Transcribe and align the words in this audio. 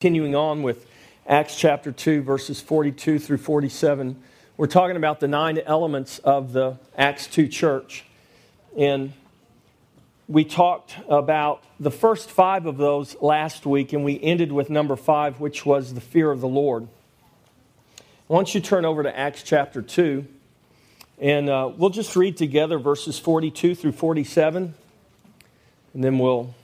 Continuing 0.00 0.34
on 0.34 0.62
with 0.62 0.86
Acts 1.26 1.56
chapter 1.56 1.92
2, 1.92 2.22
verses 2.22 2.58
42 2.58 3.18
through 3.18 3.36
47, 3.36 4.16
we're 4.56 4.66
talking 4.66 4.96
about 4.96 5.20
the 5.20 5.28
nine 5.28 5.58
elements 5.58 6.18
of 6.20 6.54
the 6.54 6.78
Acts 6.96 7.26
2 7.26 7.48
church. 7.48 8.06
And 8.78 9.12
we 10.26 10.46
talked 10.46 10.96
about 11.06 11.62
the 11.78 11.90
first 11.90 12.30
five 12.30 12.64
of 12.64 12.78
those 12.78 13.14
last 13.20 13.66
week, 13.66 13.92
and 13.92 14.02
we 14.02 14.18
ended 14.22 14.52
with 14.52 14.70
number 14.70 14.96
five, 14.96 15.38
which 15.38 15.66
was 15.66 15.92
the 15.92 16.00
fear 16.00 16.30
of 16.30 16.40
the 16.40 16.48
Lord. 16.48 16.88
Once 18.26 18.54
you 18.54 18.62
turn 18.62 18.86
over 18.86 19.02
to 19.02 19.14
Acts 19.14 19.42
chapter 19.42 19.82
2, 19.82 20.26
and 21.18 21.50
uh, 21.50 21.70
we'll 21.76 21.90
just 21.90 22.16
read 22.16 22.38
together 22.38 22.78
verses 22.78 23.18
42 23.18 23.74
through 23.74 23.92
47, 23.92 24.72
and 25.92 26.02
then 26.02 26.18
we'll 26.18 26.54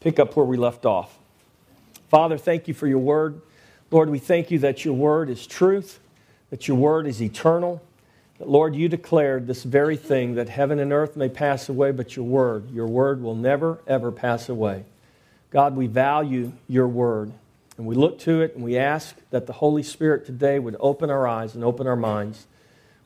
pick 0.00 0.18
up 0.18 0.36
where 0.36 0.46
we 0.46 0.56
left 0.56 0.86
off. 0.86 1.19
Father, 2.10 2.36
thank 2.36 2.66
you 2.66 2.74
for 2.74 2.88
your 2.88 2.98
word. 2.98 3.40
Lord, 3.92 4.10
we 4.10 4.18
thank 4.18 4.50
you 4.50 4.58
that 4.58 4.84
your 4.84 4.94
word 4.94 5.30
is 5.30 5.46
truth, 5.46 6.00
that 6.50 6.66
your 6.66 6.76
word 6.76 7.06
is 7.06 7.22
eternal. 7.22 7.80
That, 8.38 8.48
Lord, 8.48 8.74
you 8.74 8.88
declared 8.88 9.46
this 9.46 9.62
very 9.62 9.96
thing 9.96 10.34
that 10.34 10.48
heaven 10.48 10.80
and 10.80 10.92
earth 10.92 11.16
may 11.16 11.28
pass 11.28 11.68
away, 11.68 11.92
but 11.92 12.16
your 12.16 12.24
word, 12.24 12.68
your 12.72 12.88
word 12.88 13.22
will 13.22 13.36
never, 13.36 13.78
ever 13.86 14.10
pass 14.10 14.48
away. 14.48 14.84
God, 15.50 15.76
we 15.76 15.86
value 15.86 16.52
your 16.66 16.88
word. 16.88 17.32
And 17.78 17.86
we 17.86 17.94
look 17.94 18.18
to 18.20 18.42
it 18.42 18.56
and 18.56 18.64
we 18.64 18.76
ask 18.76 19.14
that 19.30 19.46
the 19.46 19.54
Holy 19.54 19.84
Spirit 19.84 20.26
today 20.26 20.58
would 20.58 20.76
open 20.80 21.10
our 21.10 21.28
eyes 21.28 21.54
and 21.54 21.62
open 21.62 21.86
our 21.86 21.96
minds, 21.96 22.48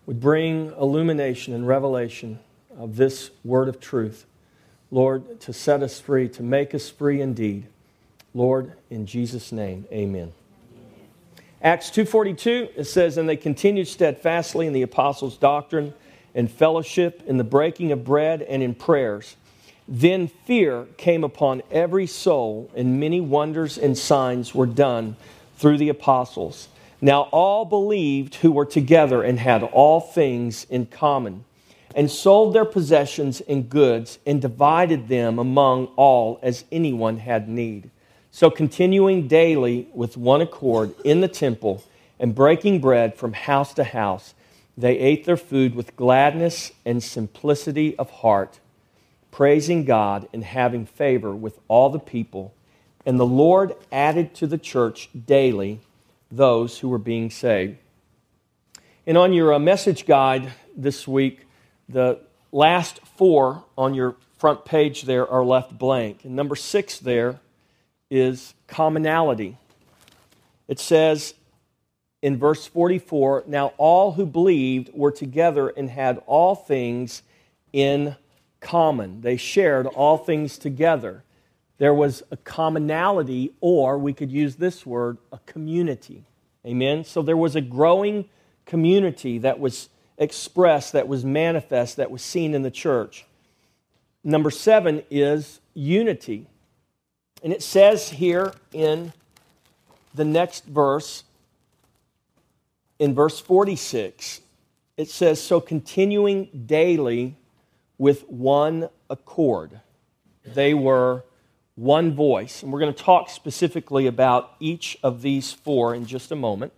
would 0.07 0.19
bring 0.19 0.73
illumination 0.81 1.53
and 1.53 1.69
revelation 1.69 2.39
of 2.77 2.97
this 2.97 3.31
word 3.45 3.69
of 3.69 3.81
truth. 3.81 4.25
Lord, 4.91 5.41
to 5.41 5.53
set 5.53 5.83
us 5.83 6.01
free, 6.01 6.29
to 6.31 6.43
make 6.43 6.75
us 6.75 6.89
free 6.89 7.21
indeed. 7.21 7.67
Lord, 8.35 8.73
in 8.91 9.07
Jesus' 9.07 9.53
name, 9.53 9.87
amen. 9.93 10.33
Acts 11.63 11.89
2.42, 11.91 12.71
it 12.77 12.85
says, 12.85 13.17
And 13.17 13.29
they 13.29 13.37
continued 13.37 13.89
steadfastly 13.89 14.67
in 14.67 14.73
the 14.73 14.83
apostles' 14.83 15.39
doctrine 15.39 15.95
and 16.35 16.51
fellowship, 16.51 17.23
in 17.27 17.39
the 17.39 17.45
breaking 17.45 17.93
of 17.93 18.05
bread, 18.05 18.43
and 18.43 18.63
in 18.63 18.75
prayers. 18.75 19.37
Then 19.87 20.29
fear 20.29 20.87
came 20.97 21.23
upon 21.23 21.63
every 21.71 22.07
soul, 22.07 22.71
and 22.75 22.99
many 22.99 23.21
wonders 23.21 23.79
and 23.79 23.97
signs 23.97 24.55
were 24.55 24.67
done 24.67 25.17
through 25.57 25.79
the 25.79 25.89
apostles. 25.89 26.69
Now 27.01 27.23
all 27.31 27.65
believed 27.65 28.37
who 28.37 28.51
were 28.51 28.67
together 28.67 29.23
and 29.23 29.39
had 29.39 29.63
all 29.63 30.01
things 30.01 30.67
in 30.69 30.87
common, 30.87 31.45
and 31.95 32.11
sold 32.11 32.53
their 32.53 32.65
possessions 32.65 33.41
and 33.43 33.71
goods, 33.71 34.19
and 34.27 34.43
divided 34.43 35.07
them 35.07 35.39
among 35.39 35.87
all 35.97 36.41
as 36.43 36.65
anyone 36.73 37.19
had 37.19 37.49
need. 37.49 37.91
So, 38.35 38.51
continuing 38.51 39.29
daily 39.29 39.87
with 39.95 40.17
one 40.17 40.41
accord 40.41 40.93
in 41.05 41.21
the 41.21 41.29
temple 41.29 41.85
and 42.19 42.35
breaking 42.35 42.81
bread 42.81 43.15
from 43.15 43.33
house 43.33 43.73
to 43.75 43.85
house, 43.85 44.35
they 44.77 44.99
ate 44.99 45.25
their 45.25 45.37
food 45.37 45.77
with 45.77 45.95
gladness 45.95 46.73
and 46.85 47.01
simplicity 47.01 47.97
of 47.97 48.11
heart, 48.11 48.59
praising 49.31 49.85
God 49.85 50.29
and 50.33 50.43
having 50.43 50.85
favor 50.85 51.33
with 51.33 51.61
all 51.69 51.91
the 51.91 52.01
people. 52.01 52.53
And 53.07 53.21
the 53.21 53.25
Lord 53.25 53.77
added 53.93 54.35
to 54.35 54.49
the 54.49 54.59
church 54.59 55.11
daily 55.27 55.79
those 56.29 56.81
who 56.81 56.89
were 56.89 56.99
being 56.99 57.31
saved. 57.31 57.77
And 59.07 59.17
on 59.17 59.33
your 59.33 59.55
uh, 59.55 59.61
message 59.61 60.07
guide 60.07 60.53
this 60.77 61.07
week, 61.07 61.47
the 61.89 62.19
last 62.51 62.99
four 63.17 63.63
on 63.79 63.95
your 63.95 64.17
front 64.37 64.65
page 64.65 65.03
there 65.03 65.29
are 65.29 65.45
left 65.45 65.79
blank. 65.79 66.25
And 66.25 66.35
number 66.35 66.57
six 66.57 66.99
there 66.99 67.39
is 68.11 68.55
commonality. 68.67 69.57
It 70.69 70.79
says 70.79 71.35
in 72.23 72.39
verse 72.39 72.67
44 72.67 73.45
Now 73.47 73.73
all 73.77 74.13
who 74.13 74.27
believed 74.27 74.91
were 74.95 75.13
together 75.13 75.69
and 75.69 75.91
had 75.91 76.23
all 76.27 76.55
things 76.55 77.23
in 77.73 78.17
common. 78.61 79.21
They 79.21 79.37
shared 79.37 79.87
all 79.87 80.17
things 80.17 80.59
together. 80.59 81.23
There 81.79 81.95
was 81.95 82.23
a 82.31 82.37
commonality, 82.37 83.53
or 83.61 83.99
we 83.99 84.13
could 84.13 84.31
use 84.31 84.57
this 84.57 84.87
word, 84.87 85.19
a 85.33 85.39
community. 85.39 86.25
Amen? 86.65 87.05
So 87.05 87.21
there 87.21 87.37
was 87.37 87.57
a 87.57 87.61
growing 87.61 88.27
community 88.65 89.39
that 89.39 89.59
was 89.59 89.89
expressed, 90.17 90.93
that 90.93 91.09
was 91.09 91.25
manifest, 91.25 91.97
that 91.97 92.11
was 92.11 92.23
seen 92.23 92.55
in 92.55 92.63
the 92.63 92.71
church. 92.71 93.27
Number 94.23 94.51
seven 94.51 95.03
is 95.11 95.61
unity. 95.75 96.47
And 97.45 97.53
it 97.53 97.63
says 97.63 98.09
here 98.09 98.55
in 98.73 99.13
the 100.15 100.25
next 100.25 100.65
verse, 100.65 101.25
in 102.99 103.15
verse 103.15 103.39
46, 103.39 104.41
it 104.97 105.11
says, 105.11 105.43
So 105.43 105.61
continuing 105.61 106.65
daily 106.65 107.37
with 107.99 108.27
one 108.31 108.89
accord. 109.11 109.79
They 110.47 110.73
were 110.73 111.25
one 111.75 112.15
voice. 112.15 112.63
And 112.63 112.73
we're 112.73 112.81
going 112.81 112.95
to 112.95 113.03
talk 113.03 113.29
specifically 113.29 114.07
about 114.07 114.55
each 114.59 114.97
of 115.03 115.21
these 115.21 115.53
four 115.53 115.95
in 115.95 116.07
just 116.07 116.33
a 116.33 116.37
moment. 116.37 116.73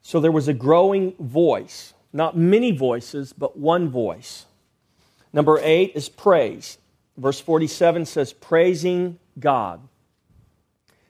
So 0.00 0.20
there 0.20 0.32
was 0.32 0.48
a 0.48 0.54
growing 0.54 1.12
voice, 1.18 1.92
not 2.14 2.34
many 2.34 2.70
voices, 2.70 3.34
but 3.34 3.58
one 3.58 3.90
voice. 3.90 4.46
Number 5.34 5.60
eight 5.62 5.92
is 5.94 6.08
praise. 6.08 6.78
Verse 7.16 7.40
47 7.40 8.04
says, 8.06 8.32
praising 8.32 9.18
God. 9.38 9.80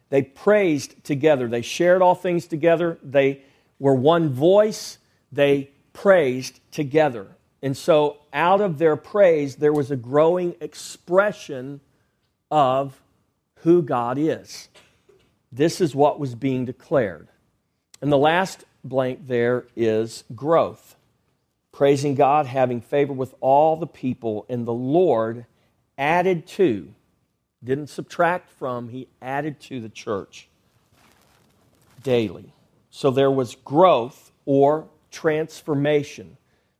They 0.08 0.22
praised 0.22 1.02
together. 1.04 1.48
They 1.48 1.62
shared 1.62 2.02
all 2.02 2.14
things 2.14 2.46
together. 2.46 2.98
They 3.02 3.42
were 3.78 3.94
one 3.94 4.30
voice. 4.30 4.98
They 5.32 5.70
praised 5.92 6.60
together. 6.70 7.26
And 7.62 7.76
so, 7.76 8.18
out 8.32 8.60
of 8.60 8.78
their 8.78 8.96
praise, 8.96 9.56
there 9.56 9.72
was 9.72 9.90
a 9.90 9.96
growing 9.96 10.54
expression 10.60 11.80
of 12.50 13.00
who 13.60 13.82
God 13.82 14.18
is. 14.18 14.68
This 15.50 15.80
is 15.80 15.94
what 15.94 16.20
was 16.20 16.34
being 16.34 16.64
declared. 16.64 17.28
And 18.00 18.12
the 18.12 18.18
last 18.18 18.64
blank 18.84 19.26
there 19.26 19.64
is 19.74 20.22
growth. 20.34 20.96
Praising 21.72 22.14
God, 22.14 22.46
having 22.46 22.80
favor 22.80 23.12
with 23.12 23.34
all 23.40 23.76
the 23.76 23.86
people, 23.86 24.46
and 24.48 24.66
the 24.66 24.72
Lord 24.72 25.46
added 25.98 26.46
to, 26.46 26.92
didn't 27.62 27.88
subtract 27.88 28.50
from, 28.50 28.88
he 28.88 29.08
added 29.20 29.60
to 29.60 29.80
the 29.80 29.88
church 29.88 30.48
daily. 32.02 32.52
So 32.90 33.10
there 33.10 33.30
was 33.30 33.56
growth 33.56 34.30
or 34.44 34.88
transformation. 35.10 36.36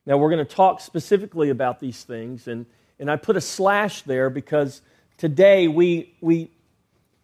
Now, 0.07 0.19
we're 0.19 0.31
going 0.31 0.47
to 0.47 0.55
talk 0.55 0.81
specifically 0.81 1.51
about 1.51 1.81
these 1.81 2.05
things, 2.05 2.47
and, 2.47 2.67
and 3.01 3.11
I 3.11 3.17
put 3.17 3.37
a 3.37 3.41
slash 3.41 4.03
there 4.03 4.31
because 4.31 4.83
today 5.17 5.67
we, 5.67 6.15
we, 6.21 6.51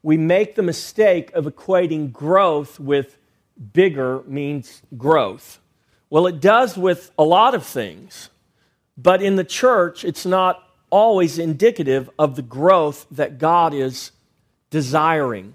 we 0.03 0.17
make 0.17 0.57
the 0.57 0.63
mistake 0.63 1.33
of 1.33 1.45
equating 1.45 2.13
growth 2.13 2.81
with 2.81 3.19
bigger 3.73 4.23
means 4.27 4.83
growth. 4.97 5.61
Well, 6.11 6.27
it 6.27 6.41
does 6.41 6.77
with 6.77 7.13
a 7.17 7.25
lot 7.25 7.55
of 7.55 7.65
things, 7.65 8.31
but 8.97 9.23
in 9.23 9.37
the 9.37 9.45
church, 9.45 10.05
it's 10.05 10.27
not 10.27 10.63
always 10.93 11.39
indicative 11.39 12.11
of 12.19 12.37
the 12.37 12.43
growth 12.43 13.07
that 13.11 13.39
God 13.39 13.73
is 13.73 14.13
desiring. 14.71 15.55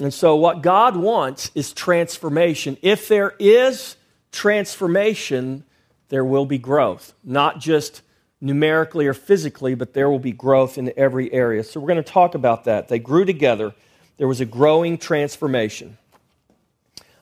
And 0.00 0.14
so, 0.14 0.36
what 0.36 0.62
God 0.62 0.96
wants 0.96 1.50
is 1.54 1.72
transformation. 1.72 2.78
If 2.80 3.08
there 3.08 3.34
is 3.38 3.96
transformation, 4.30 5.64
there 6.08 6.24
will 6.24 6.46
be 6.46 6.56
growth, 6.56 7.12
not 7.22 7.58
just 7.58 8.00
numerically 8.40 9.06
or 9.06 9.14
physically, 9.14 9.74
but 9.74 9.92
there 9.92 10.08
will 10.08 10.18
be 10.18 10.32
growth 10.32 10.78
in 10.78 10.92
every 10.96 11.30
area. 11.32 11.62
So, 11.64 11.80
we're 11.80 11.88
going 11.88 12.02
to 12.02 12.10
talk 12.10 12.34
about 12.34 12.64
that. 12.64 12.88
They 12.88 12.98
grew 12.98 13.26
together, 13.26 13.74
there 14.16 14.28
was 14.28 14.40
a 14.40 14.46
growing 14.46 14.96
transformation. 14.96 15.98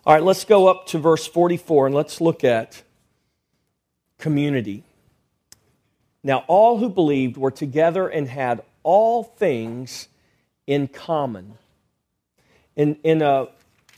All 0.06 0.14
right, 0.14 0.22
let's 0.22 0.44
go 0.44 0.68
up 0.68 0.86
to 0.88 0.98
verse 0.98 1.26
44 1.26 1.86
and 1.86 1.94
let's 1.94 2.20
look 2.20 2.44
at 2.44 2.82
community. 4.18 4.84
Now, 6.22 6.44
all 6.48 6.78
who 6.78 6.88
believed 6.88 7.36
were 7.36 7.50
together 7.50 8.08
and 8.08 8.28
had 8.28 8.62
all 8.82 9.22
things 9.22 10.08
in 10.66 10.88
common. 10.88 11.54
In, 12.76 12.96
in 13.02 13.22
a, 13.22 13.48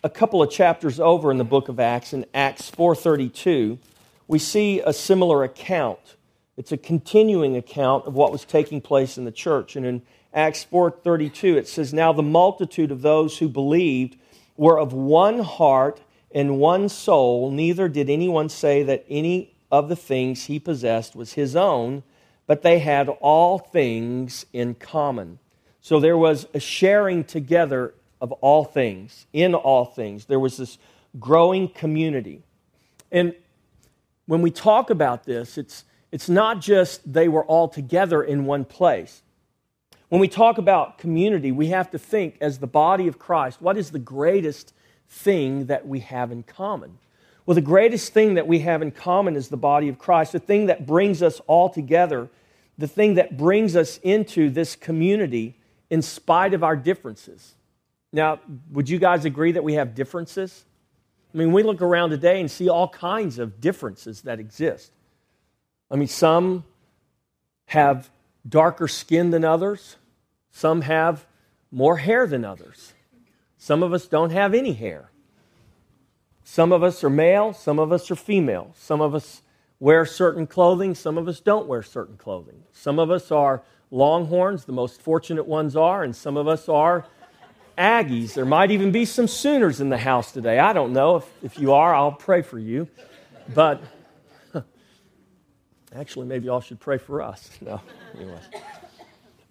a 0.04 0.10
couple 0.10 0.42
of 0.42 0.50
chapters 0.50 1.00
over 1.00 1.30
in 1.30 1.38
the 1.38 1.44
book 1.44 1.68
of 1.68 1.80
Acts, 1.80 2.12
in 2.12 2.24
Acts 2.32 2.70
4.32, 2.70 3.78
we 4.28 4.38
see 4.38 4.80
a 4.80 4.92
similar 4.92 5.42
account. 5.44 6.16
It's 6.56 6.72
a 6.72 6.76
continuing 6.76 7.56
account 7.56 8.06
of 8.06 8.14
what 8.14 8.32
was 8.32 8.44
taking 8.44 8.80
place 8.80 9.18
in 9.18 9.24
the 9.24 9.32
church. 9.32 9.74
And 9.74 9.84
in 9.84 10.02
Acts 10.32 10.66
4.32, 10.70 11.56
it 11.56 11.68
says, 11.68 11.92
Now 11.92 12.12
the 12.12 12.22
multitude 12.22 12.90
of 12.90 13.02
those 13.02 13.38
who 13.38 13.48
believed 13.48 14.16
were 14.56 14.78
of 14.78 14.92
one 14.92 15.40
heart 15.40 16.00
and 16.34 16.58
one 16.58 16.88
soul. 16.88 17.50
Neither 17.50 17.88
did 17.88 18.08
anyone 18.08 18.48
say 18.48 18.82
that 18.84 19.04
any 19.08 19.54
of 19.70 19.88
the 19.88 19.96
things 19.96 20.44
he 20.44 20.58
possessed 20.58 21.16
was 21.16 21.32
his 21.32 21.56
own, 21.56 22.02
but 22.46 22.62
they 22.62 22.78
had 22.78 23.08
all 23.08 23.58
things 23.58 24.46
in 24.52 24.74
common. 24.74 25.38
So 25.80 26.00
there 26.00 26.16
was 26.16 26.46
a 26.54 26.60
sharing 26.60 27.24
together 27.24 27.94
of 28.20 28.32
all 28.32 28.64
things, 28.64 29.26
in 29.32 29.54
all 29.54 29.84
things. 29.84 30.26
There 30.26 30.40
was 30.40 30.56
this 30.56 30.78
growing 31.18 31.68
community. 31.68 32.42
And 33.10 33.34
when 34.26 34.42
we 34.42 34.50
talk 34.50 34.90
about 34.90 35.24
this, 35.24 35.58
it's, 35.58 35.84
it's 36.10 36.28
not 36.28 36.60
just 36.60 37.12
they 37.12 37.28
were 37.28 37.44
all 37.44 37.68
together 37.68 38.22
in 38.22 38.44
one 38.44 38.64
place. 38.64 39.22
When 40.08 40.20
we 40.20 40.28
talk 40.28 40.58
about 40.58 40.98
community, 40.98 41.50
we 41.52 41.68
have 41.68 41.90
to 41.90 41.98
think 41.98 42.36
as 42.40 42.58
the 42.58 42.66
body 42.66 43.08
of 43.08 43.18
Christ, 43.18 43.60
what 43.60 43.76
is 43.76 43.90
the 43.90 43.98
greatest 43.98 44.74
thing 45.08 45.66
that 45.66 45.86
we 45.86 46.00
have 46.00 46.30
in 46.30 46.42
common? 46.42 46.98
Well, 47.44 47.54
the 47.54 47.60
greatest 47.60 48.12
thing 48.12 48.34
that 48.34 48.46
we 48.46 48.60
have 48.60 48.82
in 48.82 48.92
common 48.92 49.34
is 49.34 49.48
the 49.48 49.56
body 49.56 49.88
of 49.88 49.98
Christ, 49.98 50.32
the 50.32 50.38
thing 50.38 50.66
that 50.66 50.86
brings 50.86 51.22
us 51.22 51.40
all 51.46 51.68
together, 51.68 52.28
the 52.78 52.86
thing 52.86 53.14
that 53.14 53.36
brings 53.36 53.74
us 53.74 53.98
into 53.98 54.48
this 54.48 54.76
community 54.76 55.56
in 55.90 56.02
spite 56.02 56.54
of 56.54 56.62
our 56.62 56.76
differences. 56.76 57.54
Now, 58.12 58.40
would 58.70 58.88
you 58.88 58.98
guys 58.98 59.24
agree 59.24 59.52
that 59.52 59.64
we 59.64 59.74
have 59.74 59.94
differences? 59.94 60.64
I 61.34 61.38
mean, 61.38 61.52
we 61.52 61.62
look 61.62 61.82
around 61.82 62.10
today 62.10 62.40
and 62.40 62.50
see 62.50 62.68
all 62.68 62.88
kinds 62.88 63.38
of 63.38 63.60
differences 63.60 64.22
that 64.22 64.38
exist. 64.38 64.92
I 65.90 65.96
mean, 65.96 66.08
some 66.08 66.64
have 67.66 68.10
darker 68.48 68.86
skin 68.86 69.30
than 69.30 69.44
others, 69.44 69.96
some 70.50 70.82
have 70.82 71.26
more 71.70 71.96
hair 71.96 72.26
than 72.26 72.44
others, 72.44 72.92
some 73.58 73.82
of 73.82 73.92
us 73.92 74.06
don't 74.06 74.30
have 74.30 74.54
any 74.54 74.72
hair. 74.72 75.10
Some 76.52 76.70
of 76.70 76.82
us 76.82 77.02
are 77.02 77.08
male, 77.08 77.54
some 77.54 77.78
of 77.78 77.92
us 77.92 78.10
are 78.10 78.14
female. 78.14 78.74
Some 78.76 79.00
of 79.00 79.14
us 79.14 79.40
wear 79.80 80.04
certain 80.04 80.46
clothing, 80.46 80.94
some 80.94 81.16
of 81.16 81.26
us 81.26 81.40
don't 81.40 81.66
wear 81.66 81.82
certain 81.82 82.18
clothing. 82.18 82.62
Some 82.74 82.98
of 82.98 83.10
us 83.10 83.30
are 83.32 83.62
longhorns, 83.90 84.66
the 84.66 84.72
most 84.72 85.00
fortunate 85.00 85.46
ones 85.46 85.76
are, 85.76 86.02
and 86.02 86.14
some 86.14 86.36
of 86.36 86.46
us 86.46 86.68
are 86.68 87.06
Aggies. 87.78 88.34
There 88.34 88.44
might 88.44 88.70
even 88.70 88.92
be 88.92 89.06
some 89.06 89.28
Sooners 89.28 89.80
in 89.80 89.88
the 89.88 89.96
house 89.96 90.30
today. 90.30 90.58
I 90.58 90.74
don't 90.74 90.92
know. 90.92 91.16
If, 91.16 91.24
if 91.42 91.58
you 91.58 91.72
are, 91.72 91.94
I'll 91.94 92.12
pray 92.12 92.42
for 92.42 92.58
you. 92.58 92.86
But 93.54 93.80
actually, 95.96 96.26
maybe 96.26 96.48
y'all 96.48 96.60
should 96.60 96.80
pray 96.80 96.98
for 96.98 97.22
us. 97.22 97.48
No, 97.62 97.80
anyways. 98.14 98.44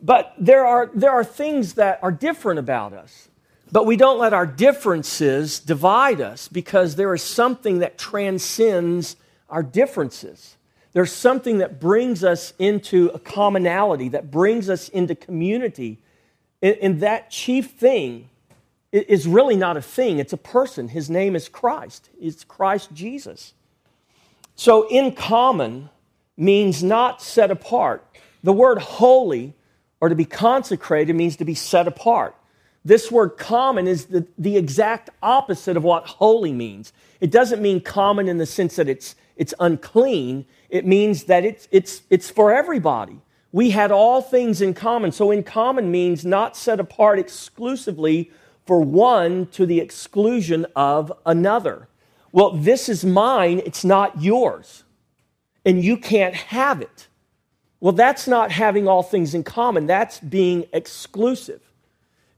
But 0.04 0.36
there 0.38 0.68
are, 0.68 0.92
there 0.94 1.10
are 1.10 1.24
things 1.24 1.74
that 1.74 1.98
are 2.04 2.12
different 2.12 2.60
about 2.60 2.94
us. 2.94 3.31
But 3.72 3.86
we 3.86 3.96
don't 3.96 4.20
let 4.20 4.34
our 4.34 4.46
differences 4.46 5.60
divide 5.60 6.20
us 6.20 6.48
because 6.48 6.96
there 6.96 7.14
is 7.14 7.24
something 7.24 7.80
that 7.80 7.98
transcends 7.98 9.16
our 9.50 9.64
differences. 9.64 10.58
There's 10.94 11.12
something 11.12 11.60
that 11.60 11.80
brings 11.80 12.24
us 12.24 12.54
into 12.60 13.08
a 13.14 13.20
commonality, 13.20 14.10
that 14.10 14.30
brings 14.30 14.70
us 14.70 14.90
into 14.90 15.16
community 15.16 16.00
and, 16.62 17.02
that 17.02 17.32
chief 17.32 17.72
thing 17.72 18.30
is 18.92 19.28
really 19.28 19.56
not 19.56 19.78
a 19.78 19.82
thing, 19.82 20.20
it's 20.20 20.34
a 20.34 20.38
person. 20.38 20.90
His 20.90 21.10
name 21.10 21.36
is 21.36 21.50
Christ. 21.50 22.10
It's 22.20 22.44
Christ 22.44 22.94
Jesus. 22.94 23.54
So, 24.56 24.88
in 24.90 25.14
common 25.14 25.90
means 26.38 26.84
not 26.84 27.22
set 27.22 27.50
apart. 27.50 28.06
The 28.44 28.54
word 28.54 28.80
holy 28.80 29.54
or 30.00 30.10
to 30.10 30.16
be 30.16 30.26
consecrated 30.26 31.16
means 31.16 31.38
to 31.38 31.46
be 31.46 31.56
set 31.56 31.88
apart. 31.88 32.36
This 32.84 33.12
word 33.12 33.38
common 33.38 33.88
is 33.88 34.06
the, 34.06 34.26
the 34.38 34.58
exact 34.58 35.10
opposite 35.22 35.78
of 35.78 35.84
what 35.84 36.06
holy 36.06 36.52
means. 36.52 36.94
It 37.20 37.32
doesn't 37.32 37.62
mean 37.62 37.82
common 37.82 38.28
in 38.28 38.38
the 38.38 38.46
sense 38.46 38.76
that 38.78 38.90
it's, 38.90 39.16
it's 39.36 39.54
unclean, 39.60 40.46
it 40.70 40.86
means 40.86 41.26
that 41.26 41.46
it's, 41.46 41.68
it's, 41.72 42.02
it's 42.10 42.30
for 42.30 42.54
everybody 42.54 43.22
we 43.52 43.72
had 43.72 43.92
all 43.92 44.22
things 44.22 44.62
in 44.62 44.74
common. 44.74 45.12
So, 45.12 45.32
in 45.32 45.44
common 45.44 45.92
means 45.92 46.26
not 46.26 46.56
set 46.56 46.80
apart 46.80 47.20
exclusively 47.20 48.32
for 48.66 48.82
one 48.82 49.48
to 49.48 49.66
the 49.66 49.80
exclusion 49.80 50.66
of 50.76 51.12
another. 51.26 51.88
Well, 52.32 52.52
this 52.52 52.88
is 52.88 53.04
mine, 53.04 53.62
it's 53.66 53.84
not 53.84 54.22
yours, 54.22 54.84
and 55.66 55.84
you 55.84 55.98
can't 55.98 56.36
have 56.36 56.82
it. 56.82 57.08
Well, 57.82 57.92
that's 57.92 58.28
not 58.28 58.52
having 58.52 58.88
all 58.88 59.04
things 59.04 59.34
in 59.34 59.44
common, 59.44 59.88
that's 59.88 60.20
being 60.20 60.66
exclusive. 60.72 61.62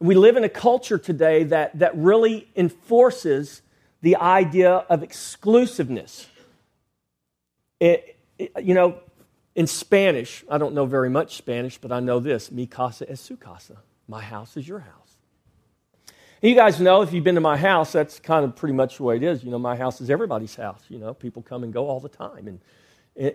We 0.03 0.15
live 0.15 0.35
in 0.35 0.43
a 0.43 0.49
culture 0.49 0.97
today 0.97 1.45
that, 1.45 1.79
that 1.79 1.95
really 1.95 2.49
enforces 2.57 3.61
the 4.01 4.17
idea 4.17 4.69
of 4.89 5.01
exclusiveness. 5.01 6.27
It, 7.79 8.19
it, 8.37 8.51
you 8.61 8.73
know, 8.73 8.99
in 9.55 9.65
Spanish, 9.65 10.43
I 10.49 10.57
don't 10.57 10.73
know 10.73 10.85
very 10.85 11.09
much 11.09 11.37
Spanish, 11.37 11.77
but 11.77 11.93
I 11.93 12.01
know 12.01 12.19
this 12.19 12.51
mi 12.51 12.67
casa 12.67 13.09
es 13.09 13.21
su 13.21 13.37
casa. 13.37 13.77
My 14.09 14.21
house 14.21 14.57
is 14.57 14.67
your 14.67 14.79
house. 14.79 15.15
And 16.41 16.49
you 16.49 16.55
guys 16.55 16.81
know, 16.81 17.01
if 17.01 17.13
you've 17.13 17.23
been 17.23 17.35
to 17.35 17.41
my 17.41 17.55
house, 17.55 17.93
that's 17.93 18.19
kind 18.19 18.43
of 18.43 18.57
pretty 18.57 18.73
much 18.73 18.97
the 18.97 19.03
way 19.03 19.15
it 19.15 19.23
is. 19.23 19.41
You 19.41 19.51
know, 19.51 19.59
my 19.59 19.77
house 19.77 20.01
is 20.01 20.09
everybody's 20.09 20.55
house. 20.55 20.81
You 20.89 20.99
know, 20.99 21.13
people 21.13 21.41
come 21.41 21.63
and 21.63 21.71
go 21.71 21.87
all 21.87 22.01
the 22.01 22.09
time. 22.09 22.47
And, 22.49 22.59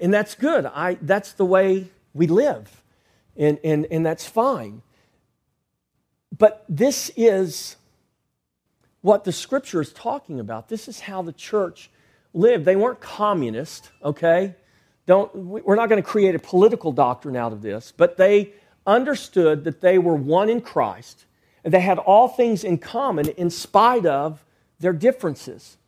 and 0.03 0.13
that's 0.13 0.35
good. 0.35 0.67
I, 0.67 0.99
that's 1.01 1.33
the 1.33 1.47
way 1.47 1.87
we 2.13 2.27
live. 2.27 2.83
And, 3.39 3.59
and, 3.65 3.87
and 3.91 4.05
that's 4.05 4.27
fine. 4.27 4.83
But 6.39 6.65
this 6.69 7.11
is 7.17 7.77
what 9.01 9.25
the 9.25 9.33
scripture 9.33 9.81
is 9.81 9.93
talking 9.93 10.41
about. 10.41 10.69
This 10.69 10.89
is 10.89 11.01
how 11.01 11.23
the 11.23 11.33
church 11.33 11.91
lived. 12.33 12.65
They 12.65 12.77
weren't 12.77 13.01
communist, 13.01 13.91
okay? 14.03 14.55
don't, 15.09 15.35
we're 15.35 15.75
not 15.75 15.89
going 15.89 16.01
to 16.01 16.07
create 16.07 16.35
a 16.35 16.39
political 16.39 16.93
doctrine 16.93 17.35
out 17.35 17.55
of 17.55 17.63
this, 17.63 17.95
but 17.97 18.19
they 18.19 18.53
understood 18.87 19.65
that 19.65 19.81
they 19.81 19.99
were 19.99 20.15
one 20.15 20.51
in 20.51 20.61
Christ 20.61 21.25
and 21.65 21.73
they 21.73 21.81
had 21.81 21.99
all 21.99 22.29
things 22.29 22.63
in 22.63 22.77
common 22.77 23.27
in 23.31 23.49
spite 23.49 24.05
of 24.05 24.45
their 24.81 24.93
differences. 24.93 25.79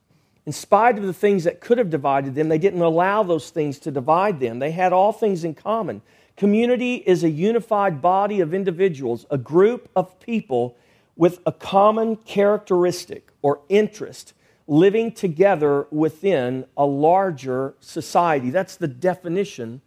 In 0.46 0.52
spite 0.52 0.96
of 0.96 1.04
the 1.04 1.12
things 1.12 1.44
that 1.44 1.60
could 1.60 1.76
have 1.76 1.90
divided 1.90 2.34
them, 2.34 2.48
they 2.48 2.58
didn't 2.58 2.80
allow 2.80 3.22
those 3.22 3.50
things 3.50 3.78
to 3.80 3.90
divide 3.90 4.40
them. 4.40 4.58
They 4.58 4.70
had 4.70 4.90
all 4.90 5.12
things 5.12 5.44
in 5.44 5.54
common. 5.54 6.00
Community 6.40 6.94
is 6.94 7.22
a 7.22 7.28
unified 7.28 8.00
body 8.00 8.40
of 8.40 8.54
individuals, 8.54 9.26
a 9.30 9.36
group 9.36 9.90
of 9.94 10.18
people 10.20 10.74
with 11.14 11.38
a 11.44 11.52
common 11.52 12.16
characteristic 12.16 13.30
or 13.42 13.60
interest 13.68 14.32
living 14.66 15.12
together 15.12 15.86
within 15.90 16.64
a 16.78 16.86
larger 16.86 17.74
society. 17.80 18.48
That's 18.48 18.76
the 18.76 18.88
definition 18.88 19.82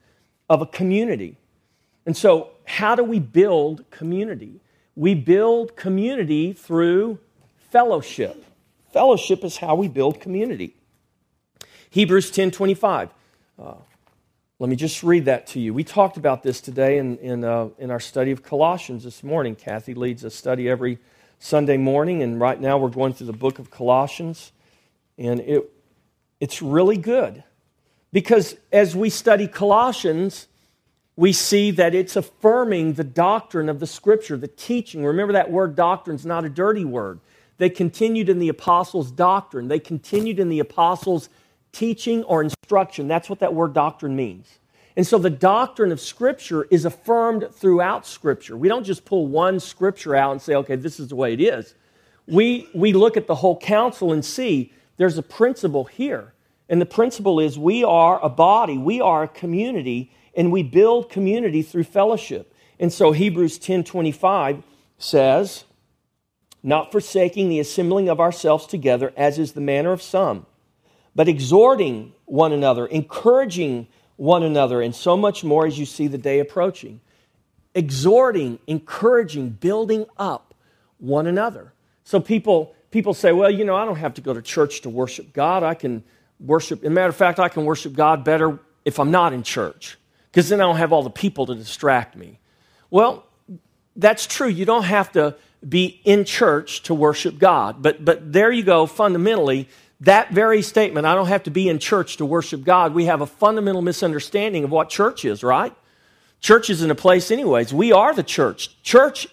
of 0.48 0.62
a 0.62 0.68
community. 0.68 1.38
And 2.06 2.16
so, 2.16 2.52
how 2.66 2.94
do 2.94 3.04
we 3.04 3.18
build 3.18 3.90
community? 3.90 4.60
We 4.96 5.16
build 5.16 5.76
community 5.76 6.54
through 6.54 7.18
fellowship. 7.72 8.46
Fellowship 8.92 9.44
is 9.44 9.58
how 9.58 9.74
we 9.74 9.88
build 9.88 10.22
community. 10.22 10.76
Hebrews 11.90 12.30
10 12.30 12.52
25. 12.52 13.10
Uh, 13.58 13.74
let 14.60 14.70
me 14.70 14.76
just 14.76 15.02
read 15.04 15.26
that 15.26 15.48
to 15.48 15.60
you. 15.60 15.74
We 15.74 15.84
talked 15.84 16.18
about 16.18 16.44
this 16.44 16.62
today 16.62 17.00
in, 17.00 17.18
in, 17.18 17.44
uh, 17.44 17.70
in 17.80 17.90
our 17.90 18.00
study 18.00 18.32
of 18.32 18.44
Colossians 18.44 19.04
this 19.04 19.24
morning. 19.24 19.56
Kathy 19.56 19.96
leads 19.96 20.24
a 20.24 20.30
study 20.30 20.70
every 20.70 21.00
Sunday 21.40 21.78
morning, 21.78 22.22
and 22.22 22.40
right 22.40 22.62
now 22.62 22.78
we're 22.78 22.90
going 22.90 23.14
through 23.14 23.28
the 23.28 23.34
book 23.34 23.58
of 23.58 23.72
Colossians. 23.72 24.52
And 25.18 25.40
it, 25.40 25.70
it's 26.40 26.62
really 26.62 26.98
good 26.98 27.44
because 28.12 28.56
as 28.72 28.96
we 28.96 29.10
study 29.10 29.48
Colossians, 29.48 30.48
we 31.16 31.34
see 31.34 31.72
that 31.72 31.96
it's 31.96 32.16
affirming 32.16 32.94
the 32.94 33.04
doctrine 33.04 33.70
of 33.70 33.80
the 33.80 33.88
scripture, 33.88 34.38
the 34.38 34.48
teaching. 34.48 35.04
Remember 35.04 35.34
that 35.34 35.52
word 35.52 35.76
doctrine 35.76 36.16
is 36.16 36.26
not 36.26 36.46
a 36.46 36.50
dirty 36.50 36.86
word. 36.86 37.20
They 37.58 37.70
continued 37.70 38.30
in 38.30 38.40
the 38.40 38.50
apostles' 38.50 39.12
doctrine, 39.12 39.68
they 39.68 39.80
continued 39.80 40.40
in 40.40 40.50
the 40.50 40.60
apostles' 40.60 41.30
teaching 41.74 42.24
or 42.24 42.42
instruction. 42.42 43.08
That's 43.08 43.30
what 43.30 43.40
that 43.40 43.54
word 43.54 43.74
doctrine 43.74 44.16
means. 44.16 44.60
And 44.96 45.06
so 45.06 45.18
the 45.18 45.30
doctrine 45.30 45.92
of 45.92 46.00
Scripture 46.00 46.68
is 46.70 46.86
affirmed 46.86 47.48
throughout 47.52 48.06
Scripture. 48.06 48.56
We 48.56 48.68
don't 48.68 48.84
just 48.84 49.06
pull 49.06 49.28
one 49.28 49.60
Scripture 49.60 50.16
out 50.16 50.32
and 50.32 50.42
say, 50.42 50.56
okay, 50.56 50.76
this 50.76 51.00
is 51.00 51.10
the 51.10 51.16
way 51.16 51.34
it 51.34 51.42
is. 51.42 51.74
We, 52.28 52.70
we 52.74 52.94
look 52.94 53.18
at 53.18 53.28
the 53.28 53.36
whole 53.36 53.58
counsel 53.58 54.14
and 54.14 54.24
see 54.24 54.72
there's 54.98 55.18
a 55.18 55.24
principle 55.24 55.86
here. 55.86 56.34
And 56.70 56.80
the 56.80 56.86
principle 56.86 57.40
is 57.40 57.58
we 57.58 57.84
are 57.84 58.24
a 58.24 58.30
body, 58.30 58.78
we 58.78 59.02
are 59.02 59.24
a 59.24 59.28
community, 59.28 60.12
and 60.36 60.52
we 60.52 60.64
build 60.64 61.10
community 61.10 61.62
through 61.62 61.84
fellowship. 61.84 62.54
And 62.80 62.92
so 62.92 63.12
Hebrews 63.12 63.60
10:25 63.60 64.64
says, 64.98 65.66
"Not 66.62 66.92
forsaking 66.92 67.50
the 67.50 67.60
assembling 67.60 68.10
of 68.10 68.20
ourselves 68.20 68.66
together 68.66 69.12
as 69.18 69.38
is 69.38 69.52
the 69.52 69.62
manner 69.62 69.92
of 69.92 70.02
some, 70.02 70.46
but 71.16 71.28
exhorting 71.28 72.14
one 72.26 72.52
another, 72.52 72.86
encouraging 72.86 73.88
one 74.16 74.44
another, 74.44 74.82
and 74.82 74.96
so 74.96 75.18
much 75.18 75.44
more 75.44 75.66
as 75.66 75.78
you 75.78 75.86
see 75.86 76.08
the 76.08 76.18
day 76.18 76.40
approaching." 76.40 77.00
Exhorting, 77.76 78.60
encouraging, 78.68 79.50
building 79.50 80.06
up 80.18 80.54
one 81.00 81.26
another. 81.26 81.74
So 82.04 82.20
people 82.20 82.76
people 82.94 83.16
say, 83.16 83.32
well, 83.32 83.50
you 83.50 83.66
know, 83.66 83.76
I 83.76 83.86
don't 83.86 83.98
have 83.98 84.14
to 84.14 84.22
go 84.22 84.34
to 84.34 84.42
church 84.42 84.82
to 84.82 84.90
worship 84.90 85.34
God. 85.34 85.64
I 85.64 85.74
can 85.74 86.04
worship, 86.40 86.84
as 86.84 86.88
a 86.88 86.90
matter 86.92 87.10
of 87.10 87.16
fact, 87.16 87.40
I 87.40 87.50
can 87.50 87.66
worship 87.66 87.94
God 87.94 88.24
better 88.24 88.60
if 88.86 89.00
I'm 89.00 89.10
not 89.10 89.34
in 89.34 89.42
church, 89.42 89.98
because 90.32 90.48
then 90.50 90.62
I 90.62 90.66
don't 90.66 90.78
have 90.78 90.94
all 90.94 91.02
the 91.02 91.10
people 91.10 91.48
to 91.48 91.56
distract 91.56 92.16
me. 92.16 92.40
Well, 92.92 93.26
that's 93.96 94.28
true. 94.28 94.48
You 94.48 94.66
don't 94.66 94.84
have 94.84 95.12
to 95.14 95.36
be 95.68 96.02
in 96.04 96.24
church 96.24 96.84
to 96.84 96.94
worship 96.94 97.40
God. 97.40 97.82
But, 97.82 98.06
but 98.06 98.32
there 98.32 98.52
you 98.52 98.62
go, 98.64 98.86
fundamentally, 98.86 99.70
that 100.04 100.32
very 100.32 100.62
statement, 100.62 101.06
I 101.06 101.16
don't 101.16 101.28
have 101.28 101.44
to 101.44 101.52
be 101.52 101.70
in 101.70 101.80
church 101.80 102.18
to 102.18 102.26
worship 102.26 102.64
God, 102.64 102.94
we 102.94 103.06
have 103.06 103.22
a 103.22 103.26
fundamental 103.26 103.82
misunderstanding 103.82 104.64
of 104.64 104.72
what 104.72 104.90
church 104.90 105.26
is, 105.26 105.44
right? 105.44 105.74
Church 106.42 106.70
isn't 106.70 106.92
a 106.92 106.96
place, 106.96 107.32
anyways. 107.32 107.74
We 107.74 107.94
are 107.94 108.14
the 108.14 108.24
church. 108.24 108.82
Church 108.84 109.28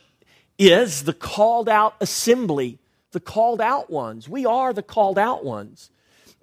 is 0.59 1.03
the 1.05 1.13
called 1.13 1.69
out 1.69 1.97
assembly, 2.01 2.79
the 3.11 3.19
called 3.19 3.61
out 3.61 3.91
ones. 3.91 4.29
We 4.29 4.47
are 4.47 4.73
the 4.73 4.83
called 4.83 5.19
out 5.19 5.45
ones. 5.45 5.91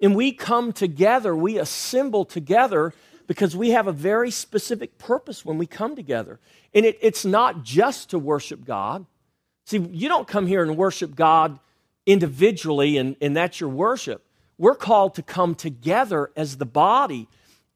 And 0.00 0.14
we 0.14 0.32
come 0.32 0.72
together, 0.72 1.34
we 1.34 1.58
assemble 1.58 2.24
together 2.24 2.92
because 3.26 3.56
we 3.56 3.70
have 3.70 3.86
a 3.86 3.92
very 3.92 4.30
specific 4.30 4.98
purpose 4.98 5.44
when 5.44 5.56
we 5.58 5.66
come 5.66 5.96
together. 5.96 6.38
And 6.74 6.84
it, 6.84 6.98
it's 7.00 7.24
not 7.24 7.62
just 7.62 8.10
to 8.10 8.18
worship 8.18 8.64
God. 8.64 9.06
See, 9.64 9.78
you 9.78 10.08
don't 10.08 10.28
come 10.28 10.46
here 10.46 10.62
and 10.62 10.76
worship 10.76 11.14
God 11.14 11.58
individually 12.08 12.96
and, 12.96 13.14
and 13.20 13.36
that's 13.36 13.60
your 13.60 13.68
worship. 13.68 14.24
We're 14.56 14.74
called 14.74 15.14
to 15.16 15.22
come 15.22 15.54
together 15.54 16.32
as 16.34 16.56
the 16.56 16.66
body. 16.66 17.28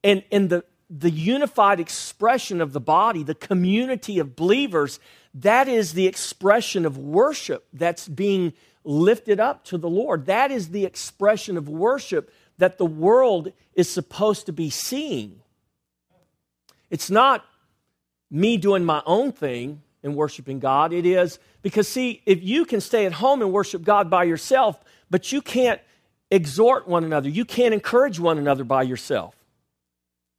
And, 0.03 0.25
and 0.33 0.49
the, 0.49 0.65
the 0.91 1.11
unified 1.11 1.79
expression 1.79 2.61
of 2.61 2.73
the 2.73 2.81
body, 2.81 3.23
the 3.23 3.35
community 3.35 4.19
of 4.19 4.35
believers, 4.35 4.99
that 5.35 5.69
is 5.69 5.93
the 5.93 6.07
expression 6.07 6.85
of 6.87 6.97
worship 6.97 7.67
that's 7.75 8.09
being 8.09 8.55
lifted 8.85 9.39
up 9.39 9.65
to 9.67 9.79
the 9.79 9.89
Lord. 9.89 10.27
That 10.27 10.51
is 10.51 10.71
the 10.71 10.87
expression 10.87 11.57
of 11.57 11.69
worship 11.69 12.33
that 12.57 12.79
the 12.79 12.87
world 12.87 13.53
is 13.75 13.89
supposed 13.89 14.47
to 14.47 14.53
be 14.53 14.71
seeing. 14.71 15.41
It's 16.91 17.11
not 17.11 17.45
me 18.31 18.57
doing 18.57 18.85
my 18.85 19.03
own 19.05 19.31
thing 19.33 19.83
and 20.03 20.15
worshiping 20.17 20.59
God. 20.59 20.93
It 20.93 21.07
is 21.07 21.39
because, 21.63 21.89
see, 21.89 22.23
if 22.27 22.43
you 22.43 22.65
can 22.65 22.81
stay 22.81 23.07
at 23.07 23.13
home 23.13 23.43
and 23.43 23.53
worship 23.53 23.83
God 23.83 24.11
by 24.11 24.25
yourself, 24.25 24.83
but 25.11 25.33
you 25.33 25.43
can't 25.43 25.81
exhort 26.31 26.89
one 26.89 27.05
another, 27.05 27.29
you 27.29 27.45
can't 27.45 27.75
encourage 27.75 28.19
one 28.19 28.39
another 28.39 28.65
by 28.65 28.83
yourself, 28.83 29.35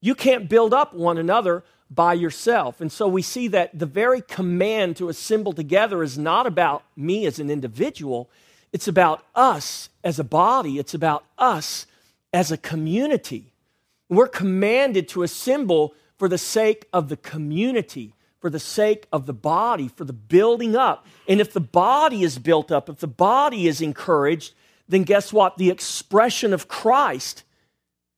you 0.01 0.15
can't 0.15 0.49
build 0.49 0.73
up 0.73 0.93
one 0.93 1.17
another 1.17 1.63
by 1.89 2.13
yourself. 2.13 2.81
And 2.81 2.91
so 2.91 3.07
we 3.07 3.21
see 3.21 3.47
that 3.49 3.77
the 3.77 3.85
very 3.85 4.21
command 4.21 4.97
to 4.97 5.09
assemble 5.09 5.53
together 5.53 6.01
is 6.01 6.17
not 6.17 6.47
about 6.47 6.83
me 6.95 7.25
as 7.25 7.39
an 7.39 7.49
individual, 7.49 8.29
it's 8.71 8.87
about 8.87 9.23
us 9.35 9.89
as 10.03 10.17
a 10.17 10.23
body, 10.23 10.79
it's 10.79 10.95
about 10.95 11.23
us 11.37 11.85
as 12.33 12.51
a 12.51 12.57
community. 12.57 13.53
We're 14.09 14.27
commanded 14.27 15.07
to 15.09 15.23
assemble 15.23 15.93
for 16.17 16.27
the 16.27 16.37
sake 16.37 16.87
of 16.91 17.09
the 17.09 17.17
community, 17.17 18.13
for 18.43 18.49
the 18.49 18.59
sake 18.59 19.07
of 19.13 19.25
the 19.25 19.33
body, 19.33 19.87
for 19.87 20.03
the 20.03 20.11
building 20.11 20.75
up. 20.75 21.07
And 21.29 21.39
if 21.39 21.53
the 21.53 21.61
body 21.61 22.23
is 22.23 22.37
built 22.37 22.73
up, 22.73 22.89
if 22.89 22.97
the 22.97 23.07
body 23.07 23.69
is 23.69 23.79
encouraged, 23.79 24.53
then 24.85 25.03
guess 25.03 25.31
what? 25.31 25.57
The 25.57 25.69
expression 25.69 26.51
of 26.51 26.67
Christ 26.67 27.45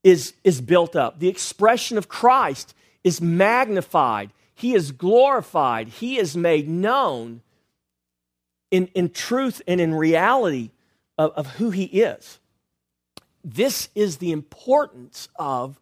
is, 0.04 0.34
is 0.44 0.62
built 0.62 0.96
up. 0.96 1.20
The 1.20 1.28
expression 1.28 2.00
of 2.00 2.10
Christ 2.10 2.74
is 3.04 3.22
magnified. 3.22 4.32
He 4.56 4.74
is 4.74 4.92
glorified. 4.92 5.90
He 5.90 6.18
is 6.18 6.36
made 6.36 6.68
known 6.68 7.42
in, 8.72 8.88
in 8.96 9.12
truth 9.12 9.62
and 9.68 9.80
in 9.80 9.94
reality 9.94 10.72
of, 11.20 11.34
of 11.34 11.46
who 11.58 11.70
He 11.70 11.84
is. 11.84 12.40
This 13.44 13.90
is 13.94 14.18
the 14.18 14.32
importance 14.32 15.30
of 15.36 15.80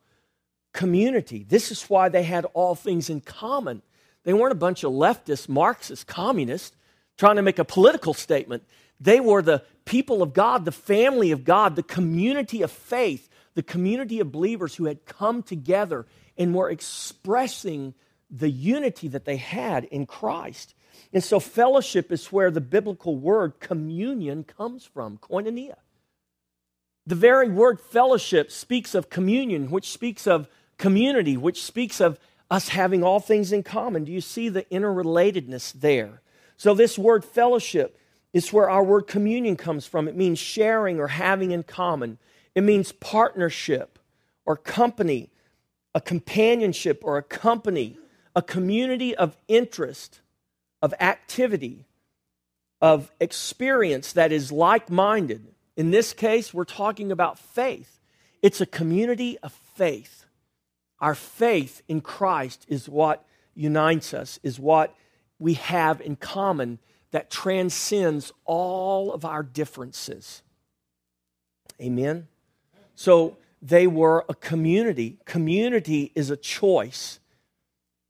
community. 0.74 1.46
This 1.48 1.72
is 1.72 1.84
why 1.84 2.10
they 2.10 2.24
had 2.24 2.44
all 2.54 2.76
things 2.76 3.10
in 3.10 3.22
common. 3.22 3.82
They 4.24 4.34
weren't 4.34 4.54
a 4.54 4.56
bunch 4.56 4.84
of 4.84 4.92
leftist, 4.92 5.50
Marxist, 5.50 6.08
communists 6.08 6.76
trying 7.18 7.36
to 7.36 7.42
make 7.42 7.60
a 7.60 7.66
political 7.66 8.14
statement. 8.14 8.64
They 9.00 9.20
were 9.20 9.42
the 9.42 9.64
people 9.86 10.22
of 10.22 10.34
God, 10.34 10.66
the 10.66 10.72
family 10.72 11.32
of 11.32 11.44
God, 11.44 11.76
the 11.76 11.84
community 11.84 12.62
of 12.62 12.72
faith, 12.72 13.30
the 13.54 13.64
community 13.64 14.20
of 14.20 14.32
believers 14.32 14.76
who 14.76 14.86
had 14.86 15.06
come 15.06 15.44
together 15.44 16.06
and 16.38 16.56
were 16.56 16.70
expressing 16.70 17.94
the 18.30 18.50
unity 18.50 19.08
that 19.10 19.26
they 19.26 19.38
had 19.38 19.84
in 19.86 20.06
Christ. 20.06 20.74
And 21.12 21.24
so, 21.24 21.40
fellowship 21.40 22.12
is 22.12 22.32
where 22.32 22.50
the 22.50 22.62
biblical 22.62 23.16
word 23.16 23.60
communion 23.60 24.44
comes 24.44 24.86
from, 24.86 25.18
koinonia. 25.18 25.76
The 27.06 27.16
very 27.16 27.50
word 27.50 27.80
fellowship 27.80 28.52
speaks 28.52 28.96
of 28.96 29.10
communion, 29.10 29.70
which 29.70 29.92
speaks 29.92 30.26
of 30.26 30.48
community, 30.78 31.38
which 31.38 31.62
speaks 31.62 32.00
of 32.02 32.20
us 32.54 32.70
having 32.70 33.04
all 33.04 33.20
things 33.20 33.52
in 33.52 33.64
common. 33.64 34.04
Do 34.04 34.12
you 34.12 34.22
see 34.22 34.48
the 34.48 34.62
interrelatedness 34.66 35.74
there? 35.74 36.22
So, 36.56 36.76
this 36.76 37.00
word 37.00 37.26
fellowship 37.26 38.00
is 38.32 38.54
where 38.54 38.70
our 38.70 38.84
word 38.84 39.08
communion 39.08 39.56
comes 39.56 39.88
from. 39.88 40.08
It 40.08 40.16
means 40.16 40.38
sharing 40.38 41.00
or 41.00 41.08
having 41.08 41.50
in 41.50 41.64
common, 41.64 42.20
it 42.54 42.62
means 42.62 42.92
partnership 42.92 43.98
or 44.46 44.56
company, 44.56 45.32
a 45.96 46.02
companionship 46.02 47.02
or 47.04 47.18
a 47.18 47.24
company, 47.24 47.98
a 48.36 48.44
community 48.44 49.16
of 49.16 49.36
interest, 49.48 50.22
of 50.80 50.94
activity, 51.00 51.86
of 52.80 53.12
experience 53.20 54.14
that 54.14 54.32
is 54.32 54.52
like 54.52 54.92
minded. 54.92 55.48
In 55.76 55.90
this 55.90 56.14
case, 56.14 56.54
we're 56.54 56.66
talking 56.66 57.12
about 57.12 57.40
faith. 57.40 58.00
It's 58.44 58.62
a 58.62 58.68
community 58.68 59.40
of 59.40 59.52
faith. 59.76 60.23
Our 61.04 61.16
faith 61.16 61.82
in 61.90 62.00
Christ 62.00 62.66
is 62.70 62.88
what 62.88 63.26
unites 63.56 64.14
us, 64.14 64.40
is 64.42 64.58
what 64.58 64.96
we 65.38 65.56
have 65.56 66.00
in 66.00 66.16
common 66.16 66.80
that 67.12 67.30
transcends 67.30 68.32
all 68.46 69.12
of 69.12 69.26
our 69.26 69.44
differences. 69.44 70.44
Amen? 71.82 72.30
So 72.96 73.36
they 73.62 73.86
were 73.86 74.24
a 74.30 74.34
community. 74.34 75.18
Community 75.26 76.14
is 76.16 76.30
a 76.30 76.38
choice. 76.38 77.20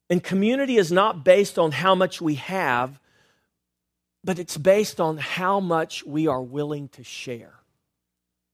And 0.07 0.23
community 0.23 0.77
is 0.77 0.91
not 0.91 1.23
based 1.25 1.57
on 1.57 1.71
how 1.71 1.95
much 1.95 2.21
we 2.21 2.35
have, 2.35 2.99
but 4.23 4.37
it's 4.37 4.55
based 4.55 5.01
on 5.01 5.17
how 5.17 5.59
much 5.59 6.05
we 6.05 6.27
are 6.27 6.43
willing 6.43 6.89
to 6.89 7.03
share 7.03 7.55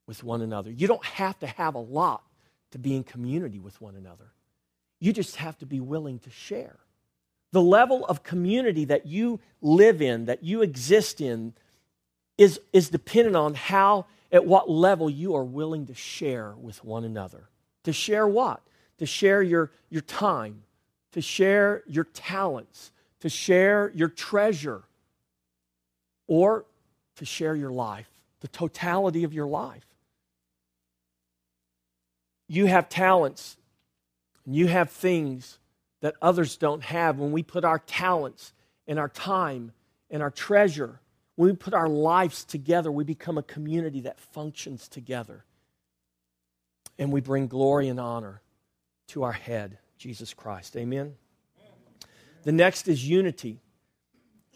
with 0.08 0.24
one 0.24 0.42
another. 0.42 0.72
You 0.72 0.88
don't 0.88 1.04
have 1.04 1.38
to 1.40 1.48
have 1.48 1.76
a 1.76 1.80
lot 1.80 2.24
to 2.72 2.80
be 2.80 2.96
in 2.96 3.04
community 3.04 3.60
with 3.60 3.80
one 3.82 3.96
another. 3.96 4.32
You 5.00 5.14
just 5.14 5.38
have 5.38 5.58
to 5.60 5.66
be 5.66 5.80
willing 5.80 6.20
to 6.20 6.30
share. 6.30 6.78
The 7.52 7.62
level 7.62 8.06
of 8.06 8.24
community 8.24 8.86
that 8.86 9.08
you 9.08 9.40
live 9.62 10.02
in, 10.02 10.26
that 10.26 10.44
you 10.44 10.62
exist 10.62 11.20
in, 11.20 11.54
is, 12.38 12.60
is 12.74 12.90
dependent 12.90 13.36
on 13.36 13.56
how, 13.56 14.06
at 14.32 14.46
what 14.46 14.70
level 14.70 15.10
you 15.10 15.36
are 15.36 15.44
willing 15.44 15.88
to 15.88 15.94
share 15.94 16.54
with 16.58 16.84
one 16.84 17.04
another. 17.04 17.50
To 17.86 17.94
share 17.94 18.28
what? 18.28 18.62
To 19.00 19.06
share 19.06 19.42
your, 19.42 19.72
your 19.90 20.02
time, 20.02 20.64
to 21.14 21.22
share 21.22 21.84
your 21.88 22.04
talents, 22.04 22.92
to 23.22 23.30
share 23.30 23.92
your 23.96 24.10
treasure, 24.10 24.84
or 26.28 26.66
to 27.16 27.26
share 27.26 27.56
your 27.56 27.72
life, 27.72 28.10
the 28.42 28.48
totality 28.48 29.24
of 29.24 29.34
your 29.34 29.48
life 29.48 29.89
you 32.50 32.66
have 32.66 32.90
talents 32.90 33.56
and 34.46 34.56
you 34.56 34.68
have 34.68 34.90
things 34.90 35.60
that 36.02 36.16
others 36.22 36.58
don't 36.58 36.84
have. 36.84 37.20
When 37.20 37.32
we 37.32 37.44
put 37.44 37.64
our 37.64 37.80
talents 37.80 38.52
and 38.88 39.00
our 39.00 39.08
time 39.08 39.72
and 40.10 40.24
our 40.24 40.32
treasure, 40.32 41.00
when 41.36 41.50
we 41.52 41.56
put 41.56 41.74
our 41.74 41.88
lives 41.88 42.44
together, 42.44 42.92
we 42.92 43.04
become 43.04 43.38
a 43.38 43.44
community 43.44 44.02
that 44.02 44.20
functions 44.20 44.88
together. 44.88 45.46
And 46.98 47.14
we 47.14 47.22
bring 47.22 47.48
glory 47.48 47.88
and 47.88 48.00
honor 48.00 48.42
to 49.10 49.24
our 49.24 49.32
head, 49.32 49.78
Jesus 49.98 50.34
Christ. 50.34 50.76
Amen. 50.76 51.16
The 52.44 52.52
next 52.52 52.88
is 52.88 53.08
unity. 53.08 53.62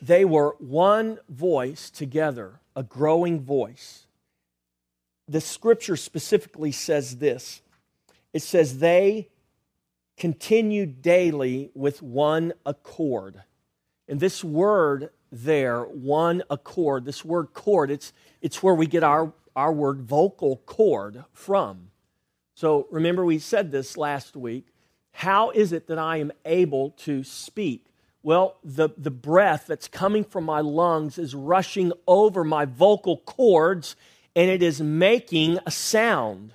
They 0.01 0.25
were 0.25 0.55
one 0.59 1.19
voice 1.29 1.89
together, 1.89 2.59
a 2.75 2.83
growing 2.83 3.41
voice. 3.41 4.07
The 5.27 5.41
scripture 5.41 5.95
specifically 5.95 6.71
says 6.71 7.17
this 7.17 7.61
it 8.33 8.41
says, 8.41 8.79
they 8.79 9.29
continued 10.17 11.01
daily 11.01 11.71
with 11.73 12.01
one 12.01 12.53
accord. 12.65 13.43
And 14.07 14.19
this 14.19 14.43
word 14.43 15.09
there, 15.31 15.83
one 15.83 16.43
accord, 16.49 17.05
this 17.05 17.23
word 17.23 17.53
cord, 17.53 17.89
it's, 17.89 18.13
it's 18.41 18.61
where 18.61 18.75
we 18.75 18.85
get 18.85 19.03
our, 19.03 19.33
our 19.55 19.71
word 19.71 20.01
vocal 20.01 20.57
cord 20.65 21.23
from. 21.31 21.89
So 22.55 22.87
remember, 22.91 23.25
we 23.25 23.39
said 23.39 23.71
this 23.71 23.97
last 23.97 24.35
week. 24.35 24.67
How 25.11 25.51
is 25.51 25.71
it 25.71 25.87
that 25.87 25.99
I 25.99 26.17
am 26.17 26.31
able 26.45 26.91
to 26.91 27.23
speak? 27.23 27.85
Well, 28.23 28.57
the, 28.63 28.89
the 28.97 29.11
breath 29.11 29.65
that's 29.67 29.87
coming 29.87 30.23
from 30.23 30.45
my 30.45 30.61
lungs 30.61 31.17
is 31.17 31.35
rushing 31.35 31.91
over 32.07 32.43
my 32.43 32.65
vocal 32.65 33.17
cords 33.17 33.95
and 34.35 34.49
it 34.49 34.63
is 34.63 34.81
making 34.81 35.59
a 35.65 35.71
sound, 35.71 36.53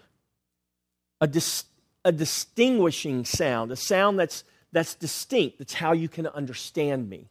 a, 1.20 1.26
dis- 1.26 1.64
a 2.08 2.12
distinguishing 2.12 3.22
sound, 3.26 3.70
a 3.70 3.76
sound 3.76 4.18
that's, 4.18 4.42
that's 4.72 4.94
distinct. 4.94 5.58
That's 5.58 5.74
how 5.74 5.92
you 5.92 6.08
can 6.08 6.26
understand 6.26 7.10
me. 7.10 7.28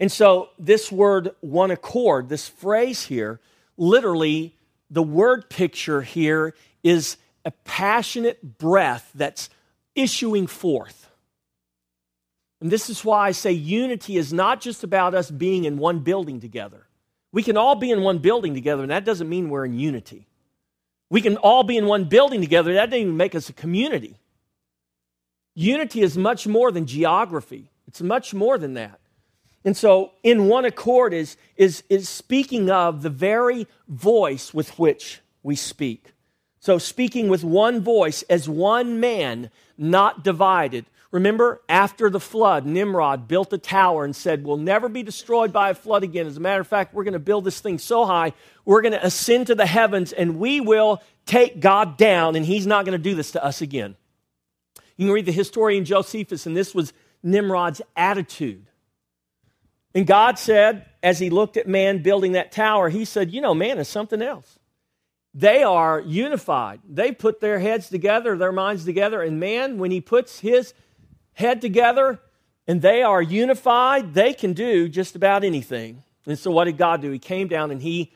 And 0.00 0.10
so, 0.10 0.50
this 0.58 0.90
word 0.90 1.30
one 1.40 1.70
accord, 1.70 2.28
this 2.28 2.48
phrase 2.48 3.04
here, 3.04 3.38
literally, 3.76 4.56
the 4.90 5.04
word 5.04 5.48
picture 5.48 6.02
here 6.02 6.54
is 6.82 7.16
a 7.44 7.52
passionate 7.64 8.58
breath 8.58 9.10
that's 9.14 9.50
issuing 9.94 10.48
forth. 10.48 11.08
And 12.60 12.72
this 12.72 12.90
is 12.90 13.04
why 13.04 13.28
I 13.28 13.32
say 13.32 13.52
unity 13.52 14.16
is 14.16 14.32
not 14.32 14.60
just 14.60 14.82
about 14.82 15.14
us 15.14 15.30
being 15.30 15.64
in 15.64 15.78
one 15.78 16.00
building 16.00 16.40
together. 16.40 16.86
We 17.30 17.44
can 17.44 17.56
all 17.56 17.76
be 17.76 17.92
in 17.92 18.02
one 18.02 18.18
building 18.18 18.54
together, 18.54 18.82
and 18.82 18.90
that 18.90 19.04
doesn't 19.04 19.28
mean 19.28 19.48
we're 19.48 19.66
in 19.66 19.78
unity. 19.78 20.27
We 21.10 21.20
can 21.20 21.36
all 21.38 21.62
be 21.62 21.76
in 21.76 21.86
one 21.86 22.04
building 22.04 22.40
together, 22.40 22.74
that 22.74 22.86
doesn't 22.90 23.00
even 23.00 23.16
make 23.16 23.34
us 23.34 23.48
a 23.48 23.52
community. 23.52 24.16
Unity 25.54 26.02
is 26.02 26.16
much 26.16 26.46
more 26.46 26.70
than 26.70 26.86
geography, 26.86 27.70
it's 27.86 28.02
much 28.02 28.34
more 28.34 28.58
than 28.58 28.74
that. 28.74 29.00
And 29.64 29.76
so, 29.76 30.12
in 30.22 30.46
one 30.46 30.64
accord 30.64 31.12
is, 31.12 31.36
is, 31.56 31.82
is 31.88 32.08
speaking 32.08 32.70
of 32.70 33.02
the 33.02 33.10
very 33.10 33.66
voice 33.88 34.54
with 34.54 34.78
which 34.78 35.20
we 35.42 35.56
speak. 35.56 36.12
So, 36.60 36.78
speaking 36.78 37.28
with 37.28 37.42
one 37.44 37.80
voice 37.80 38.22
as 38.30 38.48
one 38.48 39.00
man, 39.00 39.50
not 39.76 40.22
divided. 40.22 40.86
Remember, 41.10 41.62
after 41.68 42.10
the 42.10 42.20
flood, 42.20 42.66
Nimrod 42.66 43.28
built 43.28 43.52
a 43.54 43.58
tower 43.58 44.04
and 44.04 44.14
said, 44.14 44.44
We'll 44.44 44.58
never 44.58 44.88
be 44.88 45.02
destroyed 45.02 45.52
by 45.52 45.70
a 45.70 45.74
flood 45.74 46.04
again. 46.04 46.26
As 46.26 46.36
a 46.36 46.40
matter 46.40 46.60
of 46.60 46.66
fact, 46.66 46.92
we're 46.92 47.04
going 47.04 47.14
to 47.14 47.18
build 47.18 47.44
this 47.44 47.60
thing 47.60 47.78
so 47.78 48.04
high, 48.04 48.34
we're 48.64 48.82
going 48.82 48.92
to 48.92 49.04
ascend 49.04 49.46
to 49.46 49.54
the 49.54 49.66
heavens 49.66 50.12
and 50.12 50.38
we 50.38 50.60
will 50.60 51.02
take 51.24 51.60
God 51.60 51.96
down, 51.96 52.36
and 52.36 52.44
he's 52.44 52.66
not 52.66 52.84
going 52.84 52.96
to 52.96 53.02
do 53.02 53.14
this 53.14 53.32
to 53.32 53.44
us 53.44 53.62
again. 53.62 53.96
You 54.96 55.06
can 55.06 55.14
read 55.14 55.26
the 55.26 55.32
historian 55.32 55.84
Josephus, 55.84 56.46
and 56.46 56.56
this 56.56 56.74
was 56.74 56.92
Nimrod's 57.22 57.80
attitude. 57.96 58.66
And 59.94 60.06
God 60.06 60.38
said, 60.38 60.86
as 61.02 61.18
he 61.18 61.30
looked 61.30 61.56
at 61.56 61.66
man 61.66 62.02
building 62.02 62.32
that 62.32 62.52
tower, 62.52 62.88
he 62.88 63.04
said, 63.04 63.32
You 63.32 63.40
know, 63.40 63.54
man 63.54 63.78
is 63.78 63.88
something 63.88 64.20
else. 64.20 64.58
They 65.34 65.62
are 65.62 66.00
unified. 66.00 66.80
They 66.88 67.12
put 67.12 67.40
their 67.40 67.58
heads 67.58 67.88
together, 67.88 68.36
their 68.36 68.52
minds 68.52 68.84
together, 68.84 69.22
and 69.22 69.38
man, 69.38 69.78
when 69.78 69.90
he 69.90 70.00
puts 70.00 70.40
his 70.40 70.74
head 71.38 71.60
together 71.60 72.18
and 72.66 72.82
they 72.82 73.02
are 73.02 73.22
unified, 73.22 74.12
they 74.12 74.34
can 74.34 74.52
do 74.52 74.88
just 74.88 75.14
about 75.14 75.44
anything. 75.44 76.02
And 76.26 76.36
so, 76.38 76.50
what 76.50 76.64
did 76.64 76.76
God 76.76 77.00
do? 77.00 77.10
He 77.12 77.20
came 77.20 77.46
down 77.46 77.70
and 77.70 77.80
he 77.80 78.12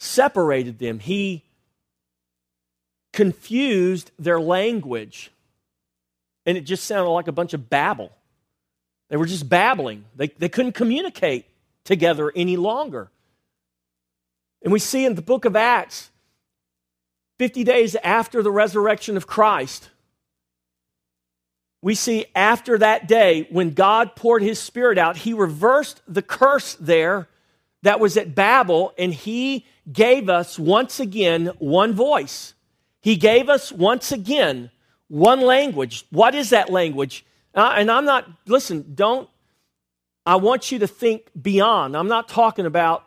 separated 0.00 0.78
them, 0.78 0.98
he 0.98 1.44
confused 3.12 4.10
their 4.18 4.40
language. 4.40 5.30
And 6.44 6.58
it 6.58 6.62
just 6.62 6.84
sounded 6.84 7.10
like 7.10 7.28
a 7.28 7.32
bunch 7.32 7.54
of 7.54 7.70
babble. 7.70 8.10
They 9.10 9.16
were 9.16 9.26
just 9.26 9.48
babbling, 9.48 10.06
they, 10.16 10.28
they 10.28 10.48
couldn't 10.48 10.72
communicate 10.72 11.46
together 11.84 12.32
any 12.34 12.56
longer. 12.56 13.10
And 14.62 14.72
we 14.72 14.78
see 14.78 15.04
in 15.04 15.16
the 15.16 15.22
book 15.22 15.44
of 15.44 15.54
Acts, 15.54 16.10
50 17.38 17.62
days 17.64 17.94
after 17.96 18.42
the 18.42 18.50
resurrection 18.50 19.16
of 19.16 19.26
Christ, 19.26 19.90
we 21.82 21.96
see 21.96 22.26
after 22.34 22.78
that 22.78 23.08
day 23.08 23.48
when 23.50 23.74
God 23.74 24.14
poured 24.14 24.42
his 24.42 24.60
spirit 24.60 24.98
out, 24.98 25.16
he 25.18 25.34
reversed 25.34 26.00
the 26.06 26.22
curse 26.22 26.74
there 26.76 27.28
that 27.82 27.98
was 27.98 28.16
at 28.16 28.36
Babel, 28.36 28.94
and 28.96 29.12
he 29.12 29.66
gave 29.92 30.28
us 30.28 30.56
once 30.56 31.00
again 31.00 31.46
one 31.58 31.92
voice. 31.92 32.54
He 33.00 33.16
gave 33.16 33.48
us 33.48 33.72
once 33.72 34.12
again 34.12 34.70
one 35.08 35.40
language. 35.40 36.06
What 36.10 36.36
is 36.36 36.50
that 36.50 36.70
language? 36.70 37.26
Uh, 37.52 37.74
and 37.76 37.90
I'm 37.90 38.04
not, 38.04 38.30
listen, 38.46 38.92
don't, 38.94 39.28
I 40.24 40.36
want 40.36 40.70
you 40.70 40.78
to 40.78 40.86
think 40.86 41.28
beyond. 41.40 41.96
I'm 41.96 42.06
not 42.06 42.28
talking 42.28 42.64
about 42.64 43.04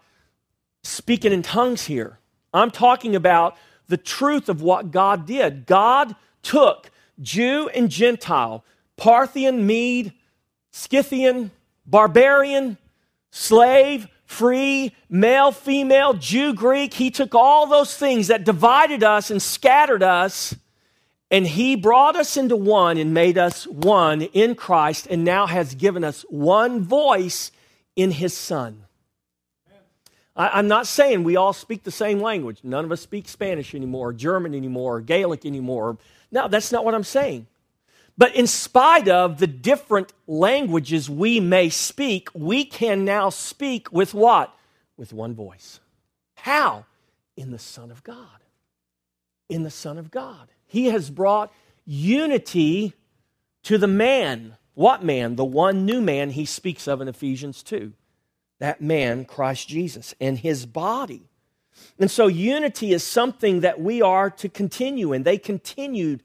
speaking 0.83 1.31
in 1.31 1.41
tongues 1.41 1.85
here. 1.85 2.19
I'm 2.53 2.71
talking 2.71 3.15
about 3.15 3.57
the 3.87 3.97
truth 3.97 4.49
of 4.49 4.61
what 4.61 4.91
God 4.91 5.25
did. 5.25 5.65
God 5.65 6.15
took 6.43 6.91
Jew 7.21 7.69
and 7.69 7.89
Gentile, 7.89 8.63
Parthian, 8.97 9.65
Mede, 9.65 10.13
Scythian, 10.71 11.51
barbarian, 11.85 12.77
slave, 13.31 14.07
free, 14.25 14.93
male, 15.09 15.51
female, 15.51 16.13
Jew, 16.13 16.53
Greek. 16.53 16.93
He 16.93 17.11
took 17.11 17.35
all 17.35 17.67
those 17.67 17.95
things 17.95 18.27
that 18.27 18.43
divided 18.43 19.03
us 19.03 19.31
and 19.31 19.41
scattered 19.41 20.03
us, 20.03 20.55
and 21.31 21.45
He 21.47 21.75
brought 21.75 22.15
us 22.15 22.37
into 22.37 22.55
one 22.55 22.97
and 22.97 23.13
made 23.13 23.37
us 23.37 23.65
one 23.67 24.21
in 24.21 24.55
Christ, 24.55 25.07
and 25.09 25.23
now 25.23 25.47
has 25.47 25.75
given 25.75 26.03
us 26.03 26.23
one 26.29 26.81
voice 26.83 27.51
in 27.95 28.11
His 28.11 28.35
Son. 28.35 28.83
I, 30.35 30.59
am 30.59 30.67
not 30.67 30.85
saying 30.85 31.23
we 31.23 31.37
all 31.37 31.53
speak 31.53 31.83
the 31.83 31.91
same 31.91 32.19
language. 32.19 32.59
None 32.61 32.83
of 32.83 32.91
us 32.91 33.01
speak 33.01 33.29
Spanish 33.29 33.73
anymore, 33.73 34.09
or 34.09 34.13
German 34.13 34.53
anymore, 34.53 34.97
or 34.97 35.01
Gaelic 35.01 35.45
anymore. 35.45 35.97
No, 36.35 36.49
that's 36.49 36.73
not 36.73 36.83
what 36.83 36.93
I'm 36.93 37.05
saying. 37.05 37.47
But 38.17 38.35
in 38.35 38.45
spite 38.45 39.07
of 39.07 39.39
the 39.39 39.47
different 39.47 40.11
languages 40.27 41.09
we 41.09 41.39
may 41.39 41.69
speak, 41.69 42.27
we 42.33 42.65
can 42.65 43.05
now 43.05 43.29
speak 43.29 43.89
with 43.93 44.13
what? 44.13 44.53
With 44.97 45.13
one 45.13 45.33
voice. 45.33 45.79
How? 46.35 46.85
In 47.37 47.51
the 47.51 47.59
Son 47.59 47.89
of 47.89 48.03
God. 48.03 48.43
In 49.47 49.63
the 49.63 49.71
Son 49.71 49.97
of 49.97 50.11
God. 50.11 50.49
He 50.67 50.87
has 50.87 51.09
brought 51.09 51.53
unity 51.85 52.93
to 53.63 53.77
the 53.77 53.87
man. 53.87 54.57
What 54.73 55.05
man? 55.05 55.37
The 55.37 55.45
one 55.45 55.85
new 55.85 56.01
man 56.01 56.31
he 56.31 56.43
speaks 56.43 56.85
of 56.85 56.99
in 56.99 57.07
Ephesians 57.07 57.63
2. 57.63 57.93
That 58.59 58.81
man, 58.81 59.23
Christ 59.23 59.69
Jesus, 59.69 60.13
and 60.19 60.37
his 60.37 60.65
body. 60.65 61.29
And 61.99 62.11
so 62.11 62.27
unity 62.27 62.91
is 62.93 63.03
something 63.03 63.61
that 63.61 63.79
we 63.79 64.01
are 64.01 64.29
to 64.29 64.49
continue 64.49 65.13
in. 65.13 65.23
They 65.23 65.37
continued 65.37 66.23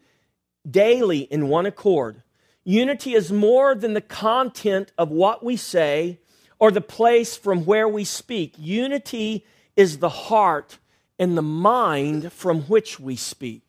daily 0.68 1.20
in 1.20 1.48
one 1.48 1.66
accord. 1.66 2.22
Unity 2.64 3.14
is 3.14 3.32
more 3.32 3.74
than 3.74 3.94
the 3.94 4.00
content 4.00 4.92
of 4.98 5.10
what 5.10 5.44
we 5.44 5.56
say 5.56 6.18
or 6.58 6.70
the 6.70 6.80
place 6.80 7.36
from 7.36 7.64
where 7.64 7.88
we 7.88 8.04
speak. 8.04 8.54
Unity 8.58 9.46
is 9.76 9.98
the 9.98 10.08
heart 10.08 10.78
and 11.18 11.36
the 11.36 11.42
mind 11.42 12.32
from 12.32 12.62
which 12.62 13.00
we 13.00 13.16
speak. 13.16 13.62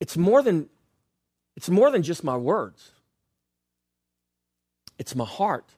It's 0.00 0.16
more 0.16 0.42
than, 0.42 0.68
it's 1.56 1.70
more 1.70 1.90
than 1.90 2.02
just 2.02 2.22
my 2.22 2.36
words. 2.36 2.92
It's 4.98 5.16
my 5.16 5.24
heart 5.24 5.74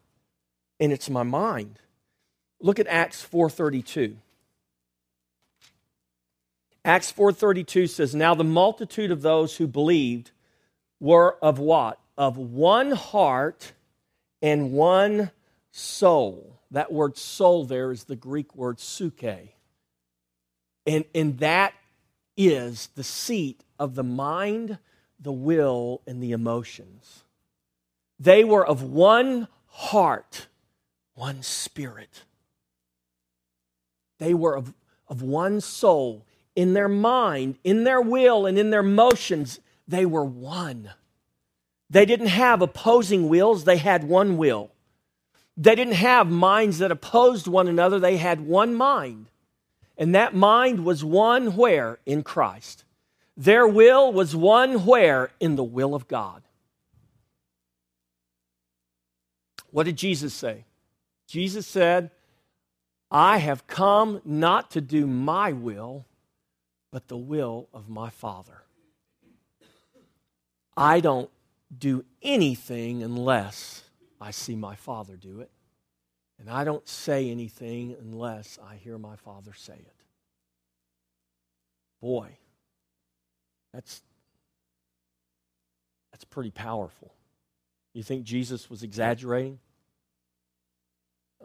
and 0.81 0.93
it's 0.93 1.09
my 1.09 1.23
mind. 1.23 1.79
Look 2.61 2.79
at 2.79 2.87
Acts 2.87 3.23
4:32. 3.23 4.16
Acts 6.85 7.11
4:32 7.11 7.87
says, 7.87 8.14
"Now 8.14 8.35
the 8.35 8.45
multitude 8.45 9.11
of 9.11 9.23
those 9.23 9.57
who 9.57 9.66
believed 9.66 10.31
were 11.01 11.37
of 11.42 11.59
what? 11.59 12.01
Of 12.16 12.38
one 12.38 12.92
heart 12.92 13.73
and 14.40 14.73
one 14.73 15.33
soul." 15.71 16.61
That 16.71 16.92
word 16.92 17.16
soul 17.16 17.64
there 17.64 17.92
is 17.92 18.05
the 18.05 18.16
Greek 18.16 18.55
word 18.55 18.79
psuche. 18.79 19.51
And, 20.87 21.05
and 21.14 21.38
that 21.38 21.75
is 22.37 22.88
the 22.95 23.05
seat 23.05 23.64
of 23.79 23.95
the 23.95 24.05
mind, 24.05 24.79
the 25.19 25.33
will, 25.33 26.03
and 26.07 26.23
the 26.23 26.33
emotions. 26.33 27.25
They 28.19 28.45
were 28.45 28.66
of 28.66 28.83
one 28.83 29.49
heart, 29.66 30.49
one 31.14 31.42
spirit. 31.42 32.25
They 34.18 34.35
were 34.35 34.57
of, 34.57 34.74
of 35.09 35.22
one 35.22 35.61
soul 35.61 36.24
in 36.55 36.72
their 36.72 36.88
mind, 36.88 37.59
in 37.62 37.85
their 37.85 38.00
will, 38.00 38.46
and 38.46 38.59
in 38.59 38.70
their 38.70 38.83
motions, 38.83 39.61
they 39.87 40.07
were 40.07 40.24
one. 40.24 40.90
They 41.90 42.07
didn't 42.07 42.29
have 42.29 42.62
opposing 42.62 43.29
wills, 43.29 43.64
they 43.64 43.76
had 43.76 44.05
one 44.05 44.38
will. 44.38 44.72
They 45.57 45.74
didn't 45.74 45.94
have 45.94 46.29
minds 46.31 46.79
that 46.79 46.90
opposed 46.90 47.46
one 47.46 47.68
another, 47.68 47.98
they 47.98 48.16
had 48.16 48.40
one 48.40 48.74
mind. 48.74 49.26
And 49.98 50.14
that 50.14 50.35
mind 50.35 50.85
was 50.85 51.05
one 51.05 51.57
where? 51.57 51.98
In 52.05 52.22
Christ. 52.22 52.85
Their 53.37 53.66
will 53.66 54.12
was 54.12 54.35
one 54.35 54.85
where? 54.87 55.31
In 55.40 55.57
the 55.57 55.64
will 55.64 55.94
of 55.94 56.09
God. 56.09 56.42
What 59.70 59.85
did 59.85 59.96
Jesus 59.96 60.33
say? 60.33 60.64
Jesus 61.26 61.66
said, 61.66 62.11
I 63.11 63.38
have 63.38 63.66
come 63.66 64.21
not 64.25 64.71
to 64.73 64.81
do 64.81 65.07
my 65.07 65.53
will, 65.53 66.07
but 66.90 67.09
the 67.09 67.16
will 67.16 67.69
of 67.73 67.88
my 67.88 68.11
Father. 68.11 68.62
I 70.77 71.01
don't 71.01 71.31
do 71.77 72.05
anything 72.23 73.03
unless 73.03 73.83
I 74.21 74.31
see 74.31 74.57
my 74.57 74.75
Father 74.75 75.16
do 75.16 75.40
it. 75.40 75.51
And 76.38 76.51
I 76.51 76.64
don't 76.64 76.87
say 76.87 77.31
anything 77.31 77.97
unless 77.99 78.59
I 78.62 78.77
hear 78.77 78.99
my 78.99 79.16
Father 79.16 79.53
say 79.55 79.75
it. 79.75 79.95
Boy, 82.01 82.29
that's, 83.73 84.03
that's 86.12 86.25
pretty 86.25 86.51
powerful. 86.51 87.12
You 87.95 88.03
think 88.03 88.25
Jesus 88.25 88.69
was 88.69 88.83
exaggerating? 88.83 89.59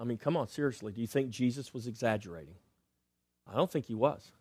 I 0.02 0.04
mean, 0.04 0.18
come 0.18 0.36
on, 0.36 0.48
seriously. 0.48 0.92
Do 0.92 1.00
you 1.00 1.06
think 1.06 1.30
Jesus 1.30 1.76
was 1.76 1.86
exaggerating? 1.86 2.56
I 3.48 3.56
don't 3.56 3.70
think 3.70 3.86
he 3.86 3.94
was. 3.94 4.32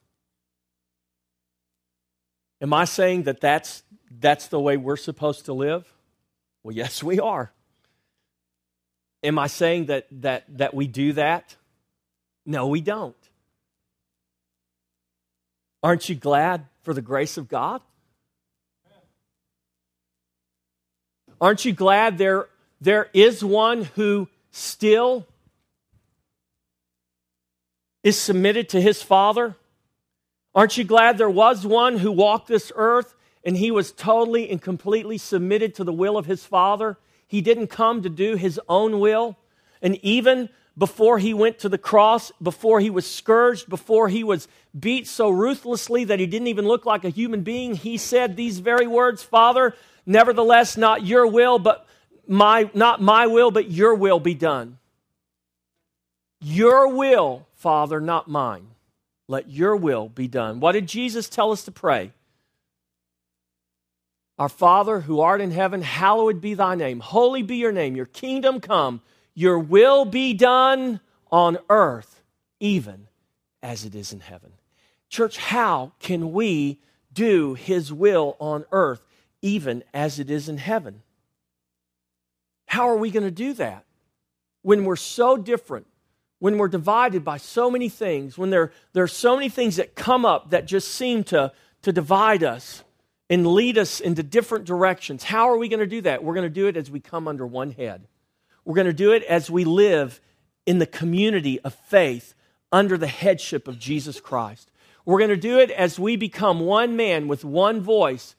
Am 2.63 2.73
I 2.73 2.87
saying 2.87 3.25
that 3.25 3.43
that's, 3.43 3.83
that's 4.11 4.49
the 4.49 4.59
way 4.59 4.79
we're 4.79 4.97
supposed 4.97 5.45
to 5.45 5.53
live? 5.53 5.93
Well, 6.63 6.75
yes, 6.75 7.03
we 7.03 7.21
are. 7.21 7.53
Am 9.23 9.39
I 9.39 9.49
saying 9.49 9.87
that, 9.87 10.07
that, 10.23 10.45
that 10.57 10.73
we 10.73 10.87
do 10.87 11.13
that? 11.13 11.57
No, 12.47 12.69
we 12.69 12.81
don't. 12.81 13.15
Aren't 15.83 16.09
you 16.09 16.15
glad 16.15 16.65
for 16.81 16.95
the 16.95 17.03
grace 17.03 17.37
of 17.37 17.49
God? 17.49 17.83
Aren't 21.39 21.67
you 21.67 21.75
glad 21.75 22.17
there, 22.17 22.49
there 22.81 23.11
is 23.13 23.45
one 23.45 23.85
who 23.85 24.29
still 24.53 25.27
is 28.03 28.19
submitted 28.19 28.69
to 28.71 28.81
his 28.81 29.03
Father? 29.03 29.57
Aren't 30.55 30.77
you 30.77 30.85
glad 30.85 31.19
there 31.19 31.31
was 31.31 31.67
one 31.67 31.99
who 31.99 32.11
walked 32.11 32.49
this 32.49 32.73
earth 32.75 33.15
and 33.45 33.57
he 33.57 33.71
was 33.71 33.93
totally 33.93 34.51
and 34.51 34.61
completely 34.61 35.19
submitted 35.19 35.75
to 35.77 35.85
the 35.85 35.93
will 35.93 36.17
of 36.17 36.27
his 36.27 36.45
Father? 36.45 36.99
He 37.27 37.41
didn't 37.41 37.69
come 37.69 38.03
to 38.03 38.09
do 38.09 38.35
his 38.37 38.61
own 38.69 38.99
will. 38.99 39.37
And 39.81 39.97
even 40.03 40.49
before 40.77 41.19
he 41.19 41.35
went 41.35 41.59
to 41.61 41.69
the 41.69 41.79
cross, 41.79 42.33
before 42.43 42.81
he 42.81 42.91
was 42.91 43.07
scourged, 43.07 43.69
before 43.69 44.09
he 44.09 44.25
was 44.25 44.49
beat 44.79 45.07
so 45.07 45.31
ruthlessly 45.31 46.05
that 46.05 46.19
he 46.19 46.27
didn't 46.27 46.49
even 46.49 46.67
look 46.67 46.87
like 46.87 47.05
a 47.05 47.11
human 47.11 47.43
being, 47.43 47.75
he 47.75 47.99
said 47.99 48.37
these 48.37 48.59
very 48.59 48.87
words 48.87 49.23
Father, 49.23 49.75
nevertheless, 50.07 50.77
not 50.77 51.05
your 51.05 51.27
will, 51.27 51.59
but 51.59 51.87
my, 52.27 52.71
not 52.75 53.01
my 53.01 53.27
will, 53.27 53.51
but 53.51 53.71
your 53.71 53.95
will 53.95 54.21
be 54.21 54.35
done. 54.35 54.79
Your 56.41 56.95
will, 56.95 57.47
Father, 57.61 58.01
not 58.01 58.27
mine. 58.27 58.69
Let 59.29 59.51
your 59.51 59.77
will 59.77 60.09
be 60.09 60.27
done. 60.27 60.61
What 60.61 60.73
did 60.73 60.89
Jesus 60.89 61.29
tell 61.29 61.53
us 61.53 61.65
to 61.65 61.71
pray? 61.71 62.13
Our 64.39 64.49
Father 64.49 65.01
who 65.01 65.21
art 65.21 65.43
in 65.43 65.51
heaven, 65.51 65.83
hallowed 65.83 66.41
be 66.41 66.55
thy 66.55 66.75
name. 66.75 67.01
Holy 67.01 67.43
be 67.43 67.57
your 67.57 67.71
name. 67.71 67.95
Your 67.95 68.07
kingdom 68.07 68.61
come. 68.61 69.03
Your 69.35 69.59
will 69.59 70.07
be 70.07 70.33
done 70.33 71.01
on 71.31 71.59
earth, 71.69 72.23
even 72.61 73.09
as 73.63 73.85
it 73.85 73.95
is 73.95 74.11
in 74.15 74.21
heaven. 74.21 74.53
Church, 75.11 75.37
how 75.37 75.93
can 76.01 76.33
we 76.33 76.81
do 77.13 77.53
his 77.53 77.93
will 77.93 78.37
on 78.41 78.65
earth, 78.73 79.05
even 79.43 79.85
as 79.93 80.19
it 80.19 80.31
is 80.31 80.49
in 80.49 80.57
heaven? 80.57 81.03
How 82.65 82.89
are 82.89 82.97
we 82.97 83.11
going 83.11 83.25
to 83.25 83.31
do 83.31 83.53
that 83.55 83.85
when 84.63 84.87
we're 84.87 84.97
so 84.97 85.37
different? 85.37 85.87
When 86.41 86.59
we're 86.59 86.69
divided 86.69 87.25
by 87.25 87.37
so 87.37 87.71
many 87.71 87.89
things, 87.89 88.37
when 88.37 88.51
there, 88.51 88.73
there 88.93 89.05
are 89.05 89.09
so 89.09 89.37
many 89.37 89.49
things 89.49 89.77
that 89.77 89.95
come 89.95 90.25
up 90.25 90.51
that 90.51 90.67
just 90.67 90.89
seem 90.89 91.23
to, 91.23 91.53
to 91.83 91.93
divide 91.93 92.43
us 92.43 92.83
and 93.29 93.47
lead 93.47 93.79
us 93.79 94.01
into 94.01 94.23
different 94.23 94.65
directions, 94.65 95.23
how 95.23 95.49
are 95.49 95.57
we 95.57 95.69
going 95.69 95.81
to 95.81 95.87
do 95.87 96.01
that? 96.01 96.25
We're 96.25 96.35
going 96.35 96.47
to 96.47 96.51
do 96.51 96.67
it 96.67 96.77
as 96.77 96.91
we 96.91 96.99
come 96.99 97.29
under 97.29 97.47
one 97.47 97.71
head. 97.71 98.09
We're 98.65 98.75
going 98.75 98.87
to 98.87 98.93
do 98.93 99.13
it 99.13 99.23
as 99.25 99.51
we 99.51 99.65
live 99.65 100.21
in 100.67 100.79
the 100.79 100.87
community 100.87 101.61
of 101.61 101.75
faith 101.75 102.35
under 102.73 102.97
the 102.97 103.07
headship 103.07 103.69
of 103.69 103.79
Jesus 103.79 104.19
Christ. 104.19 104.71
We're 105.05 105.19
going 105.19 105.31
to 105.31 105.37
do 105.37 105.59
it 105.59 105.71
as 105.71 105.99
we 105.99 106.17
become 106.17 106.61
one 106.61 106.97
man 106.97 107.29
with 107.29 107.45
one 107.45 107.81
voice 107.81 108.35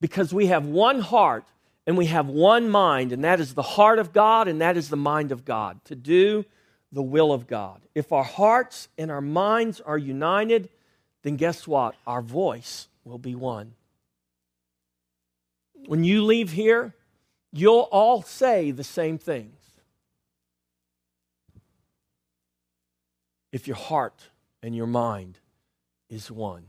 because 0.00 0.32
we 0.32 0.46
have 0.46 0.66
one 0.66 1.00
heart 1.00 1.44
and 1.86 1.96
we 1.96 2.06
have 2.06 2.28
one 2.28 2.68
mind, 2.68 3.12
and 3.12 3.24
that 3.24 3.40
is 3.40 3.54
the 3.54 3.62
heart 3.62 3.98
of 3.98 4.12
God 4.12 4.46
and 4.48 4.60
that 4.60 4.76
is 4.76 4.90
the 4.90 4.96
mind 4.96 5.32
of 5.32 5.46
God 5.46 5.82
to 5.86 5.94
do 5.94 6.44
the 6.92 7.02
will 7.02 7.32
of 7.32 7.46
God. 7.46 7.80
If 7.94 8.12
our 8.12 8.24
hearts 8.24 8.88
and 8.96 9.10
our 9.10 9.20
minds 9.20 9.80
are 9.80 9.98
united, 9.98 10.70
then 11.22 11.36
guess 11.36 11.66
what? 11.66 11.94
Our 12.06 12.22
voice 12.22 12.88
will 13.04 13.18
be 13.18 13.34
one. 13.34 13.74
When 15.86 16.04
you 16.04 16.24
leave 16.24 16.52
here, 16.52 16.94
you'll 17.52 17.88
all 17.90 18.22
say 18.22 18.70
the 18.70 18.84
same 18.84 19.18
things. 19.18 19.54
If 23.52 23.66
your 23.66 23.76
heart 23.76 24.28
and 24.62 24.74
your 24.74 24.86
mind 24.86 25.38
is 26.10 26.30
one. 26.30 26.64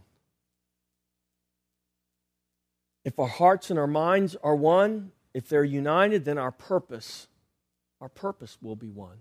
If 3.04 3.20
our 3.20 3.28
hearts 3.28 3.70
and 3.70 3.80
our 3.80 3.88
minds 3.88 4.36
are 4.44 4.56
one, 4.56 5.12
if 5.34 5.48
they're 5.50 5.64
united, 5.64 6.26
then 6.26 6.38
our 6.38 6.52
purpose, 6.52 7.28
our 8.02 8.10
purpose 8.10 8.58
will 8.62 8.76
be 8.76 8.90
one. 8.90 9.20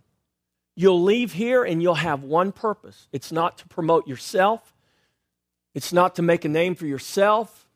You'll 0.81 1.03
leave 1.03 1.33
here 1.33 1.65
and 1.65 1.83
you'll 1.83 1.95
have 1.97 2.23
one 2.23 2.53
purpose 2.53 3.09
it's 3.11 3.33
not 3.33 3.59
to 3.59 3.67
promote 3.67 4.07
yourself, 4.07 4.77
it's 5.75 5.93
not 5.93 6.15
to 6.15 6.23
make 6.23 6.45
a 6.45 6.49
name 6.49 6.77
for 6.77 6.87
yourself, 6.87 7.67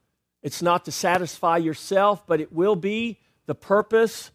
it's 0.41 0.63
not 0.63 0.85
to 0.85 0.93
satisfy 0.93 1.57
yourself, 1.57 2.25
but 2.29 2.41
it 2.41 2.53
will 2.53 2.77
be 2.77 3.19
the 3.47 3.57
purpose 3.57 4.31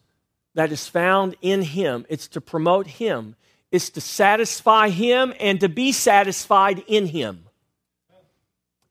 that 0.52 0.70
is 0.70 0.86
found 0.86 1.34
in 1.40 1.62
Him. 1.62 2.04
It's 2.10 2.28
to 2.28 2.42
promote 2.42 2.86
Him, 2.86 3.36
it's 3.72 3.88
to 3.88 4.02
satisfy 4.02 4.90
Him 4.90 5.32
and 5.40 5.60
to 5.60 5.70
be 5.70 5.90
satisfied 5.90 6.84
in 6.86 7.06
Him. 7.06 7.44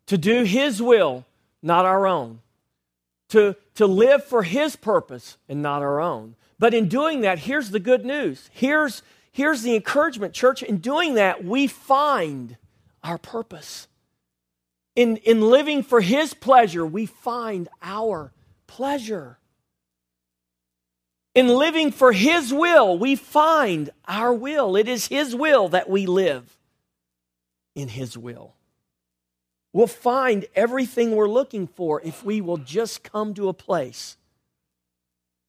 To 0.08 0.18
do 0.18 0.42
His 0.42 0.82
will, 0.82 1.24
not 1.62 1.86
our 1.86 2.08
own. 2.08 2.40
To, 3.30 3.56
to 3.76 3.86
live 3.86 4.24
for 4.24 4.42
His 4.42 4.76
purpose 4.76 5.38
and 5.48 5.62
not 5.62 5.84
our 5.84 6.02
own. 6.02 6.36
But 6.58 6.74
in 6.74 6.88
doing 6.88 7.22
that, 7.22 7.38
here's 7.38 7.70
the 7.70 7.80
good 7.80 8.04
news. 8.04 8.50
Here's, 8.52 9.04
Here's 9.38 9.62
the 9.62 9.76
encouragement, 9.76 10.34
church. 10.34 10.64
In 10.64 10.78
doing 10.78 11.14
that, 11.14 11.46
we 11.46 11.68
find 11.68 12.58
our 13.04 13.20
purpose. 13.20 13.88
In, 14.96 15.18
in 15.18 15.42
living 15.42 15.84
for 15.84 16.02
His 16.02 16.34
pleasure, 16.34 16.84
we 16.84 17.06
find 17.06 17.70
our 17.80 18.34
pleasure. 18.66 19.38
In 21.36 21.50
living 21.50 21.92
for 21.92 22.14
His 22.14 22.52
will, 22.52 22.98
we 22.98 23.16
find 23.16 23.92
our 24.08 24.34
will. 24.34 24.76
It 24.76 24.88
is 24.88 25.06
His 25.06 25.36
will 25.36 25.70
that 25.70 25.88
we 25.88 26.08
live 26.08 26.58
in 27.76 27.90
His 27.90 28.18
will. 28.18 28.56
We'll 29.72 29.86
find 29.86 30.48
everything 30.56 31.12
we're 31.12 31.30
looking 31.30 31.68
for 31.68 32.02
if 32.02 32.26
we 32.26 32.42
will 32.42 32.58
just 32.58 33.04
come 33.04 33.36
to 33.36 33.50
a 33.50 33.54
place 33.54 34.18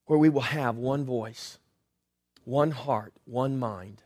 where 0.04 0.18
we 0.18 0.28
will 0.28 0.42
have 0.42 0.76
one 0.76 1.06
voice 1.06 1.58
one 2.48 2.70
heart, 2.70 3.12
one 3.26 3.58
mind. 3.58 4.02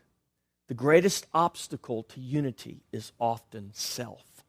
The 0.67 0.73
greatest 0.73 1.27
obstacle 1.33 2.03
to 2.03 2.19
unity 2.19 2.83
is 2.91 3.13
often 3.17 3.71
self. 3.73 4.43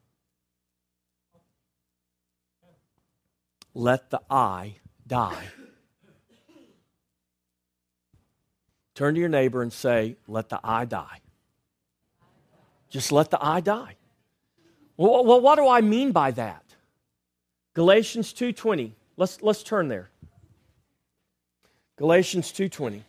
Let 3.73 4.09
the 4.09 4.21
I 4.29 4.75
die. 5.07 5.45
Turn 8.95 9.13
to 9.13 9.19
your 9.19 9.29
neighbor 9.29 9.61
and 9.61 9.71
say, 9.71 10.17
Let 10.27 10.49
the 10.49 10.59
I 10.61 10.83
die. 10.83 11.21
Just 12.89 13.13
let 13.13 13.31
the 13.31 13.43
I 13.43 13.61
die. 13.61 13.95
Well, 14.97 15.23
well 15.23 15.39
what 15.39 15.55
do 15.55 15.67
I 15.69 15.79
mean 15.79 16.11
by 16.11 16.31
that? 16.31 16.65
Galatians 17.73 18.33
2:20. 18.33 18.91
Let's 19.15 19.41
let's 19.41 19.63
turn 19.63 19.87
there. 19.87 20.09
Galatians 21.95 22.51
2:20. 22.51 23.03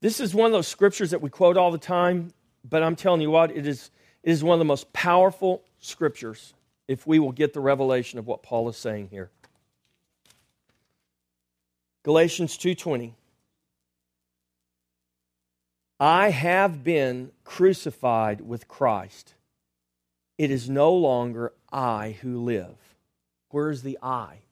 This 0.00 0.20
is 0.20 0.34
one 0.34 0.46
of 0.46 0.52
those 0.52 0.68
scriptures 0.68 1.10
that 1.10 1.22
we 1.22 1.30
quote 1.30 1.56
all 1.56 1.70
the 1.70 1.78
time, 1.78 2.32
but 2.68 2.82
I'm 2.82 2.96
telling 2.96 3.20
you 3.20 3.30
what, 3.30 3.50
it 3.50 3.66
is, 3.66 3.90
it 4.22 4.30
is 4.30 4.44
one 4.44 4.54
of 4.54 4.58
the 4.58 4.64
most 4.64 4.92
powerful 4.92 5.62
scriptures 5.78 6.54
if 6.88 7.06
we 7.06 7.18
will 7.18 7.32
get 7.32 7.52
the 7.52 7.60
revelation 7.60 8.18
of 8.18 8.26
what 8.26 8.42
Paul 8.42 8.68
is 8.68 8.76
saying 8.76 9.08
here. 9.10 9.30
Galatians 12.04 12.56
2:20 12.56 13.14
I 15.98 16.30
have 16.30 16.84
been 16.84 17.32
crucified 17.42 18.42
with 18.42 18.68
Christ. 18.68 19.34
It 20.36 20.50
is 20.50 20.68
no 20.68 20.92
longer 20.92 21.54
I 21.72 22.18
who 22.20 22.38
live. 22.44 22.76
Where's 23.48 23.82
the 23.82 23.98
I? 24.02 24.42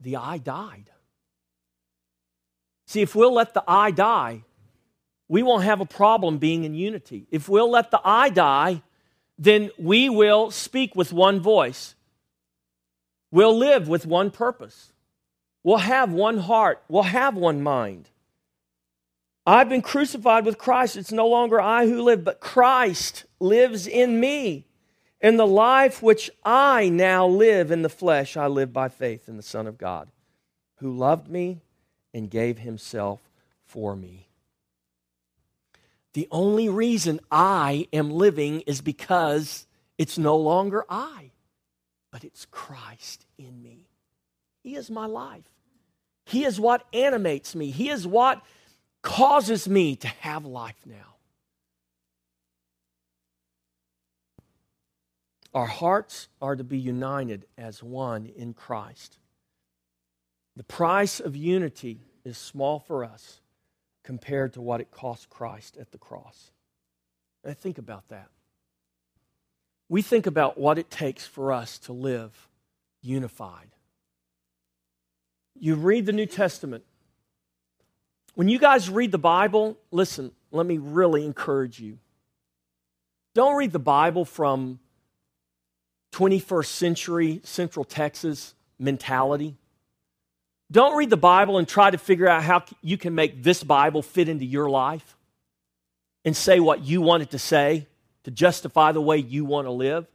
The 0.00 0.16
I 0.16 0.38
died. 0.38 0.90
See, 2.90 3.02
if 3.02 3.14
we'll 3.14 3.32
let 3.32 3.54
the 3.54 3.62
I 3.68 3.92
die, 3.92 4.42
we 5.28 5.44
won't 5.44 5.62
have 5.62 5.80
a 5.80 5.86
problem 5.86 6.38
being 6.38 6.64
in 6.64 6.74
unity. 6.74 7.28
If 7.30 7.48
we'll 7.48 7.70
let 7.70 7.92
the 7.92 8.00
I 8.02 8.30
die, 8.30 8.82
then 9.38 9.70
we 9.78 10.08
will 10.08 10.50
speak 10.50 10.96
with 10.96 11.12
one 11.12 11.38
voice. 11.38 11.94
We'll 13.30 13.56
live 13.56 13.86
with 13.86 14.06
one 14.06 14.32
purpose. 14.32 14.92
We'll 15.62 15.76
have 15.76 16.10
one 16.12 16.38
heart. 16.38 16.82
We'll 16.88 17.04
have 17.04 17.36
one 17.36 17.62
mind. 17.62 18.08
I've 19.46 19.68
been 19.68 19.82
crucified 19.82 20.44
with 20.44 20.58
Christ. 20.58 20.96
It's 20.96 21.12
no 21.12 21.28
longer 21.28 21.60
I 21.60 21.86
who 21.86 22.02
live, 22.02 22.24
but 22.24 22.40
Christ 22.40 23.24
lives 23.38 23.86
in 23.86 24.18
me. 24.18 24.66
And 25.20 25.38
the 25.38 25.46
life 25.46 26.02
which 26.02 26.28
I 26.44 26.88
now 26.88 27.24
live 27.24 27.70
in 27.70 27.82
the 27.82 27.88
flesh, 27.88 28.36
I 28.36 28.48
live 28.48 28.72
by 28.72 28.88
faith 28.88 29.28
in 29.28 29.36
the 29.36 29.44
Son 29.44 29.68
of 29.68 29.78
God, 29.78 30.08
who 30.78 30.92
loved 30.92 31.28
me 31.28 31.60
and 32.12 32.30
gave 32.30 32.58
himself 32.58 33.20
for 33.64 33.94
me. 33.94 34.26
The 36.12 36.28
only 36.30 36.68
reason 36.68 37.20
I 37.30 37.86
am 37.92 38.10
living 38.10 38.62
is 38.62 38.80
because 38.80 39.66
it's 39.96 40.18
no 40.18 40.36
longer 40.36 40.84
I, 40.88 41.30
but 42.10 42.24
it's 42.24 42.46
Christ 42.50 43.26
in 43.38 43.62
me. 43.62 43.86
He 44.62 44.74
is 44.74 44.90
my 44.90 45.06
life. 45.06 45.44
He 46.26 46.44
is 46.44 46.58
what 46.58 46.84
animates 46.92 47.54
me. 47.54 47.70
He 47.70 47.90
is 47.90 48.06
what 48.06 48.42
causes 49.02 49.68
me 49.68 49.96
to 49.96 50.08
have 50.08 50.44
life 50.44 50.80
now. 50.84 51.16
Our 55.52 55.66
hearts 55.66 56.28
are 56.40 56.54
to 56.54 56.64
be 56.64 56.78
united 56.78 57.46
as 57.58 57.82
one 57.82 58.26
in 58.26 58.54
Christ. 58.54 59.18
The 60.60 60.64
price 60.64 61.20
of 61.20 61.34
unity 61.34 62.00
is 62.22 62.36
small 62.36 62.80
for 62.80 63.02
us 63.02 63.40
compared 64.04 64.52
to 64.52 64.60
what 64.60 64.82
it 64.82 64.90
cost 64.90 65.30
Christ 65.30 65.78
at 65.78 65.90
the 65.90 65.96
cross. 65.96 66.50
Now 67.42 67.54
think 67.54 67.78
about 67.78 68.06
that. 68.10 68.28
We 69.88 70.02
think 70.02 70.26
about 70.26 70.58
what 70.58 70.76
it 70.76 70.90
takes 70.90 71.26
for 71.26 71.50
us 71.50 71.78
to 71.78 71.94
live 71.94 72.46
unified. 73.00 73.68
You 75.58 75.76
read 75.76 76.04
the 76.04 76.12
New 76.12 76.26
Testament. 76.26 76.84
When 78.34 78.50
you 78.50 78.58
guys 78.58 78.90
read 78.90 79.12
the 79.12 79.18
Bible, 79.18 79.78
listen, 79.90 80.30
let 80.50 80.66
me 80.66 80.76
really 80.76 81.24
encourage 81.24 81.80
you. 81.80 81.96
Don't 83.34 83.56
read 83.56 83.72
the 83.72 83.78
Bible 83.78 84.26
from 84.26 84.78
21st 86.12 86.66
century 86.66 87.40
Central 87.44 87.86
Texas 87.86 88.54
mentality. 88.78 89.56
Don't 90.70 90.96
read 90.96 91.10
the 91.10 91.16
Bible 91.16 91.58
and 91.58 91.66
try 91.66 91.90
to 91.90 91.98
figure 91.98 92.28
out 92.28 92.42
how 92.42 92.62
you 92.80 92.96
can 92.96 93.14
make 93.14 93.42
this 93.42 93.62
Bible 93.64 94.02
fit 94.02 94.28
into 94.28 94.44
your 94.44 94.70
life 94.70 95.16
and 96.24 96.36
say 96.36 96.60
what 96.60 96.84
you 96.84 97.00
want 97.00 97.22
it 97.22 97.30
to 97.30 97.38
say 97.38 97.86
to 98.24 98.30
justify 98.30 98.92
the 98.92 99.00
way 99.00 99.16
you 99.16 99.44
want 99.44 99.66
to 99.66 99.72
live. 99.72 100.06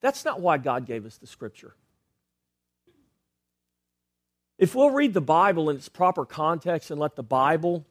That's 0.00 0.24
not 0.24 0.40
why 0.40 0.58
God 0.58 0.86
gave 0.86 1.04
us 1.06 1.16
the 1.16 1.26
scripture. 1.26 1.74
If 4.58 4.74
we'll 4.74 4.90
read 4.90 5.14
the 5.14 5.20
Bible 5.20 5.68
in 5.70 5.76
its 5.76 5.88
proper 5.88 6.24
context 6.24 6.90
and 6.90 7.00
let 7.00 7.16
the 7.16 7.22
Bible 7.22 7.84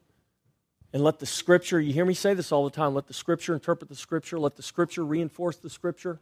and 0.94 1.04
let 1.04 1.20
the 1.20 1.26
scripture, 1.26 1.80
you 1.80 1.92
hear 1.92 2.06
me 2.06 2.14
say 2.14 2.34
this 2.34 2.52
all 2.52 2.64
the 2.64 2.70
time, 2.70 2.94
let 2.94 3.08
the 3.08 3.14
scripture 3.14 3.54
interpret 3.54 3.90
the 3.90 3.96
scripture, 3.96 4.40
let 4.40 4.56
the 4.56 4.64
scripture 4.64 5.04
reinforce 5.04 5.58
the 5.58 5.70
scripture 5.70 6.20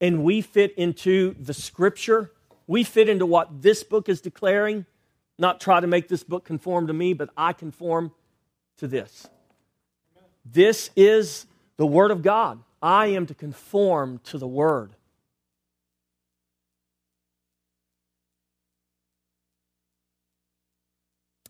and 0.00 0.24
we 0.24 0.40
fit 0.40 0.74
into 0.76 1.34
the 1.40 1.54
scripture, 1.54 2.30
we 2.68 2.84
fit 2.84 3.08
into 3.08 3.26
what 3.26 3.62
this 3.62 3.82
book 3.82 4.08
is 4.08 4.20
declaring, 4.20 4.86
not 5.38 5.60
try 5.60 5.80
to 5.80 5.86
make 5.86 6.06
this 6.06 6.22
book 6.22 6.44
conform 6.44 6.86
to 6.86 6.92
me, 6.92 7.14
but 7.14 7.30
I 7.36 7.54
conform 7.54 8.12
to 8.76 8.86
this. 8.86 9.26
This 10.44 10.90
is 10.94 11.46
the 11.78 11.86
Word 11.86 12.10
of 12.10 12.22
God. 12.22 12.60
I 12.80 13.06
am 13.06 13.26
to 13.26 13.34
conform 13.34 14.20
to 14.24 14.38
the 14.38 14.46
Word. 14.46 14.92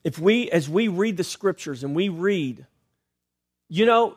If 0.04 0.18
we, 0.18 0.48
as 0.50 0.68
we 0.68 0.86
read 0.86 1.16
the 1.16 1.24
scriptures 1.24 1.82
and 1.82 1.94
we 1.94 2.08
read, 2.08 2.64
you 3.68 3.84
know, 3.84 4.16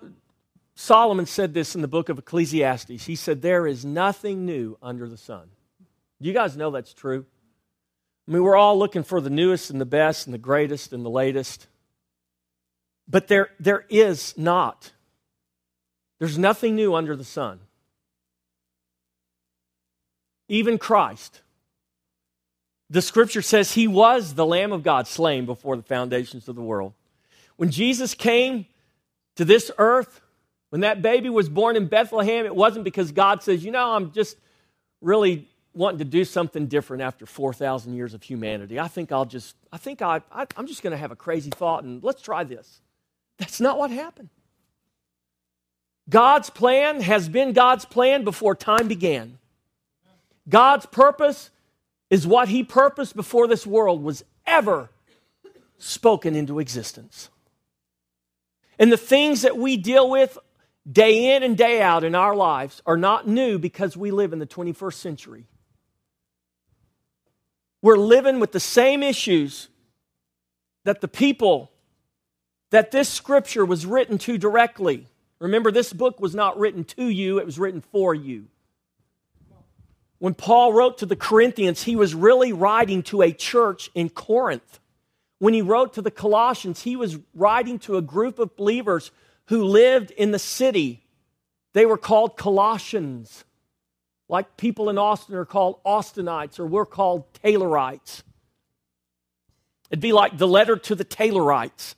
Solomon 0.75 1.25
said 1.25 1.53
this 1.53 1.73
in 1.75 1.81
the 1.81 1.87
book 1.87 2.09
of 2.09 2.19
Ecclesiastes. 2.19 3.05
He 3.05 3.15
said, 3.15 3.41
There 3.41 3.65
is 3.65 3.83
nothing 3.83 4.45
new 4.45 4.77
under 4.81 5.09
the 5.09 5.17
sun. 5.17 5.49
Do 6.21 6.27
you 6.27 6.34
guys 6.34 6.55
know 6.55 6.69
that's 6.69 6.93
true? 6.93 7.25
I 8.27 8.31
mean, 8.31 8.43
we're 8.43 8.55
all 8.55 8.77
looking 8.77 9.03
for 9.03 9.19
the 9.19 9.29
newest 9.29 9.71
and 9.71 9.81
the 9.81 9.86
best 9.86 10.27
and 10.27 10.34
the 10.34 10.38
greatest 10.38 10.93
and 10.93 11.03
the 11.03 11.10
latest. 11.10 11.67
But 13.07 13.27
there, 13.27 13.49
there 13.60 13.86
is 13.89 14.38
not. 14.38 14.91
There's 16.19 16.38
nothing 16.38 16.75
new 16.75 16.93
under 16.93 17.15
the 17.15 17.23
sun. 17.23 17.60
Even 20.47 20.77
Christ. 20.77 21.41
The 22.91 23.01
scripture 23.01 23.41
says 23.41 23.71
he 23.71 23.88
was 23.88 24.36
the 24.36 24.45
Lamb 24.45 24.71
of 24.71 24.84
God 24.84 25.07
slain 25.07 25.45
before 25.45 25.75
the 25.75 25.84
foundations 25.84 26.47
of 26.47 26.55
the 26.55 26.62
world. 26.62 26.93
When 27.55 27.71
Jesus 27.71 28.13
came 28.13 28.67
to 29.38 29.45
this 29.45 29.71
earth, 29.77 30.21
when 30.69 30.81
that 30.81 31.01
baby 31.01 31.29
was 31.29 31.49
born 31.49 31.75
in 31.75 31.88
Bethlehem, 31.88 32.45
it 32.45 32.55
wasn't 32.55 32.84
because 32.84 33.12
God 33.12 33.41
says, 33.41 33.63
you 33.63 33.71
know, 33.71 33.91
I'm 33.91 34.12
just 34.12 34.38
really 35.01 35.47
wanting 35.73 35.99
to 35.99 36.05
do 36.05 36.25
something 36.25 36.67
different 36.67 37.03
after 37.03 37.25
4,000 37.25 37.93
years 37.93 38.13
of 38.13 38.23
humanity. 38.23 38.79
I 38.79 38.88
think 38.88 39.12
I'll 39.12 39.25
just, 39.25 39.55
I 39.71 39.77
think 39.77 40.01
I, 40.01 40.21
I 40.31 40.45
I'm 40.57 40.67
just 40.67 40.84
going 40.84 40.91
to 40.91 40.97
have 40.97 41.12
a 41.12 41.15
crazy 41.15 41.49
thought 41.49 41.84
and 41.84 42.03
let's 42.03 42.21
try 42.21 42.43
this. 42.43 42.81
That's 43.38 43.62
not 43.62 43.77
what 43.77 43.91
happened. 43.91 44.29
God's 46.10 46.49
plan 46.49 47.01
has 47.01 47.29
been 47.29 47.53
God's 47.53 47.86
plan 47.86 48.23
before 48.23 48.55
time 48.55 48.88
began. 48.88 49.38
God's 50.49 50.86
purpose 50.86 51.49
is 52.10 52.27
what 52.27 52.49
He 52.49 52.63
purposed 52.63 53.15
before 53.15 53.47
this 53.47 53.65
world 53.65 54.03
was 54.03 54.23
ever 54.45 54.89
spoken 55.77 56.36
into 56.36 56.60
existence. 56.60 57.29
And 58.77 58.91
the 58.91 58.97
things 58.97 59.43
that 59.43 59.57
we 59.57 59.77
deal 59.77 60.10
with 60.10 60.38
day 60.91 61.36
in 61.36 61.43
and 61.43 61.57
day 61.57 61.81
out 61.81 62.03
in 62.03 62.15
our 62.15 62.36
lives 62.36 62.81
are 62.86 62.97
not 62.97 63.27
new 63.27 63.60
because 63.60 63.95
we 63.95 64.12
live 64.12 64.34
in 64.34 64.39
the 64.39 64.47
21st 64.47 64.93
century. 64.93 65.45
We're 67.81 67.97
living 67.97 68.39
with 68.39 68.51
the 68.51 68.59
same 68.59 69.01
issues 69.03 69.69
that 70.85 71.01
the 71.01 71.07
people 71.07 71.71
that 72.71 72.91
this 72.91 73.09
scripture 73.09 73.65
was 73.65 73.85
written 73.85 74.17
to 74.19 74.37
directly. 74.37 75.07
Remember, 75.39 75.71
this 75.71 75.91
book 75.91 76.19
was 76.19 76.33
not 76.33 76.57
written 76.57 76.83
to 76.85 77.07
you, 77.07 77.39
it 77.39 77.45
was 77.45 77.59
written 77.59 77.81
for 77.81 78.15
you. 78.15 78.47
When 80.19 80.35
Paul 80.35 80.71
wrote 80.71 80.99
to 80.99 81.05
the 81.07 81.15
Corinthians, 81.15 81.83
he 81.83 81.95
was 81.95 82.13
really 82.13 82.53
writing 82.53 83.01
to 83.03 83.23
a 83.23 83.31
church 83.31 83.89
in 83.95 84.09
Corinth. 84.09 84.79
When 85.39 85.55
he 85.55 85.63
wrote 85.63 85.93
to 85.95 86.01
the 86.03 86.11
Colossians, 86.11 86.83
he 86.83 86.95
was 86.95 87.17
writing 87.33 87.79
to 87.79 87.97
a 87.97 88.01
group 88.03 88.37
of 88.37 88.55
believers 88.55 89.11
who 89.47 89.63
lived 89.63 90.11
in 90.11 90.29
the 90.29 90.39
city. 90.39 91.03
They 91.73 91.87
were 91.87 91.97
called 91.97 92.37
Colossians, 92.37 93.43
like 94.31 94.55
people 94.55 94.89
in 94.89 94.97
Austin 94.97 95.35
are 95.35 95.45
called 95.45 95.83
Austinites, 95.83 96.57
or 96.57 96.65
we're 96.65 96.85
called 96.85 97.25
Taylorites. 97.33 98.23
It'd 99.89 99.99
be 99.99 100.13
like 100.13 100.37
the 100.37 100.47
letter 100.47 100.77
to 100.77 100.95
the 100.95 101.03
Taylorites. 101.03 101.95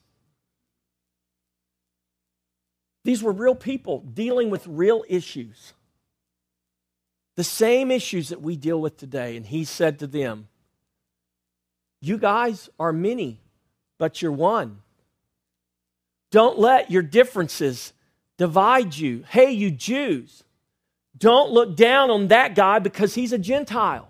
These 3.03 3.21
were 3.21 3.31
real 3.31 3.53
people 3.53 3.99
dealing 3.99 4.49
with 4.49 4.65
real 4.65 5.03
issues. 5.07 5.73
The 7.35 7.43
same 7.43 7.91
issues 7.91 8.29
that 8.29 8.41
we 8.41 8.55
deal 8.55 8.81
with 8.81 8.97
today. 8.97 9.37
And 9.37 9.45
he 9.45 9.63
said 9.63 9.99
to 9.99 10.07
them, 10.07 10.47
You 12.01 12.17
guys 12.17 12.67
are 12.79 12.91
many, 12.91 13.41
but 13.99 14.23
you're 14.23 14.31
one. 14.31 14.79
Don't 16.31 16.57
let 16.57 16.89
your 16.89 17.03
differences 17.03 17.93
divide 18.39 18.95
you. 18.97 19.23
Hey, 19.29 19.51
you 19.51 19.69
Jews, 19.69 20.43
don't 21.17 21.51
look 21.51 21.75
down 21.75 22.09
on 22.09 22.27
that 22.27 22.55
guy 22.55 22.79
because 22.79 23.15
he's 23.15 23.33
a 23.33 23.37
Gentile. 23.37 24.09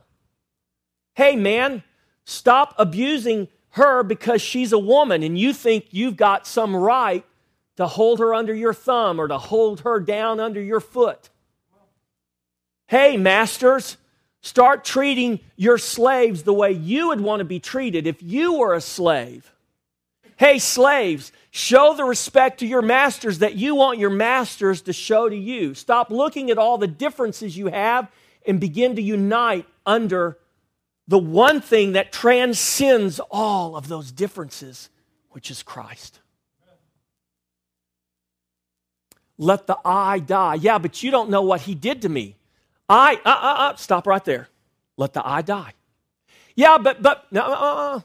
Hey, 1.15 1.35
man, 1.35 1.83
stop 2.25 2.73
abusing 2.77 3.47
her 3.71 4.03
because 4.03 4.41
she's 4.41 4.71
a 4.71 4.79
woman 4.79 5.23
and 5.23 5.37
you 5.37 5.53
think 5.53 5.87
you've 5.91 6.15
got 6.15 6.47
some 6.47 6.75
right 6.75 7.25
to 7.77 7.87
hold 7.87 8.19
her 8.19 8.33
under 8.33 8.53
your 8.53 8.73
thumb 8.73 9.19
or 9.19 9.27
to 9.27 9.37
hold 9.37 9.81
her 9.81 9.99
down 9.99 10.39
under 10.39 10.61
your 10.61 10.79
foot. 10.79 11.29
Hey, 12.87 13.17
masters, 13.17 13.97
start 14.41 14.85
treating 14.85 15.39
your 15.55 15.77
slaves 15.77 16.43
the 16.43 16.53
way 16.53 16.71
you 16.71 17.07
would 17.07 17.21
want 17.21 17.39
to 17.39 17.45
be 17.45 17.59
treated 17.59 18.05
if 18.05 18.21
you 18.21 18.53
were 18.53 18.73
a 18.73 18.81
slave. 18.81 19.51
Hey, 20.37 20.59
slaves, 20.59 21.31
show 21.55 21.93
the 21.93 22.03
respect 22.03 22.61
to 22.61 22.65
your 22.65 22.81
masters 22.81 23.37
that 23.37 23.53
you 23.53 23.75
want 23.75 23.99
your 23.99 24.09
masters 24.09 24.81
to 24.81 24.91
show 24.91 25.29
to 25.29 25.35
you. 25.35 25.75
Stop 25.75 26.09
looking 26.09 26.49
at 26.49 26.57
all 26.57 26.79
the 26.79 26.87
differences 26.87 27.55
you 27.55 27.67
have 27.67 28.11
and 28.47 28.59
begin 28.59 28.95
to 28.95 29.01
unite 29.03 29.67
under 29.85 30.39
the 31.07 31.19
one 31.19 31.61
thing 31.61 31.91
that 31.91 32.11
transcends 32.11 33.19
all 33.29 33.75
of 33.75 33.87
those 33.87 34.11
differences, 34.11 34.89
which 35.29 35.51
is 35.51 35.61
Christ. 35.61 36.21
Let 39.37 39.67
the 39.67 39.77
I 39.85 40.17
die. 40.17 40.55
Yeah, 40.55 40.79
but 40.79 41.03
you 41.03 41.11
don't 41.11 41.29
know 41.29 41.43
what 41.43 41.61
he 41.61 41.75
did 41.75 42.01
to 42.01 42.09
me. 42.09 42.35
I, 42.89 43.19
uh, 43.23 43.29
uh, 43.29 43.55
uh, 43.69 43.75
stop 43.75 44.07
right 44.07 44.25
there. 44.25 44.49
Let 44.97 45.13
the 45.13 45.21
I 45.23 45.43
die. 45.43 45.73
Yeah, 46.55 46.79
but, 46.79 47.03
but, 47.03 47.27
uh, 47.31 47.39
uh, 47.39 47.95
uh, 47.97 47.99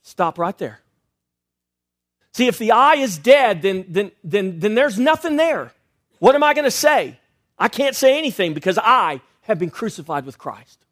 stop 0.00 0.38
right 0.38 0.56
there. 0.56 0.80
See, 2.36 2.48
if 2.48 2.58
the 2.58 2.72
I 2.72 2.96
is 2.96 3.16
dead, 3.16 3.62
then, 3.62 3.86
then, 3.88 4.12
then, 4.22 4.60
then 4.60 4.74
there's 4.74 4.98
nothing 4.98 5.36
there. 5.36 5.72
What 6.18 6.34
am 6.34 6.42
I 6.42 6.52
going 6.52 6.66
to 6.66 6.70
say? 6.70 7.18
I 7.58 7.68
can't 7.68 7.96
say 7.96 8.18
anything 8.18 8.52
because 8.52 8.78
I 8.78 9.22
have 9.44 9.58
been 9.58 9.70
crucified 9.70 10.26
with 10.26 10.36
Christ. 10.36 10.84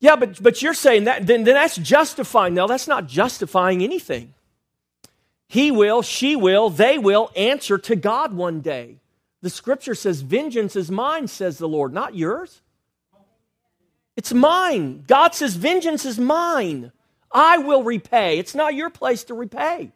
Yeah, 0.00 0.16
but, 0.16 0.42
but 0.42 0.62
you're 0.62 0.72
saying 0.72 1.04
that, 1.04 1.26
then, 1.26 1.44
then 1.44 1.56
that's 1.56 1.76
justifying. 1.76 2.54
No, 2.54 2.66
that's 2.66 2.88
not 2.88 3.06
justifying 3.06 3.82
anything. 3.82 4.32
He 5.46 5.70
will, 5.70 6.00
she 6.00 6.34
will, 6.34 6.70
they 6.70 6.96
will 6.96 7.30
answer 7.36 7.76
to 7.76 7.96
God 7.96 8.32
one 8.32 8.62
day. 8.62 8.96
The 9.42 9.50
scripture 9.50 9.94
says, 9.94 10.22
Vengeance 10.22 10.74
is 10.74 10.90
mine, 10.90 11.28
says 11.28 11.58
the 11.58 11.68
Lord, 11.68 11.92
not 11.92 12.14
yours. 12.14 12.62
It's 14.16 14.32
mine. 14.32 15.04
God 15.06 15.34
says, 15.34 15.54
Vengeance 15.54 16.06
is 16.06 16.18
mine. 16.18 16.92
I 17.30 17.58
will 17.58 17.82
repay. 17.82 18.38
It's 18.38 18.54
not 18.54 18.74
your 18.74 18.90
place 18.90 19.24
to 19.24 19.34
repay. 19.34 19.92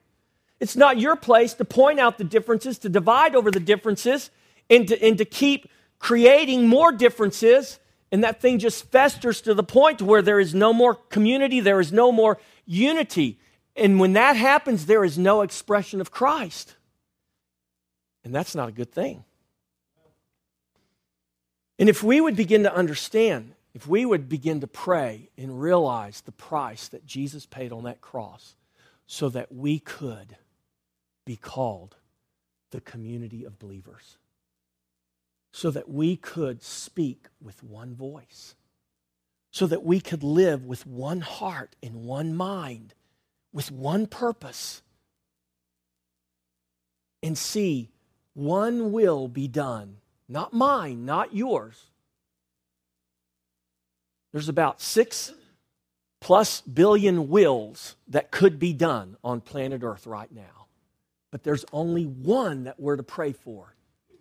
It's 0.61 0.77
not 0.77 0.99
your 0.99 1.17
place 1.17 1.55
to 1.55 1.65
point 1.65 1.99
out 1.99 2.19
the 2.19 2.25
differences, 2.25 2.79
to 2.81 2.89
divide 2.89 3.35
over 3.35 3.51
the 3.51 3.61
differences, 3.61 4.31
and 4.71 4.87
to, 4.89 5.03
and 5.03 5.19
to 5.19 5.25
keep 5.25 5.69
creating 5.99 6.69
more 6.69 6.93
differences. 6.93 7.79
And 8.13 8.23
that 8.23 8.41
thing 8.41 8.59
just 8.59 8.91
festers 8.91 9.41
to 9.43 9.55
the 9.55 9.65
point 9.65 10.03
where 10.03 10.23
there 10.23 10.39
is 10.39 10.55
no 10.55 10.73
more 10.73 10.95
community, 10.95 11.61
there 11.61 11.81
is 11.81 11.93
no 11.93 12.13
more 12.13 12.39
unity. 12.67 13.41
And 13.75 13.99
when 13.99 14.13
that 14.13 14.37
happens, 14.37 14.87
there 14.87 15.05
is 15.05 15.19
no 15.19 15.41
expression 15.41 16.01
of 16.01 16.11
Christ. 16.11 16.77
And 18.25 18.35
that's 18.35 18.55
not 18.55 18.69
a 18.69 18.73
good 18.73 18.93
thing. 18.93 19.25
And 21.79 21.89
if 21.89 22.03
we 22.03 22.21
would 22.21 22.37
begin 22.37 22.63
to 22.63 22.73
understand, 22.73 23.55
if 23.75 23.87
we 23.87 24.05
would 24.05 24.29
begin 24.29 24.61
to 24.61 24.67
pray 24.67 25.31
and 25.37 25.61
realize 25.61 26.21
the 26.21 26.33
price 26.33 26.89
that 26.89 27.07
Jesus 27.07 27.47
paid 27.47 27.73
on 27.73 27.85
that 27.85 28.01
cross 28.01 28.55
so 29.07 29.29
that 29.31 29.53
we 29.53 29.79
could 29.79 30.37
be 31.25 31.37
called 31.37 31.97
the 32.71 32.81
community 32.81 33.45
of 33.45 33.59
believers, 33.59 34.19
so 35.53 35.71
that 35.71 35.89
we 35.89 36.17
could 36.17 36.63
speak 36.63 37.27
with 37.41 37.63
one 37.63 37.95
voice, 37.95 38.55
so 39.51 39.67
that 39.67 39.85
we 39.85 40.01
could 40.01 40.23
live 40.23 40.65
with 40.65 40.87
one 40.87 41.21
heart 41.21 41.77
and 41.83 42.05
one 42.05 42.35
mind, 42.35 42.95
with 43.53 43.71
one 43.71 44.07
purpose, 44.07 44.83
and 47.23 47.37
see 47.37 47.91
one 48.35 48.93
will 48.93 49.29
be 49.29 49.47
done 49.47 49.99
not 50.33 50.55
mine, 50.55 51.05
not 51.05 51.35
yours. 51.35 51.91
There's 54.33 54.49
about 54.49 54.81
six 54.81 55.33
plus 56.21 56.61
billion 56.63 57.29
wills 57.29 57.97
that 58.09 58.31
could 58.31 58.59
be 58.59 58.73
done 58.73 59.17
on 59.23 59.41
planet 59.41 59.83
Earth 59.83 60.07
right 60.07 60.31
now. 60.33 60.67
But 61.31 61.43
there's 61.43 61.65
only 61.73 62.05
one 62.05 62.65
that 62.65 62.79
we're 62.79 62.97
to 62.97 63.03
pray 63.03 63.33
for, 63.33 63.75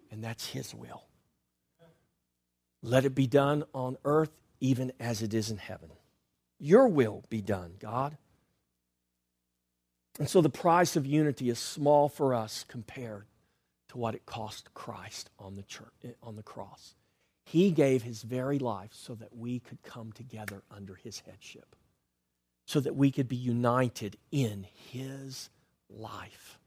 and 0.09 0.23
that's 0.23 0.47
His 0.47 0.73
will. 0.73 1.03
Let 2.83 3.05
it 3.05 3.13
be 3.13 3.27
done 3.27 3.63
on 3.73 3.97
earth 4.03 4.31
even 4.59 4.91
as 4.99 5.21
it 5.21 5.33
is 5.33 5.51
in 5.51 5.57
heaven. 5.57 5.89
Your 6.59 6.87
will 6.87 7.23
be 7.29 7.41
done, 7.41 7.73
God. 7.79 8.17
And 10.19 10.29
so 10.29 10.41
the 10.41 10.49
price 10.49 10.95
of 10.95 11.05
unity 11.05 11.49
is 11.49 11.59
small 11.59 12.09
for 12.09 12.33
us 12.33 12.65
compared 12.67 13.25
to 13.89 13.97
what 13.97 14.15
it 14.15 14.25
cost 14.25 14.73
Christ 14.73 15.29
on 15.39 15.55
the, 15.55 15.63
church, 15.63 15.93
eh, 16.03 16.11
on 16.21 16.35
the 16.35 16.43
cross. 16.43 16.95
He 17.51 17.71
gave 17.71 18.03
his 18.03 18.21
very 18.21 18.59
life 18.59 18.91
so 18.93 19.13
that 19.15 19.35
we 19.35 19.59
could 19.59 19.83
come 19.83 20.13
together 20.13 20.63
under 20.71 20.95
his 20.95 21.19
headship, 21.19 21.75
so 22.65 22.79
that 22.79 22.95
we 22.95 23.11
could 23.11 23.27
be 23.27 23.35
united 23.35 24.15
in 24.31 24.67
his 24.89 25.49
life. 25.89 26.57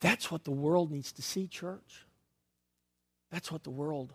That's 0.00 0.30
what 0.30 0.44
the 0.44 0.52
world 0.52 0.92
needs 0.92 1.10
to 1.10 1.22
see, 1.22 1.48
church. 1.48 2.06
That's 3.32 3.50
what 3.50 3.64
the 3.64 3.70
world 3.70 4.12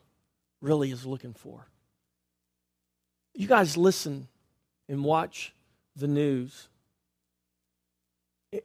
really 0.61 0.89
is 0.89 1.05
looking 1.05 1.33
for. 1.33 1.67
You 3.33 3.47
guys 3.47 3.75
listen 3.75 4.29
and 4.87 5.03
watch 5.03 5.53
the 5.97 6.07
news 6.07 6.69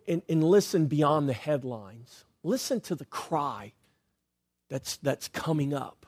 and, 0.07 0.23
and 0.29 0.45
listen 0.45 0.87
beyond 0.87 1.29
the 1.29 1.33
headlines. 1.33 2.25
Listen 2.45 2.81
to 2.83 2.95
the 2.95 3.07
cry 3.07 3.73
that's, 4.69 4.99
that's 4.99 5.27
coming 5.27 5.75
up. 5.75 6.04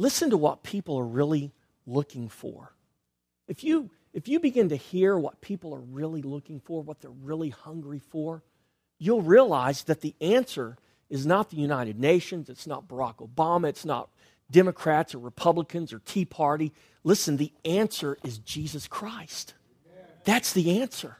Listen 0.00 0.30
to 0.30 0.36
what 0.38 0.62
people 0.62 0.98
are 0.98 1.04
really 1.04 1.52
looking 1.86 2.30
for. 2.30 2.72
If 3.46 3.62
you, 3.62 3.90
if 4.14 4.28
you 4.28 4.40
begin 4.40 4.70
to 4.70 4.76
hear 4.76 5.18
what 5.18 5.42
people 5.42 5.74
are 5.74 5.80
really 5.80 6.22
looking 6.22 6.58
for, 6.58 6.82
what 6.82 7.02
they're 7.02 7.10
really 7.10 7.50
hungry 7.50 7.98
for, 7.98 8.42
you'll 8.98 9.20
realize 9.20 9.82
that 9.84 10.00
the 10.00 10.14
answer 10.18 10.78
is 11.10 11.26
not 11.26 11.50
the 11.50 11.58
United 11.58 12.00
Nations, 12.00 12.48
it's 12.48 12.66
not 12.66 12.88
Barack 12.88 13.16
Obama, 13.16 13.68
it's 13.68 13.84
not 13.84 14.08
Democrats 14.50 15.14
or 15.14 15.18
Republicans 15.18 15.92
or 15.92 15.98
Tea 15.98 16.24
Party. 16.24 16.72
Listen, 17.04 17.36
the 17.36 17.52
answer 17.66 18.16
is 18.24 18.38
Jesus 18.38 18.88
Christ. 18.88 19.52
That's 20.24 20.54
the 20.54 20.80
answer. 20.80 21.18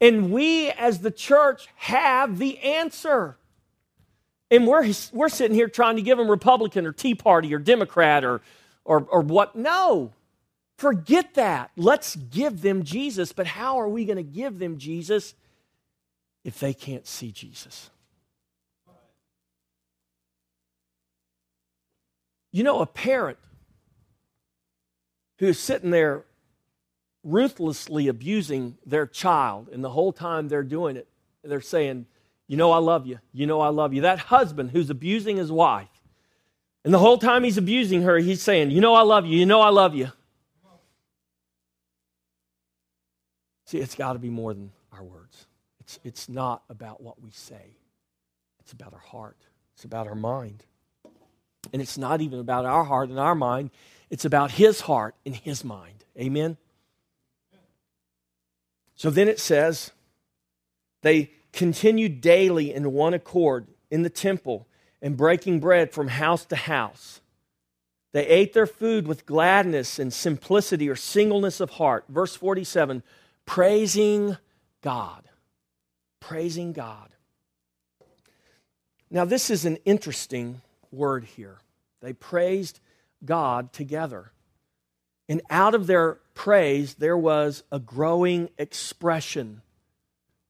And 0.00 0.32
we 0.32 0.70
as 0.70 1.00
the 1.00 1.10
church 1.10 1.68
have 1.74 2.38
the 2.38 2.60
answer. 2.60 3.36
And 4.50 4.66
we're, 4.66 4.92
we're 5.12 5.28
sitting 5.28 5.54
here 5.54 5.68
trying 5.68 5.96
to 5.96 6.02
give 6.02 6.18
them 6.18 6.30
Republican 6.30 6.86
or 6.86 6.92
Tea 6.92 7.14
Party 7.14 7.52
or 7.54 7.58
Democrat 7.58 8.24
or, 8.24 8.42
or, 8.84 9.06
or 9.10 9.20
what. 9.20 9.56
No, 9.56 10.12
forget 10.76 11.34
that. 11.34 11.70
Let's 11.76 12.14
give 12.16 12.62
them 12.62 12.84
Jesus. 12.84 13.32
But 13.32 13.46
how 13.46 13.80
are 13.80 13.88
we 13.88 14.04
going 14.04 14.18
to 14.18 14.22
give 14.22 14.58
them 14.58 14.78
Jesus 14.78 15.34
if 16.44 16.60
they 16.60 16.72
can't 16.74 17.06
see 17.06 17.32
Jesus? 17.32 17.90
You 22.52 22.62
know, 22.62 22.80
a 22.80 22.86
parent 22.86 23.38
who 25.38 25.46
is 25.46 25.58
sitting 25.58 25.90
there 25.90 26.24
ruthlessly 27.22 28.08
abusing 28.08 28.78
their 28.86 29.06
child, 29.06 29.68
and 29.70 29.82
the 29.82 29.90
whole 29.90 30.12
time 30.12 30.48
they're 30.48 30.62
doing 30.62 30.96
it, 30.96 31.08
they're 31.42 31.60
saying, 31.60 32.06
You 32.48 32.56
know, 32.56 32.70
I 32.70 32.78
love 32.78 33.06
you. 33.06 33.18
You 33.32 33.46
know, 33.46 33.60
I 33.60 33.68
love 33.68 33.92
you. 33.92 34.02
That 34.02 34.18
husband 34.18 34.70
who's 34.70 34.90
abusing 34.90 35.36
his 35.36 35.50
wife, 35.50 35.88
and 36.84 36.94
the 36.94 36.98
whole 36.98 37.18
time 37.18 37.42
he's 37.42 37.58
abusing 37.58 38.02
her, 38.02 38.18
he's 38.18 38.42
saying, 38.42 38.70
You 38.70 38.80
know, 38.80 38.94
I 38.94 39.02
love 39.02 39.26
you. 39.26 39.38
You 39.38 39.46
know, 39.46 39.60
I 39.60 39.70
love 39.70 39.94
you. 39.94 40.12
See, 43.64 43.78
it's 43.78 43.96
got 43.96 44.12
to 44.12 44.20
be 44.20 44.30
more 44.30 44.54
than 44.54 44.70
our 44.92 45.02
words. 45.02 45.46
It's, 45.80 45.98
it's 46.04 46.28
not 46.28 46.62
about 46.68 47.00
what 47.00 47.20
we 47.20 47.30
say, 47.32 47.76
it's 48.60 48.72
about 48.72 48.92
our 48.92 49.00
heart, 49.00 49.36
it's 49.74 49.84
about 49.84 50.06
our 50.06 50.14
mind. 50.14 50.64
And 51.72 51.82
it's 51.82 51.98
not 51.98 52.20
even 52.20 52.38
about 52.38 52.64
our 52.64 52.84
heart 52.84 53.08
and 53.08 53.18
our 53.18 53.34
mind, 53.34 53.70
it's 54.08 54.24
about 54.24 54.52
his 54.52 54.80
heart 54.80 55.16
and 55.26 55.34
his 55.34 55.64
mind. 55.64 56.04
Amen? 56.16 56.56
So 58.94 59.10
then 59.10 59.28
it 59.28 59.40
says, 59.40 59.90
they 61.02 61.30
continued 61.56 62.20
daily 62.20 62.72
in 62.72 62.92
one 62.92 63.14
accord 63.14 63.66
in 63.90 64.02
the 64.02 64.10
temple 64.10 64.68
and 65.00 65.16
breaking 65.16 65.58
bread 65.58 65.90
from 65.90 66.08
house 66.08 66.44
to 66.44 66.54
house. 66.54 67.20
They 68.12 68.26
ate 68.26 68.52
their 68.52 68.66
food 68.66 69.08
with 69.08 69.26
gladness 69.26 69.98
and 69.98 70.12
simplicity 70.12 70.88
or 70.88 70.96
singleness 70.96 71.58
of 71.60 71.70
heart. 71.70 72.04
Verse 72.08 72.36
47 72.36 73.02
praising 73.46 74.36
God. 74.82 75.28
Praising 76.20 76.72
God. 76.72 77.08
Now, 79.10 79.24
this 79.24 79.50
is 79.50 79.64
an 79.64 79.76
interesting 79.84 80.60
word 80.90 81.24
here. 81.24 81.58
They 82.02 82.12
praised 82.12 82.80
God 83.24 83.72
together. 83.72 84.32
And 85.28 85.40
out 85.48 85.74
of 85.74 85.86
their 85.86 86.18
praise, 86.34 86.94
there 86.94 87.16
was 87.16 87.62
a 87.72 87.78
growing 87.78 88.50
expression 88.58 89.62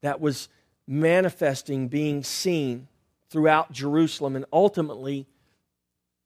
that 0.01 0.19
was 0.19 0.49
manifesting, 0.87 1.87
being 1.87 2.23
seen 2.23 2.87
throughout 3.29 3.71
Jerusalem. 3.71 4.35
And 4.35 4.45
ultimately, 4.51 5.27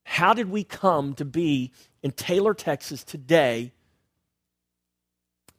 how 0.03 0.33
did 0.33 0.49
we 0.49 0.63
come 0.63 1.13
to 1.15 1.25
be 1.25 1.71
in 2.03 2.11
Taylor, 2.11 2.53
Texas 2.53 3.03
today, 3.03 3.71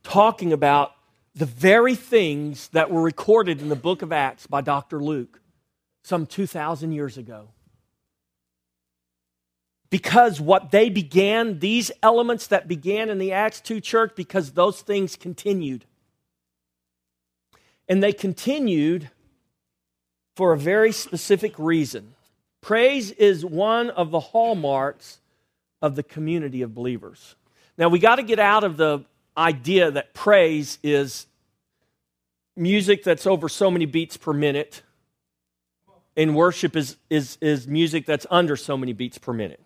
talking 0.03 0.53
about 0.53 0.93
the 1.35 1.47
very 1.47 1.95
things 1.95 2.69
that 2.69 2.91
were 2.91 3.03
recorded 3.03 3.61
in 3.61 3.69
the 3.69 3.77
book 3.77 4.03
of 4.03 4.13
Acts 4.13 4.47
by 4.47 4.61
Dr. 4.61 5.01
Luke 5.01 5.41
some 6.03 6.27
2,000 6.27 6.93
years 6.93 7.17
ago? 7.17 7.49
because 9.93 10.41
what 10.41 10.71
they 10.71 10.89
began, 10.89 11.59
these 11.59 11.93
elements 12.03 12.47
that 12.47 12.67
began 12.67 13.11
in 13.11 13.19
the 13.19 13.31
Acts 13.31 13.61
2 13.61 13.79
church, 13.79 14.13
because 14.17 14.53
those 14.53 14.81
things 14.81 15.17
continued. 15.17 15.85
And 17.89 18.03
they 18.03 18.13
continued 18.13 19.11
for 20.37 20.53
a 20.53 20.59
very 20.59 20.93
specific 20.93 21.59
reason. 21.59 22.15
Praise 22.61 23.11
is 23.13 23.45
one 23.45 23.91
of 23.91 24.11
the 24.11 24.21
hallmarks 24.21 25.19
of 25.81 25.97
the 25.97 26.03
community 26.03 26.63
of 26.63 26.75
believers. 26.75 27.35
Now, 27.77 27.89
we 27.89 27.99
got 27.99 28.17
to 28.17 28.23
get 28.23 28.39
out 28.39 28.65
of 28.65 28.77
the 28.77 29.05
idea 29.37 29.91
that 29.91 30.15
praise 30.15 30.79
is 30.83 31.27
music 32.57 33.03
that's 33.03 33.27
over 33.27 33.49
so 33.49 33.71
many 33.71 33.87
beats 33.87 34.17
per 34.17 34.33
minute 34.33 34.83
and 36.17 36.37
worship 36.37 36.77
is, 36.77 36.97
is, 37.09 37.39
is 37.41 37.67
music 37.67 38.07
that's 38.07 38.27
under 38.31 38.57
so 38.57 38.77
many 38.77 38.93
beats 38.93 39.19
per 39.19 39.33
minute. 39.33 39.61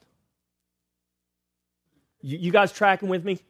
You, 2.23 2.39
you 2.39 2.53
guys 2.53 2.73
tracking 2.73 3.09
with 3.09 3.25
me? 3.25 3.41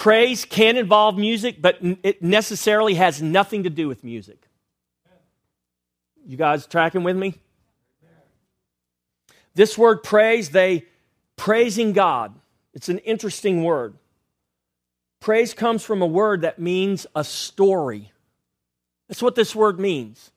Praise 0.00 0.46
can 0.46 0.78
involve 0.78 1.18
music, 1.18 1.60
but 1.60 1.76
it 2.02 2.22
necessarily 2.22 2.94
has 2.94 3.20
nothing 3.20 3.64
to 3.64 3.68
do 3.68 3.86
with 3.86 4.02
music. 4.02 4.48
You 6.26 6.38
guys 6.38 6.66
tracking 6.66 7.02
with 7.02 7.18
me? 7.18 7.34
This 9.54 9.76
word 9.76 10.02
praise, 10.02 10.48
they 10.48 10.86
praising 11.36 11.92
God. 11.92 12.34
It's 12.72 12.88
an 12.88 12.96
interesting 13.00 13.62
word. 13.62 13.92
Praise 15.20 15.52
comes 15.52 15.84
from 15.84 16.00
a 16.00 16.06
word 16.06 16.40
that 16.40 16.58
means 16.58 17.06
a 17.14 17.22
story. 17.22 18.10
That's 19.06 19.22
what 19.22 19.34
this 19.34 19.54
word 19.54 19.78
means. 19.78 20.30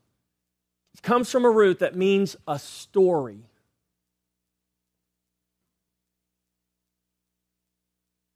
It 0.93 1.01
comes 1.01 1.31
from 1.31 1.45
a 1.45 1.49
root 1.49 1.79
that 1.79 1.95
means 1.95 2.35
a 2.49 2.59
story. 2.59 3.39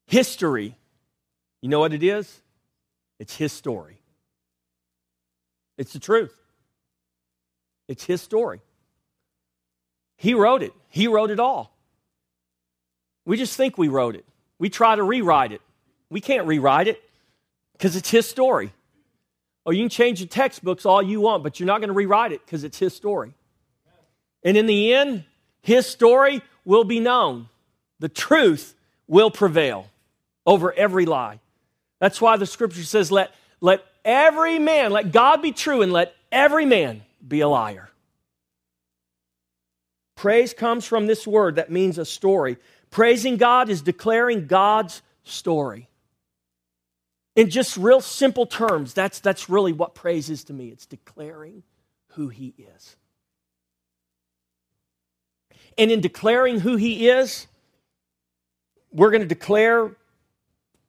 History. 0.05 0.76
You 1.61 1.69
know 1.69 1.79
what 1.79 1.93
it 1.93 2.03
is? 2.03 2.41
It's 3.19 3.35
his 3.35 3.51
story. 3.51 3.97
It's 5.77 5.93
the 5.93 5.99
truth. 5.99 6.33
It's 7.87 8.03
his 8.03 8.21
story. 8.21 8.61
He 10.17 10.33
wrote 10.33 10.63
it. 10.63 10.73
He 10.89 11.07
wrote 11.07 11.31
it 11.31 11.39
all. 11.39 11.75
We 13.25 13.37
just 13.37 13.55
think 13.55 13.77
we 13.77 13.87
wrote 13.87 14.15
it. 14.15 14.25
We 14.59 14.69
try 14.69 14.95
to 14.95 15.03
rewrite 15.03 15.51
it. 15.51 15.61
We 16.09 16.21
can't 16.21 16.47
rewrite 16.47 16.87
it 16.87 17.01
because 17.73 17.95
it's 17.95 18.09
his 18.09 18.27
story. 18.27 18.71
Oh, 19.65 19.71
you 19.71 19.83
can 19.83 19.89
change 19.89 20.21
the 20.21 20.25
textbooks 20.25 20.85
all 20.85 21.01
you 21.01 21.21
want, 21.21 21.43
but 21.43 21.59
you're 21.59 21.67
not 21.67 21.79
going 21.79 21.89
to 21.89 21.93
rewrite 21.93 22.31
it 22.31 22.45
because 22.45 22.63
it's 22.63 22.79
his 22.79 22.95
story. 22.95 23.33
And 24.43 24.55
in 24.55 24.65
the 24.65 24.93
end, 24.93 25.25
his 25.61 25.85
story 25.85 26.41
will 26.63 26.85
be 26.85 26.99
known. 26.99 27.49
The 27.99 28.09
truth 28.09 28.73
will 29.07 29.29
prevail 29.29 29.89
over 30.45 30.71
every 30.71 31.05
lie. 31.05 31.41
That's 31.99 32.21
why 32.21 32.37
the 32.37 32.45
scripture 32.45 32.83
says, 32.83 33.11
let, 33.11 33.33
let 33.59 33.83
every 34.05 34.59
man, 34.59 34.91
let 34.91 35.11
God 35.11 35.41
be 35.41 35.51
true, 35.51 35.81
and 35.81 35.91
let 35.91 36.15
every 36.31 36.65
man 36.65 37.03
be 37.27 37.41
a 37.41 37.47
liar. 37.47 37.89
Praise 40.15 40.53
comes 40.53 40.85
from 40.85 41.05
this 41.05 41.27
word 41.27 41.55
that 41.55 41.71
means 41.71 41.97
a 41.97 42.05
story. 42.05 42.57
Praising 42.89 43.37
God 43.37 43.69
is 43.69 43.81
declaring 43.81 44.47
God's 44.47 45.01
story. 45.23 45.89
In 47.35 47.51
just 47.51 47.77
real 47.77 48.01
simple 48.01 48.47
terms, 48.47 48.95
that's, 48.95 49.19
that's 49.19 49.47
really 49.47 49.73
what 49.73 49.93
praise 49.93 50.29
is 50.31 50.43
to 50.45 50.53
me. 50.53 50.69
It's 50.69 50.87
declaring 50.87 51.61
who 52.13 52.29
He 52.29 52.55
is. 52.57 52.95
And 55.77 55.91
in 55.91 56.01
declaring 56.01 56.59
who 56.59 56.77
He 56.77 57.07
is, 57.09 57.45
we're 58.91 59.11
going 59.11 59.21
to 59.21 59.27
declare 59.27 59.95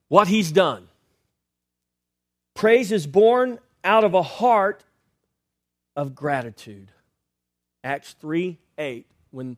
what 0.09 0.27
He's 0.27 0.51
done. 0.51 0.89
Praise 2.59 2.91
is 2.91 3.07
born 3.07 3.61
out 3.85 4.03
of 4.03 4.15
a 4.15 4.23
heart 4.23 4.83
of 5.95 6.17
gratitude. 6.17 6.91
Acts 7.85 8.17
3 8.21 8.59
8 8.77 9.07
when 9.31 9.57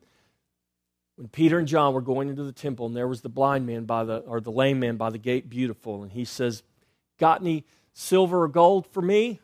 when 1.15 1.27
Peter 1.27 1.57
and 1.57 1.67
John 1.67 1.95
were 1.95 2.01
going 2.01 2.29
into 2.29 2.43
the 2.43 2.51
temple 2.51 2.85
and 2.85 2.95
there 2.95 3.07
was 3.07 3.21
the 3.21 3.27
blind 3.27 3.65
man 3.65 3.85
by 3.85 4.03
the 4.03 4.17
or 4.17 4.39
the 4.39 4.51
lame 4.51 4.79
man 4.79 4.97
by 4.97 5.09
the 5.09 5.17
gate 5.17 5.49
beautiful 5.49 6.03
and 6.03 6.11
he 6.11 6.23
says, 6.23 6.61
"Got 7.17 7.41
any 7.41 7.65
silver 7.95 8.43
or 8.43 8.47
gold 8.47 8.85
for 8.85 9.01
me?" 9.01 9.39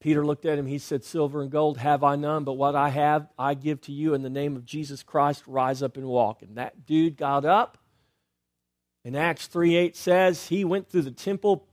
Peter 0.00 0.26
looked 0.26 0.44
at 0.44 0.58
him. 0.58 0.66
He 0.66 0.78
said, 0.78 1.04
Silver 1.04 1.40
and 1.40 1.52
gold 1.52 1.78
have 1.78 2.02
I 2.02 2.16
none, 2.16 2.42
but 2.42 2.54
what 2.54 2.74
I 2.74 2.88
have 2.88 3.28
I 3.38 3.54
give 3.54 3.80
to 3.82 3.92
you 3.92 4.12
in 4.12 4.22
the 4.22 4.28
name 4.28 4.56
of 4.56 4.64
Jesus 4.66 5.04
Christ. 5.04 5.44
Rise 5.46 5.84
up 5.84 5.96
and 5.96 6.06
walk. 6.06 6.42
And 6.42 6.56
that 6.56 6.84
dude 6.84 7.16
got 7.16 7.44
up. 7.44 7.78
And 9.04 9.16
Acts 9.16 9.46
3 9.46 9.76
8 9.76 9.96
says 9.96 10.48
he 10.48 10.64
went 10.64 10.90
through 10.90 11.02
the 11.02 11.12
temple 11.12 11.68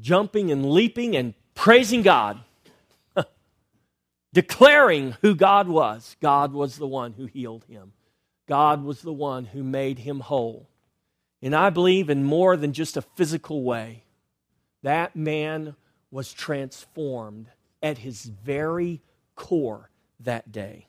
jumping 0.00 0.50
and 0.50 0.70
leaping 0.70 1.16
and 1.16 1.34
praising 1.54 2.02
God 2.02 2.40
declaring 4.32 5.16
who 5.22 5.34
God 5.34 5.68
was. 5.68 6.16
God 6.20 6.52
was 6.52 6.76
the 6.76 6.86
one 6.86 7.12
who 7.12 7.26
healed 7.26 7.64
him, 7.64 7.92
God 8.46 8.82
was 8.82 9.02
the 9.02 9.12
one 9.12 9.46
who 9.46 9.62
made 9.62 10.00
him 10.00 10.20
whole. 10.20 10.68
And 11.40 11.54
I 11.54 11.70
believe 11.70 12.10
in 12.10 12.24
more 12.24 12.56
than 12.56 12.72
just 12.72 12.96
a 12.96 13.02
physical 13.02 13.62
way. 13.62 14.02
That 14.82 15.14
man 15.14 15.76
was 16.10 16.32
transformed 16.32 17.48
at 17.82 17.98
his 17.98 18.24
very 18.24 19.02
core 19.36 19.90
that 20.20 20.50
day. 20.50 20.88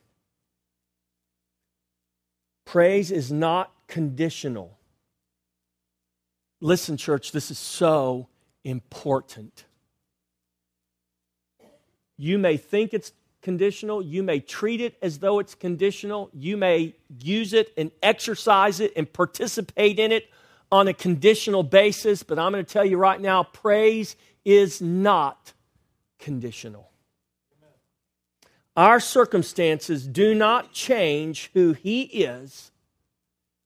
Praise 2.65 3.11
is 3.11 3.31
not 3.31 3.71
conditional. 3.87 4.77
Listen, 6.61 6.97
church, 6.97 7.31
this 7.31 7.51
is 7.51 7.59
so 7.59 8.27
important. 8.63 9.65
You 12.17 12.37
may 12.37 12.57
think 12.57 12.93
it's 12.93 13.13
conditional. 13.41 14.01
You 14.01 14.23
may 14.23 14.39
treat 14.39 14.81
it 14.81 14.97
as 15.01 15.19
though 15.19 15.39
it's 15.39 15.55
conditional. 15.55 16.29
You 16.33 16.57
may 16.57 16.95
use 17.21 17.53
it 17.53 17.71
and 17.77 17.91
exercise 18.03 18.79
it 18.79 18.91
and 18.95 19.11
participate 19.11 19.99
in 19.99 20.11
it 20.11 20.29
on 20.71 20.87
a 20.87 20.93
conditional 20.93 21.63
basis. 21.63 22.23
But 22.23 22.37
I'm 22.37 22.51
going 22.51 22.63
to 22.63 22.71
tell 22.71 22.85
you 22.85 22.97
right 22.97 23.19
now 23.19 23.43
praise 23.43 24.15
is 24.43 24.81
not 24.81 25.53
conditional. 26.19 26.89
Our 28.75 28.99
circumstances 28.99 30.07
do 30.07 30.33
not 30.33 30.71
change 30.71 31.51
who 31.53 31.73
He 31.73 32.03
is, 32.03 32.71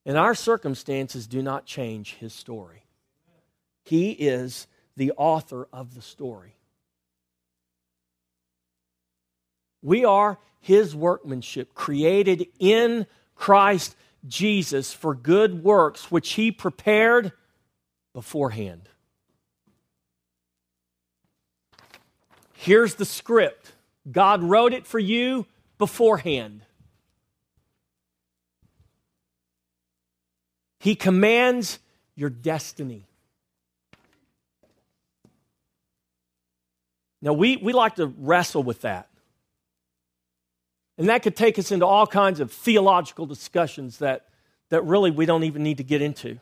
and 0.06 0.18
our 0.18 0.34
circumstances 0.34 1.28
do 1.28 1.42
not 1.44 1.66
change 1.66 2.16
His 2.16 2.34
story. 2.34 2.86
He 3.84 4.12
is 4.12 4.68
the 4.96 5.12
author 5.18 5.68
of 5.74 5.96
the 5.96 6.02
story. 6.02 6.56
We 9.82 10.06
are 10.06 10.38
his 10.60 10.96
workmanship, 10.96 11.74
created 11.74 12.48
in 12.58 13.06
Christ 13.36 13.96
Jesus 14.26 14.94
for 14.94 15.14
good 15.14 15.64
works, 15.64 16.10
which 16.10 16.34
he 16.34 16.52
prepared 16.52 17.34
beforehand. 18.14 18.88
Here's 22.54 22.96
the 22.96 23.06
script 23.06 23.74
God 24.10 24.42
wrote 24.42 24.72
it 24.72 24.88
for 24.88 25.00
you 25.00 25.46
beforehand. 25.78 26.62
He 30.80 30.96
commands 30.96 31.80
your 32.16 32.30
destiny. 32.30 33.06
Now, 37.24 37.32
we, 37.32 37.56
we 37.56 37.72
like 37.72 37.96
to 37.96 38.08
wrestle 38.08 38.62
with 38.64 38.82
that. 38.82 39.08
And 40.98 41.08
that 41.08 41.24
could 41.24 41.38
take 41.38 41.58
us 41.58 41.72
into 41.72 41.86
all 41.86 42.06
kinds 42.06 42.42
of 42.42 42.52
theological 42.52 43.26
discussions 43.26 44.00
that, 44.00 44.28
that 44.70 44.84
really 44.84 45.10
we 45.10 45.26
don't 45.26 45.46
even 45.46 45.64
need 45.64 45.78
to 45.78 45.84
get 45.84 46.02
into. 46.02 46.40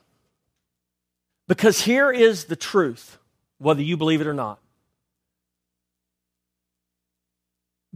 Because 1.47 1.81
here 1.81 2.11
is 2.11 2.45
the 2.45 2.55
truth, 2.55 3.19
whether 3.59 3.83
you 3.83 3.95
believe 3.95 4.21
it 4.21 4.27
or 4.27 4.33
not 4.33 4.59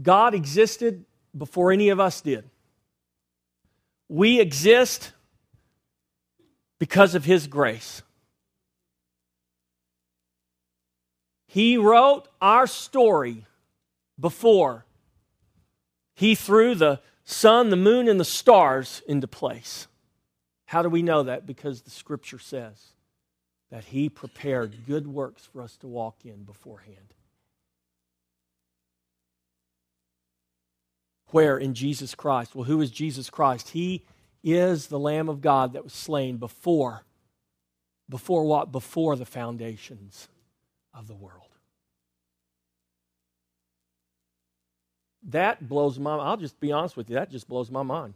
God 0.01 0.33
existed 0.33 1.05
before 1.35 1.71
any 1.71 1.89
of 1.89 1.99
us 1.99 2.21
did. 2.21 2.49
We 4.09 4.39
exist 4.39 5.11
because 6.79 7.15
of 7.15 7.25
His 7.25 7.47
grace. 7.47 8.01
He 11.55 11.77
wrote 11.77 12.27
our 12.41 12.67
story 12.67 13.45
before 14.19 14.83
he 16.13 16.35
threw 16.35 16.75
the 16.75 16.99
sun, 17.23 17.69
the 17.69 17.77
moon, 17.77 18.09
and 18.09 18.19
the 18.19 18.25
stars 18.25 19.01
into 19.07 19.25
place. 19.25 19.87
How 20.65 20.81
do 20.81 20.89
we 20.89 21.01
know 21.01 21.23
that? 21.23 21.45
Because 21.45 21.81
the 21.81 21.91
scripture 21.91 22.39
says 22.39 22.93
that 23.71 23.85
He 23.85 24.09
prepared 24.09 24.85
good 24.85 25.07
works 25.07 25.45
for 25.45 25.61
us 25.61 25.77
to 25.77 25.87
walk 25.87 26.25
in 26.25 26.43
beforehand. 26.43 27.13
Where? 31.27 31.57
In 31.57 31.73
Jesus 31.73 32.15
Christ. 32.15 32.53
Well, 32.53 32.65
who 32.65 32.81
is 32.81 32.91
Jesus 32.91 33.29
Christ? 33.29 33.69
He 33.69 34.05
is 34.43 34.87
the 34.87 34.99
Lamb 34.99 35.29
of 35.29 35.39
God 35.39 35.71
that 35.71 35.85
was 35.85 35.93
slain 35.93 36.35
before. 36.35 37.03
Before 38.09 38.43
what? 38.43 38.73
Before 38.73 39.15
the 39.15 39.25
foundations 39.25 40.27
of 40.93 41.07
the 41.07 41.15
world. 41.15 41.44
That 45.29 45.67
blows 45.67 45.99
my 45.99 46.15
I'll 46.15 46.37
just 46.37 46.59
be 46.59 46.71
honest 46.71 46.95
with 46.95 47.09
you, 47.09 47.15
that 47.15 47.31
just 47.31 47.47
blows 47.47 47.71
my 47.71 47.83
mind. 47.83 48.13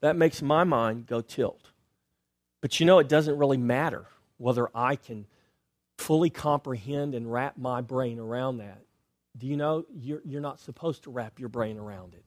That 0.00 0.16
makes 0.16 0.40
my 0.40 0.64
mind 0.64 1.06
go 1.06 1.20
tilt. 1.20 1.60
But 2.60 2.80
you 2.80 2.86
know, 2.86 2.98
it 2.98 3.08
doesn't 3.08 3.36
really 3.36 3.56
matter 3.56 4.06
whether 4.38 4.68
I 4.74 4.96
can 4.96 5.26
fully 5.98 6.30
comprehend 6.30 7.14
and 7.14 7.30
wrap 7.30 7.58
my 7.58 7.80
brain 7.82 8.18
around 8.18 8.58
that. 8.58 8.82
do 9.36 9.46
you 9.46 9.56
know 9.56 9.84
you're, 9.94 10.22
you're 10.24 10.40
not 10.40 10.60
supposed 10.60 11.04
to 11.04 11.10
wrap 11.10 11.38
your 11.38 11.48
brain 11.48 11.78
around 11.78 12.14
it? 12.14 12.24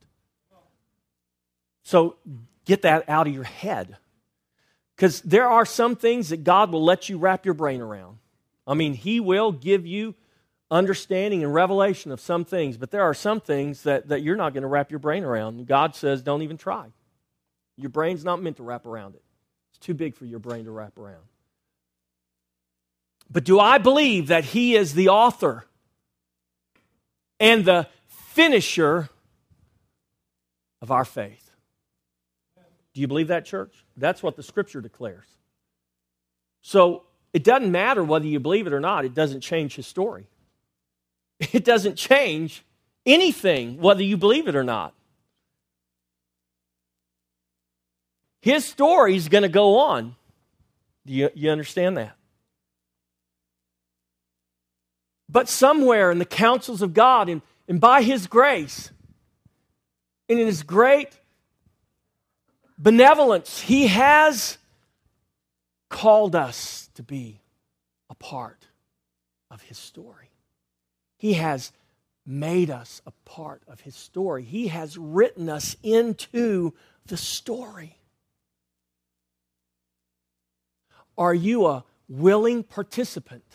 So 1.82 2.16
get 2.64 2.82
that 2.82 3.08
out 3.08 3.26
of 3.26 3.34
your 3.34 3.44
head. 3.44 3.96
Because 4.96 5.20
there 5.22 5.48
are 5.48 5.66
some 5.66 5.96
things 5.96 6.30
that 6.30 6.44
God 6.44 6.72
will 6.72 6.84
let 6.84 7.08
you 7.08 7.18
wrap 7.18 7.44
your 7.44 7.54
brain 7.54 7.80
around. 7.80 8.18
I 8.66 8.74
mean, 8.74 8.94
He 8.94 9.20
will 9.20 9.52
give 9.52 9.86
you 9.86 10.14
understanding 10.70 11.42
and 11.42 11.52
revelation 11.52 12.10
of 12.10 12.20
some 12.20 12.44
things, 12.44 12.76
but 12.76 12.90
there 12.90 13.02
are 13.02 13.14
some 13.14 13.40
things 13.40 13.82
that, 13.82 14.08
that 14.08 14.22
you're 14.22 14.36
not 14.36 14.54
going 14.54 14.62
to 14.62 14.68
wrap 14.68 14.90
your 14.90 14.98
brain 14.98 15.24
around. 15.24 15.66
God 15.66 15.94
says, 15.94 16.22
don't 16.22 16.42
even 16.42 16.56
try. 16.56 16.86
Your 17.76 17.90
brain's 17.90 18.24
not 18.24 18.42
meant 18.42 18.56
to 18.58 18.62
wrap 18.62 18.86
around 18.86 19.14
it, 19.14 19.22
it's 19.70 19.78
too 19.78 19.94
big 19.94 20.14
for 20.14 20.24
your 20.24 20.38
brain 20.38 20.64
to 20.64 20.70
wrap 20.70 20.98
around. 20.98 21.22
But 23.30 23.44
do 23.44 23.58
I 23.58 23.78
believe 23.78 24.28
that 24.28 24.44
He 24.44 24.76
is 24.76 24.94
the 24.94 25.08
author 25.08 25.64
and 27.40 27.64
the 27.64 27.88
finisher 28.06 29.08
of 30.82 30.90
our 30.90 31.04
faith? 31.04 31.50
Do 32.94 33.00
you 33.00 33.08
believe 33.08 33.28
that, 33.28 33.44
church? 33.44 33.84
That's 33.96 34.22
what 34.22 34.36
the 34.36 34.42
scripture 34.42 34.80
declares. 34.80 35.26
So 36.62 37.02
it 37.32 37.42
doesn't 37.42 37.72
matter 37.72 38.04
whether 38.04 38.26
you 38.26 38.38
believe 38.38 38.66
it 38.66 38.72
or 38.72 38.80
not, 38.80 39.04
it 39.04 39.14
doesn't 39.14 39.40
change 39.40 39.74
his 39.74 39.86
story. 39.86 40.28
It 41.52 41.64
doesn't 41.64 41.96
change 41.96 42.64
anything 43.04 43.78
whether 43.78 44.02
you 44.02 44.16
believe 44.16 44.48
it 44.48 44.56
or 44.56 44.64
not. 44.64 44.94
His 48.40 48.64
story 48.64 49.16
is 49.16 49.28
going 49.28 49.42
to 49.42 49.48
go 49.48 49.78
on. 49.78 50.16
Do 51.06 51.12
you, 51.12 51.30
you 51.34 51.50
understand 51.50 51.96
that? 51.96 52.16
But 55.28 55.48
somewhere 55.48 56.10
in 56.10 56.18
the 56.18 56.26
counsels 56.26 56.82
of 56.82 56.92
God 56.94 57.28
and, 57.28 57.42
and 57.68 57.80
by 57.80 58.02
His 58.02 58.26
grace 58.26 58.90
and 60.28 60.38
in 60.38 60.46
His 60.46 60.62
great 60.62 61.08
benevolence, 62.78 63.60
He 63.60 63.86
has 63.86 64.58
called 65.88 66.36
us 66.36 66.90
to 66.94 67.02
be 67.02 67.40
a 68.10 68.14
part 68.14 68.68
of 69.50 69.62
His 69.62 69.78
story. 69.78 70.33
He 71.24 71.32
has 71.32 71.72
made 72.26 72.68
us 72.68 73.00
a 73.06 73.12
part 73.24 73.62
of 73.66 73.80
His 73.80 73.96
story. 73.96 74.42
He 74.42 74.68
has 74.68 74.98
written 74.98 75.48
us 75.48 75.74
into 75.82 76.74
the 77.06 77.16
story. 77.16 77.96
Are 81.16 81.32
you 81.32 81.64
a 81.64 81.84
willing 82.10 82.62
participant? 82.62 83.46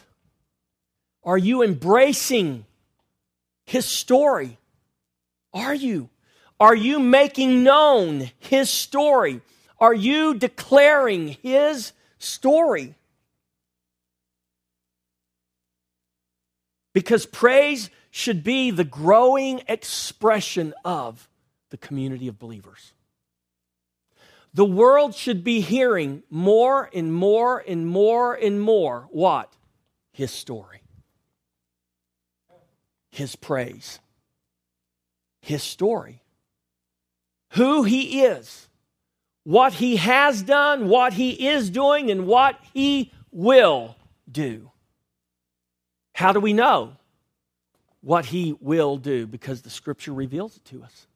Are 1.23 1.37
you 1.37 1.61
embracing 1.61 2.65
His 3.67 3.85
story? 3.85 4.57
Are 5.53 5.75
you? 5.75 6.09
Are 6.59 6.75
you 6.75 6.99
making 6.99 7.61
known 7.61 8.31
His 8.39 8.71
story? 8.71 9.41
Are 9.77 9.93
you 9.93 10.33
declaring 10.33 11.37
His 11.43 11.91
story? 12.17 12.95
Because 16.93 17.25
praise 17.25 17.89
should 18.11 18.43
be 18.43 18.71
the 18.71 18.83
growing 18.83 19.61
expression 19.67 20.73
of 20.83 21.29
the 21.69 21.77
community 21.77 22.27
of 22.27 22.39
believers. 22.39 22.93
The 24.53 24.65
world 24.65 25.13
should 25.13 25.43
be 25.43 25.61
hearing 25.61 26.23
more 26.29 26.89
and 26.93 27.13
more 27.13 27.63
and 27.67 27.87
more 27.87 28.33
and 28.33 28.59
more 28.59 29.07
what? 29.11 29.53
His 30.11 30.31
story, 30.31 30.81
His 33.11 33.35
praise, 33.35 33.99
His 35.41 35.61
story 35.61 36.23
who 37.51 37.83
he 37.83 38.21
is, 38.21 38.67
what 39.43 39.73
he 39.73 39.95
has 39.97 40.43
done, 40.43 40.87
what 40.87 41.13
he 41.13 41.47
is 41.47 41.69
doing, 41.69 42.11
and 42.11 42.27
what 42.27 42.59
he 42.73 43.11
will 43.31 43.95
do. 44.31 44.71
How 46.19 46.33
do 46.33 46.41
we 46.41 46.51
know 46.51 46.97
what 48.01 48.25
he 48.25 48.53
will 48.59 48.97
do? 48.97 49.25
Because 49.25 49.61
the 49.61 49.69
scripture 49.69 50.13
reveals 50.13 50.57
it 50.57 50.65
to 50.65 50.83
us. 50.83 51.07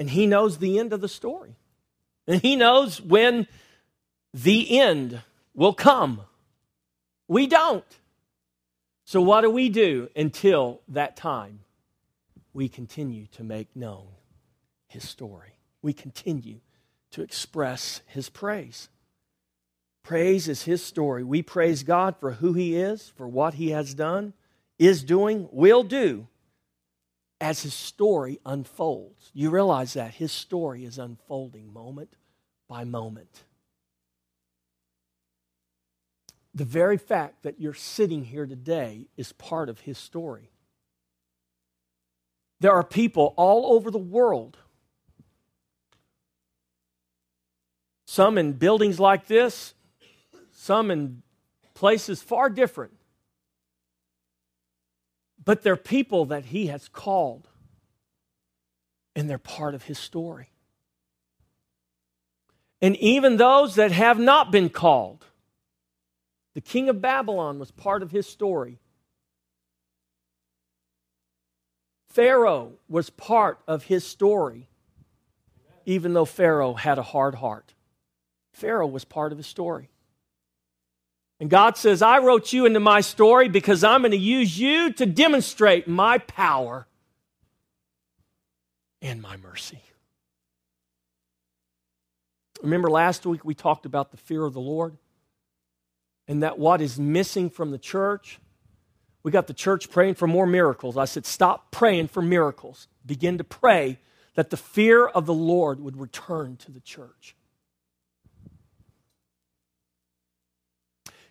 And 0.00 0.10
he 0.10 0.26
knows 0.26 0.58
the 0.58 0.80
end 0.80 0.92
of 0.92 1.00
the 1.00 1.08
story. 1.08 1.54
And 2.26 2.42
he 2.42 2.56
knows 2.56 3.00
when 3.00 3.46
the 4.34 4.80
end 4.80 5.22
will 5.54 5.74
come. 5.74 6.22
We 7.28 7.46
don't. 7.46 7.84
So, 9.04 9.22
what 9.22 9.42
do 9.42 9.50
we 9.50 9.68
do 9.68 10.08
until 10.16 10.80
that 10.88 11.14
time? 11.14 11.60
We 12.52 12.68
continue 12.68 13.26
to 13.36 13.44
make 13.44 13.76
known 13.76 14.08
his 14.88 15.08
story. 15.08 15.52
We 15.82 15.92
continue 15.92 16.58
to 17.12 17.22
express 17.22 18.02
his 18.06 18.28
praise. 18.28 18.88
Praise 20.02 20.48
is 20.48 20.62
his 20.62 20.82
story. 20.82 21.22
We 21.22 21.42
praise 21.42 21.82
God 21.82 22.16
for 22.18 22.32
who 22.32 22.54
he 22.54 22.76
is, 22.76 23.12
for 23.16 23.28
what 23.28 23.54
he 23.54 23.70
has 23.70 23.94
done, 23.94 24.32
is 24.78 25.02
doing, 25.02 25.48
will 25.52 25.82
do 25.82 26.28
as 27.40 27.62
his 27.62 27.74
story 27.74 28.40
unfolds. 28.44 29.30
You 29.34 29.50
realize 29.50 29.94
that 29.94 30.14
his 30.14 30.32
story 30.32 30.84
is 30.84 30.98
unfolding 30.98 31.72
moment 31.72 32.14
by 32.68 32.84
moment. 32.84 33.44
The 36.54 36.64
very 36.64 36.96
fact 36.96 37.42
that 37.42 37.60
you're 37.60 37.74
sitting 37.74 38.24
here 38.24 38.46
today 38.46 39.06
is 39.16 39.32
part 39.32 39.68
of 39.68 39.80
his 39.80 39.98
story. 39.98 40.50
There 42.60 42.72
are 42.72 42.82
people 42.82 43.34
all 43.36 43.74
over 43.74 43.90
the 43.90 43.98
world, 43.98 44.56
some 48.10 48.38
in 48.38 48.54
buildings 48.54 48.98
like 48.98 49.26
this, 49.26 49.74
some 50.50 50.90
in 50.90 51.22
places 51.74 52.22
far 52.22 52.48
different. 52.48 52.94
But 55.44 55.60
they're 55.60 55.76
people 55.76 56.24
that 56.24 56.46
he 56.46 56.68
has 56.68 56.88
called, 56.88 57.46
and 59.14 59.28
they're 59.28 59.36
part 59.36 59.74
of 59.74 59.82
his 59.82 59.98
story. 59.98 60.48
And 62.80 62.96
even 62.96 63.36
those 63.36 63.74
that 63.74 63.92
have 63.92 64.18
not 64.18 64.50
been 64.50 64.70
called, 64.70 65.26
the 66.54 66.62
king 66.62 66.88
of 66.88 67.02
Babylon 67.02 67.58
was 67.58 67.70
part 67.70 68.02
of 68.02 68.10
his 68.10 68.26
story. 68.26 68.78
Pharaoh 72.08 72.72
was 72.88 73.10
part 73.10 73.58
of 73.68 73.82
his 73.82 74.02
story, 74.06 74.70
even 75.84 76.14
though 76.14 76.24
Pharaoh 76.24 76.72
had 76.72 76.96
a 76.96 77.02
hard 77.02 77.34
heart. 77.34 77.74
Pharaoh 78.58 78.86
was 78.86 79.04
part 79.04 79.32
of 79.32 79.38
the 79.38 79.44
story. 79.44 79.88
And 81.40 81.48
God 81.48 81.76
says, 81.76 82.02
I 82.02 82.18
wrote 82.18 82.52
you 82.52 82.66
into 82.66 82.80
my 82.80 83.00
story 83.00 83.48
because 83.48 83.84
I'm 83.84 84.02
going 84.02 84.10
to 84.10 84.16
use 84.16 84.58
you 84.58 84.92
to 84.94 85.06
demonstrate 85.06 85.86
my 85.86 86.18
power 86.18 86.86
and 89.00 89.22
my 89.22 89.36
mercy. 89.36 89.80
Remember 92.62 92.90
last 92.90 93.24
week 93.24 93.44
we 93.44 93.54
talked 93.54 93.86
about 93.86 94.10
the 94.10 94.16
fear 94.16 94.44
of 94.44 94.52
the 94.52 94.60
Lord? 94.60 94.96
and 96.28 96.42
that 96.42 96.58
what 96.58 96.80
is 96.80 96.98
missing 96.98 97.48
from 97.48 97.70
the 97.70 97.78
church, 97.78 98.38
we 99.22 99.32
got 99.32 99.46
the 99.46 99.54
church 99.54 99.90
praying 99.90 100.14
for 100.14 100.26
more 100.28 100.46
miracles. 100.46 100.96
I 100.96 101.06
said, 101.06 101.24
stop 101.24 101.70
praying 101.72 102.08
for 102.08 102.22
miracles. 102.22 102.86
Begin 103.04 103.38
to 103.38 103.44
pray 103.44 103.98
that 104.34 104.50
the 104.50 104.56
fear 104.56 105.06
of 105.06 105.26
the 105.26 105.34
Lord 105.34 105.80
would 105.80 105.96
return 105.96 106.56
to 106.58 106.70
the 106.70 106.80
church. 106.80 107.34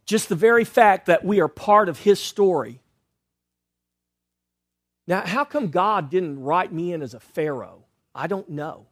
Just 0.07 0.29
the 0.29 0.35
very 0.35 0.63
fact 0.63 1.05
that 1.05 1.23
we 1.23 1.39
are 1.41 1.47
part 1.47 1.89
of 1.89 1.99
His 1.99 2.19
story. 2.19 2.79
Now, 5.05 5.21
how 5.25 5.45
come 5.45 5.67
God 5.69 6.09
didn't 6.09 6.41
write 6.41 6.73
me 6.73 6.91
in 6.91 7.01
as 7.01 7.13
a 7.13 7.19
Pharaoh? 7.19 7.83
I 8.15 8.27
don't 8.27 8.49
know. 8.49 8.87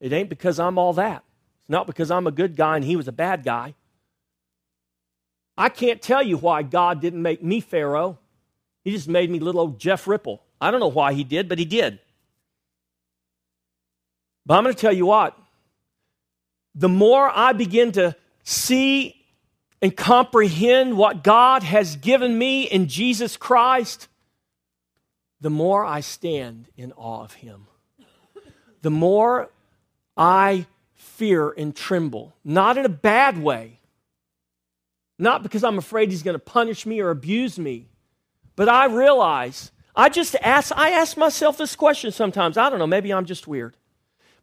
It 0.00 0.12
ain't 0.12 0.28
because 0.28 0.58
I'm 0.58 0.78
all 0.78 0.92
that. 0.94 1.24
It's 1.60 1.70
not 1.70 1.86
because 1.86 2.10
I'm 2.10 2.26
a 2.26 2.32
good 2.32 2.56
guy 2.56 2.76
and 2.76 2.84
he 2.84 2.96
was 2.96 3.08
a 3.08 3.12
bad 3.12 3.44
guy. 3.44 3.74
I 5.56 5.68
can't 5.68 6.00
tell 6.02 6.22
you 6.22 6.36
why 6.36 6.62
God 6.62 7.00
didn't 7.00 7.22
make 7.22 7.42
me 7.42 7.60
Pharaoh. 7.60 8.18
He 8.84 8.92
just 8.92 9.08
made 9.08 9.30
me 9.30 9.38
little 9.38 9.60
old 9.60 9.80
Jeff 9.80 10.06
Ripple. 10.06 10.42
I 10.60 10.70
don't 10.70 10.80
know 10.80 10.88
why 10.88 11.14
he 11.14 11.24
did, 11.24 11.48
but 11.48 11.58
he 11.58 11.64
did. 11.64 11.98
But 14.46 14.56
I'm 14.56 14.64
going 14.64 14.74
to 14.74 14.80
tell 14.80 14.92
you 14.92 15.06
what. 15.06 15.36
The 16.74 16.88
more 16.88 17.28
I 17.28 17.52
begin 17.54 17.92
to 17.92 18.14
see 18.44 19.17
and 19.80 19.96
comprehend 19.96 20.96
what 20.96 21.22
God 21.22 21.62
has 21.62 21.96
given 21.96 22.36
me 22.36 22.62
in 22.62 22.88
Jesus 22.88 23.36
Christ, 23.36 24.08
the 25.40 25.50
more 25.50 25.84
I 25.84 26.00
stand 26.00 26.66
in 26.76 26.92
awe 26.92 27.22
of 27.22 27.34
Him. 27.34 27.66
The 28.82 28.90
more 28.90 29.50
I 30.16 30.66
fear 30.94 31.50
and 31.50 31.74
tremble, 31.74 32.34
not 32.44 32.78
in 32.78 32.84
a 32.84 32.88
bad 32.88 33.42
way, 33.42 33.80
not 35.18 35.42
because 35.42 35.64
I'm 35.64 35.78
afraid 35.78 36.10
he's 36.10 36.22
going 36.22 36.36
to 36.36 36.40
punish 36.40 36.86
me 36.86 37.00
or 37.00 37.10
abuse 37.10 37.58
me, 37.58 37.88
but 38.54 38.68
I 38.68 38.86
realize 38.86 39.72
I 39.94 40.08
just 40.08 40.36
ask 40.42 40.72
I 40.76 40.90
ask 40.90 41.16
myself 41.16 41.58
this 41.58 41.74
question 41.74 42.12
sometimes. 42.12 42.56
I 42.56 42.70
don't 42.70 42.78
know, 42.78 42.86
maybe 42.86 43.12
I'm 43.12 43.24
just 43.24 43.48
weird. 43.48 43.76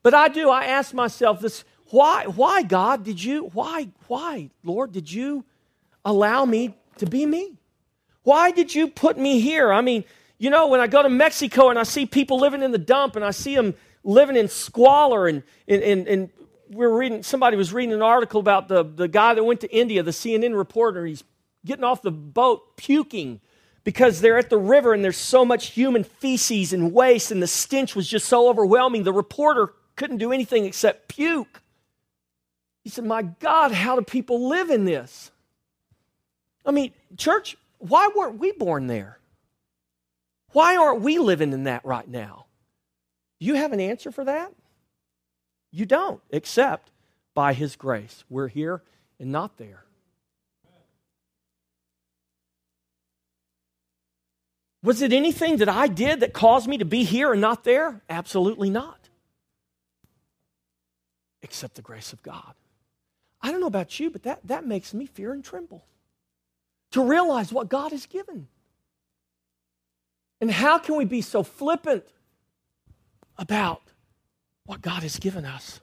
But 0.03 0.13
I 0.13 0.27
do. 0.27 0.49
I 0.49 0.65
ask 0.65 0.93
myself 0.93 1.39
this 1.41 1.63
why 1.95 2.25
why 2.25 2.61
God 2.61 3.05
did 3.05 3.23
you 3.23 3.45
why 3.53 3.87
why 4.07 4.49
Lord 4.65 4.91
did 4.91 5.09
you 5.09 5.45
allow 6.03 6.43
me 6.43 6.75
to 6.97 7.05
be 7.05 7.25
me? 7.25 7.53
Why 8.23 8.51
did 8.51 8.75
you 8.75 8.89
put 8.89 9.17
me 9.17 9.39
here? 9.39 9.71
I 9.71 9.79
mean, 9.79 10.03
you 10.37 10.49
know, 10.49 10.67
when 10.67 10.81
I 10.81 10.87
go 10.87 11.01
to 11.01 11.09
Mexico 11.09 11.69
and 11.69 11.79
I 11.79 11.83
see 11.83 12.05
people 12.05 12.37
living 12.37 12.63
in 12.63 12.71
the 12.71 12.77
dump 12.77 13.15
and 13.15 13.23
I 13.23 13.31
see 13.31 13.55
them 13.55 13.75
living 14.03 14.35
in 14.35 14.49
squalor 14.49 15.27
and, 15.27 15.43
and, 15.69 15.81
and, 15.83 16.07
and 16.07 16.29
we 16.69 16.85
are 16.85 16.93
reading, 16.93 17.23
somebody 17.23 17.55
was 17.55 17.71
reading 17.71 17.93
an 17.93 18.01
article 18.01 18.41
about 18.41 18.67
the, 18.67 18.83
the 18.83 19.07
guy 19.07 19.33
that 19.33 19.45
went 19.45 19.61
to 19.61 19.73
India, 19.73 20.03
the 20.03 20.11
CNN 20.11 20.57
reporter. 20.57 21.05
He's 21.05 21.23
getting 21.65 21.85
off 21.85 22.01
the 22.01 22.11
boat 22.11 22.75
puking 22.75 23.39
because 23.85 24.19
they're 24.19 24.37
at 24.37 24.49
the 24.49 24.57
river 24.57 24.93
and 24.93 25.01
there's 25.01 25.15
so 25.15 25.45
much 25.45 25.67
human 25.67 26.03
feces 26.03 26.73
and 26.73 26.91
waste, 26.91 27.31
and 27.31 27.41
the 27.41 27.47
stench 27.47 27.95
was 27.95 28.07
just 28.07 28.27
so 28.27 28.49
overwhelming. 28.49 29.03
The 29.03 29.13
reporter 29.13 29.71
couldn't 29.95 30.17
do 30.17 30.33
anything 30.33 30.65
except 30.65 31.07
puke. 31.07 31.61
He 32.85 32.91
said, 32.91 33.03
My 33.03 33.23
God, 33.23 33.71
how 33.71 33.95
do 33.95 34.03
people 34.03 34.47
live 34.47 34.69
in 34.69 34.85
this? 34.85 35.31
I 36.63 36.71
mean, 36.71 36.93
church, 37.17 37.57
why 37.79 38.09
weren't 38.15 38.37
we 38.37 38.51
born 38.51 38.85
there? 38.85 39.17
Why 40.51 40.77
aren't 40.77 41.01
we 41.01 41.17
living 41.17 41.51
in 41.51 41.63
that 41.63 41.83
right 41.83 42.07
now? 42.07 42.45
Do 43.39 43.47
you 43.47 43.55
have 43.55 43.73
an 43.73 43.79
answer 43.79 44.11
for 44.11 44.23
that? 44.23 44.53
You 45.71 45.87
don't, 45.87 46.21
except 46.29 46.91
by 47.33 47.53
His 47.53 47.75
grace. 47.75 48.23
We're 48.29 48.49
here 48.49 48.83
and 49.19 49.31
not 49.31 49.57
there. 49.57 49.83
Was 54.83 55.01
it 55.01 55.11
anything 55.11 55.57
that 55.57 55.69
I 55.69 55.87
did 55.87 56.19
that 56.19 56.33
caused 56.33 56.67
me 56.67 56.77
to 56.77 56.85
be 56.85 57.03
here 57.03 57.31
and 57.31 57.41
not 57.41 57.63
there? 57.63 58.01
Absolutely 58.07 58.69
not. 58.69 59.09
Except 61.41 61.73
the 61.73 61.81
grace 61.81 62.13
of 62.13 62.21
God. 62.21 62.53
I 63.45 63.51
don't 63.51 63.61
know 63.61 63.67
about 63.67 63.99
you, 63.99 64.09
but 64.09 64.23
that, 64.23 64.39
that 64.45 64.65
makes 64.65 64.93
me 64.93 65.05
fear 65.05 65.31
and 65.31 65.43
tremble 65.43 65.85
to 66.91 67.03
realize 67.03 67.51
what 67.53 67.69
God 67.69 67.91
has 67.91 68.05
given. 68.05 68.47
And 70.41 70.49
how 70.49 70.79
can 70.79 70.95
we 70.97 71.05
be 71.05 71.21
so 71.21 71.43
flippant 71.43 72.05
about 73.37 73.81
what 74.65 74.81
God 74.81 75.03
has 75.03 75.17
given 75.17 75.45
us. 75.45 75.79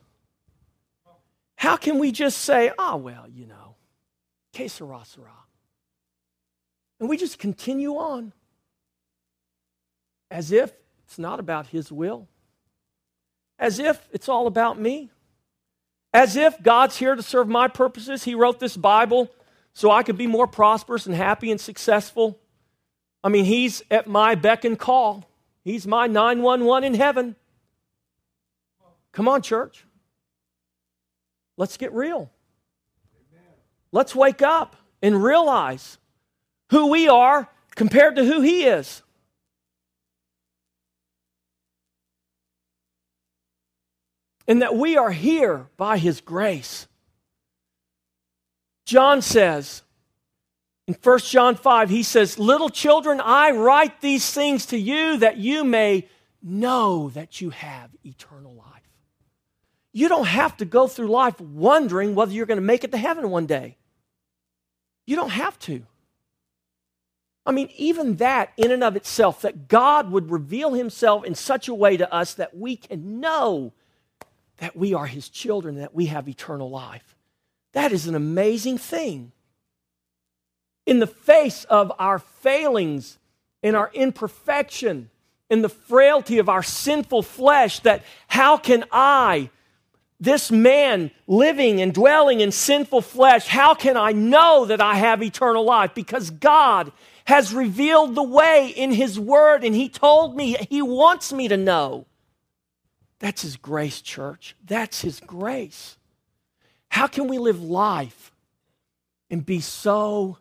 How 1.56 1.76
can 1.76 1.98
we 1.98 2.10
just 2.10 2.38
say, 2.38 2.72
oh, 2.78 2.96
well, 2.96 3.26
you 3.28 3.46
know, 3.46 3.76
que 4.52 4.68
sera, 4.68 5.02
sera. 5.04 5.30
And 6.98 7.08
we 7.08 7.16
just 7.16 7.38
continue 7.38 7.94
on 7.94 8.32
as 10.30 10.50
if 10.50 10.72
it's 11.04 11.18
not 11.18 11.38
about 11.38 11.68
His 11.68 11.92
will, 11.92 12.28
as 13.58 13.78
if 13.78 14.08
it's 14.12 14.28
all 14.28 14.46
about 14.46 14.78
me, 14.78 15.10
as 16.12 16.36
if 16.36 16.62
God's 16.62 16.98
here 16.98 17.14
to 17.14 17.22
serve 17.22 17.48
my 17.48 17.68
purposes. 17.68 18.24
He 18.24 18.34
wrote 18.34 18.60
this 18.60 18.76
Bible 18.76 19.30
so 19.74 19.90
I 19.90 20.02
could 20.02 20.18
be 20.18 20.26
more 20.26 20.46
prosperous 20.46 21.06
and 21.06 21.14
happy 21.14 21.50
and 21.50 21.60
successful. 21.60 22.38
I 23.24 23.28
mean, 23.28 23.44
He's 23.44 23.82
at 23.90 24.06
my 24.06 24.34
beck 24.34 24.64
and 24.64 24.78
call, 24.78 25.28
He's 25.64 25.86
my 25.86 26.06
911 26.06 26.94
in 26.94 26.94
heaven. 26.94 27.36
Come 29.12 29.28
on, 29.28 29.42
church. 29.42 29.84
Let's 31.56 31.76
get 31.76 31.92
real. 31.92 32.30
Let's 33.92 34.14
wake 34.14 34.40
up 34.40 34.76
and 35.02 35.22
realize 35.22 35.98
who 36.70 36.86
we 36.86 37.08
are 37.08 37.48
compared 37.74 38.16
to 38.16 38.24
who 38.24 38.40
He 38.40 38.64
is. 38.64 39.01
And 44.46 44.62
that 44.62 44.74
we 44.74 44.96
are 44.96 45.10
here 45.10 45.68
by 45.76 45.98
His 45.98 46.20
grace. 46.20 46.86
John 48.84 49.22
says 49.22 49.82
in 50.88 50.96
1 51.00 51.18
John 51.20 51.54
5, 51.54 51.90
he 51.90 52.02
says, 52.02 52.38
Little 52.38 52.68
children, 52.68 53.20
I 53.20 53.52
write 53.52 54.00
these 54.00 54.30
things 54.32 54.66
to 54.66 54.78
you 54.78 55.18
that 55.18 55.36
you 55.36 55.64
may 55.64 56.08
know 56.42 57.10
that 57.10 57.40
you 57.40 57.50
have 57.50 57.90
eternal 58.04 58.52
life. 58.54 58.68
You 59.92 60.08
don't 60.08 60.26
have 60.26 60.56
to 60.56 60.64
go 60.64 60.88
through 60.88 61.08
life 61.08 61.40
wondering 61.40 62.14
whether 62.14 62.32
you're 62.32 62.46
going 62.46 62.56
to 62.56 62.62
make 62.62 62.82
it 62.82 62.92
to 62.92 62.98
heaven 62.98 63.30
one 63.30 63.46
day. 63.46 63.76
You 65.06 65.16
don't 65.16 65.30
have 65.30 65.58
to. 65.60 65.86
I 67.44 67.52
mean, 67.52 67.70
even 67.76 68.16
that 68.16 68.52
in 68.56 68.70
and 68.70 68.82
of 68.82 68.96
itself, 68.96 69.42
that 69.42 69.68
God 69.68 70.10
would 70.10 70.30
reveal 70.30 70.72
himself 70.74 71.24
in 71.24 71.34
such 71.34 71.68
a 71.68 71.74
way 71.74 71.96
to 71.96 72.12
us 72.12 72.34
that 72.34 72.56
we 72.56 72.76
can 72.76 73.20
know 73.20 73.72
that 74.62 74.76
we 74.76 74.94
are 74.94 75.06
his 75.06 75.28
children, 75.28 75.74
that 75.74 75.92
we 75.92 76.06
have 76.06 76.28
eternal 76.28 76.70
life. 76.70 77.16
That 77.72 77.90
is 77.90 78.06
an 78.06 78.14
amazing 78.14 78.78
thing. 78.78 79.32
In 80.86 81.00
the 81.00 81.06
face 81.08 81.64
of 81.64 81.90
our 81.98 82.20
failings 82.20 83.18
in 83.60 83.74
our 83.74 83.90
imperfection, 83.92 85.10
in 85.50 85.62
the 85.62 85.68
frailty 85.68 86.38
of 86.38 86.48
our 86.48 86.62
sinful 86.62 87.24
flesh, 87.24 87.80
that 87.80 88.04
how 88.28 88.56
can 88.56 88.84
I, 88.92 89.50
this 90.20 90.52
man 90.52 91.10
living 91.26 91.80
and 91.80 91.92
dwelling 91.92 92.40
in 92.40 92.52
sinful 92.52 93.02
flesh, 93.02 93.48
how 93.48 93.74
can 93.74 93.96
I 93.96 94.12
know 94.12 94.66
that 94.66 94.80
I 94.80 94.94
have 94.94 95.24
eternal 95.24 95.64
life? 95.64 95.92
Because 95.92 96.30
God 96.30 96.92
has 97.24 97.52
revealed 97.52 98.14
the 98.14 98.22
way 98.22 98.68
in 98.68 98.92
His 98.92 99.18
Word, 99.18 99.64
and 99.64 99.74
He 99.74 99.88
told 99.88 100.36
me 100.36 100.56
He 100.70 100.82
wants 100.82 101.32
me 101.32 101.48
to 101.48 101.56
know. 101.56 102.06
That's 103.22 103.42
His 103.42 103.56
grace, 103.56 104.02
church. 104.02 104.56
That's 104.66 105.00
His 105.00 105.20
grace. 105.20 105.96
How 106.88 107.06
can 107.06 107.28
we 107.28 107.38
live 107.38 107.62
life 107.62 108.32
and 109.30 109.46
be 109.46 109.60
so 109.60 110.38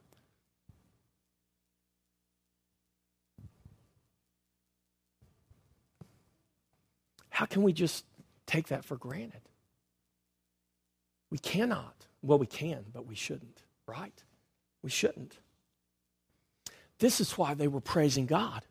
How 7.30 7.48
can 7.48 7.64
we 7.64 7.74
just 7.74 8.06
take 8.46 8.68
that 8.68 8.86
for 8.86 8.98
granted? 8.98 9.42
We 11.32 11.40
cannot. 11.40 12.06
Well, 12.22 12.38
we 12.38 12.46
can, 12.46 12.86
but 12.94 13.08
we 13.08 13.16
shouldn't, 13.16 13.64
right? 13.88 14.24
We 14.84 14.92
shouldn't. 14.92 15.40
This 17.00 17.20
is 17.20 17.36
why 17.40 17.56
they 17.56 17.68
were 17.68 17.82
praising 17.82 18.28
God. 18.28 18.62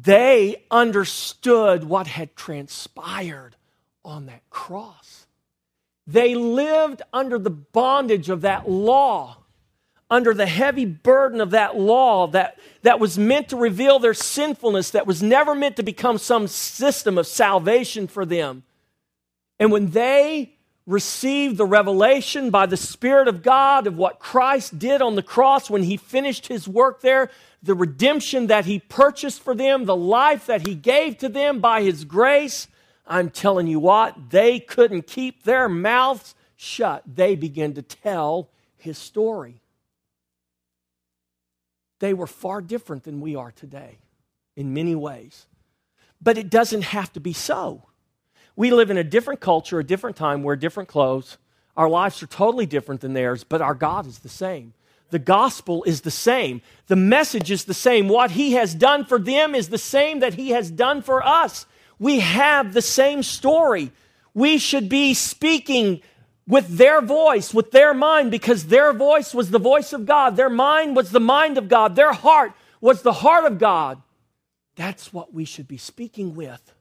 They 0.00 0.62
understood 0.70 1.84
what 1.84 2.06
had 2.06 2.36
transpired 2.36 3.56
on 4.04 4.26
that 4.26 4.48
cross. 4.50 5.26
They 6.06 6.34
lived 6.34 7.02
under 7.12 7.38
the 7.38 7.50
bondage 7.50 8.28
of 8.28 8.42
that 8.42 8.70
law, 8.70 9.38
under 10.10 10.32
the 10.34 10.46
heavy 10.46 10.84
burden 10.84 11.40
of 11.40 11.50
that 11.50 11.76
law 11.76 12.28
that, 12.28 12.58
that 12.82 13.00
was 13.00 13.18
meant 13.18 13.48
to 13.48 13.56
reveal 13.56 13.98
their 13.98 14.14
sinfulness, 14.14 14.90
that 14.90 15.06
was 15.06 15.22
never 15.22 15.54
meant 15.54 15.76
to 15.76 15.82
become 15.82 16.18
some 16.18 16.46
system 16.46 17.18
of 17.18 17.26
salvation 17.26 18.06
for 18.06 18.24
them. 18.24 18.62
And 19.58 19.72
when 19.72 19.90
they 19.90 20.54
received 20.86 21.58
the 21.58 21.66
revelation 21.66 22.50
by 22.50 22.64
the 22.64 22.76
Spirit 22.76 23.28
of 23.28 23.42
God 23.42 23.86
of 23.86 23.98
what 23.98 24.18
Christ 24.18 24.78
did 24.78 25.02
on 25.02 25.16
the 25.16 25.22
cross 25.22 25.68
when 25.68 25.82
he 25.82 25.98
finished 25.98 26.46
his 26.46 26.66
work 26.66 27.02
there, 27.02 27.30
the 27.62 27.74
redemption 27.74 28.46
that 28.48 28.66
he 28.66 28.78
purchased 28.78 29.42
for 29.42 29.54
them, 29.54 29.84
the 29.84 29.96
life 29.96 30.46
that 30.46 30.66
he 30.66 30.74
gave 30.74 31.18
to 31.18 31.28
them 31.28 31.60
by 31.60 31.82
his 31.82 32.04
grace. 32.04 32.68
I'm 33.06 33.30
telling 33.30 33.66
you 33.66 33.80
what, 33.80 34.30
they 34.30 34.60
couldn't 34.60 35.06
keep 35.06 35.42
their 35.42 35.68
mouths 35.68 36.34
shut. 36.56 37.02
They 37.06 37.34
began 37.34 37.74
to 37.74 37.82
tell 37.82 38.50
his 38.76 38.98
story. 38.98 39.60
They 42.00 42.14
were 42.14 42.26
far 42.26 42.60
different 42.60 43.04
than 43.04 43.20
we 43.20 43.34
are 43.34 43.50
today 43.50 43.98
in 44.56 44.72
many 44.72 44.94
ways. 44.94 45.46
But 46.20 46.38
it 46.38 46.50
doesn't 46.50 46.82
have 46.82 47.12
to 47.14 47.20
be 47.20 47.32
so. 47.32 47.84
We 48.56 48.72
live 48.72 48.90
in 48.90 48.98
a 48.98 49.04
different 49.04 49.40
culture, 49.40 49.78
a 49.78 49.84
different 49.84 50.16
time, 50.16 50.42
wear 50.42 50.56
different 50.56 50.88
clothes. 50.88 51.38
Our 51.76 51.88
lives 51.88 52.22
are 52.22 52.26
totally 52.26 52.66
different 52.66 53.00
than 53.00 53.14
theirs, 53.14 53.44
but 53.44 53.62
our 53.62 53.74
God 53.74 54.06
is 54.06 54.18
the 54.18 54.28
same. 54.28 54.74
The 55.10 55.18
gospel 55.18 55.84
is 55.84 56.02
the 56.02 56.10
same. 56.10 56.60
The 56.86 56.96
message 56.96 57.50
is 57.50 57.64
the 57.64 57.74
same. 57.74 58.08
What 58.08 58.32
He 58.32 58.52
has 58.52 58.74
done 58.74 59.04
for 59.04 59.18
them 59.18 59.54
is 59.54 59.68
the 59.68 59.78
same 59.78 60.20
that 60.20 60.34
He 60.34 60.50
has 60.50 60.70
done 60.70 61.02
for 61.02 61.24
us. 61.26 61.66
We 61.98 62.20
have 62.20 62.74
the 62.74 62.82
same 62.82 63.22
story. 63.22 63.90
We 64.34 64.58
should 64.58 64.88
be 64.88 65.14
speaking 65.14 66.02
with 66.46 66.78
their 66.78 67.00
voice, 67.00 67.52
with 67.52 67.70
their 67.70 67.92
mind, 67.92 68.30
because 68.30 68.66
their 68.66 68.92
voice 68.92 69.34
was 69.34 69.50
the 69.50 69.58
voice 69.58 69.92
of 69.92 70.06
God. 70.06 70.36
Their 70.36 70.50
mind 70.50 70.96
was 70.96 71.10
the 71.10 71.20
mind 71.20 71.58
of 71.58 71.68
God. 71.68 71.96
Their 71.96 72.12
heart 72.12 72.52
was 72.80 73.02
the 73.02 73.12
heart 73.12 73.44
of 73.44 73.58
God. 73.58 74.02
That's 74.76 75.12
what 75.12 75.34
we 75.34 75.44
should 75.44 75.66
be 75.66 75.76
speaking 75.76 76.34
with. 76.34 76.72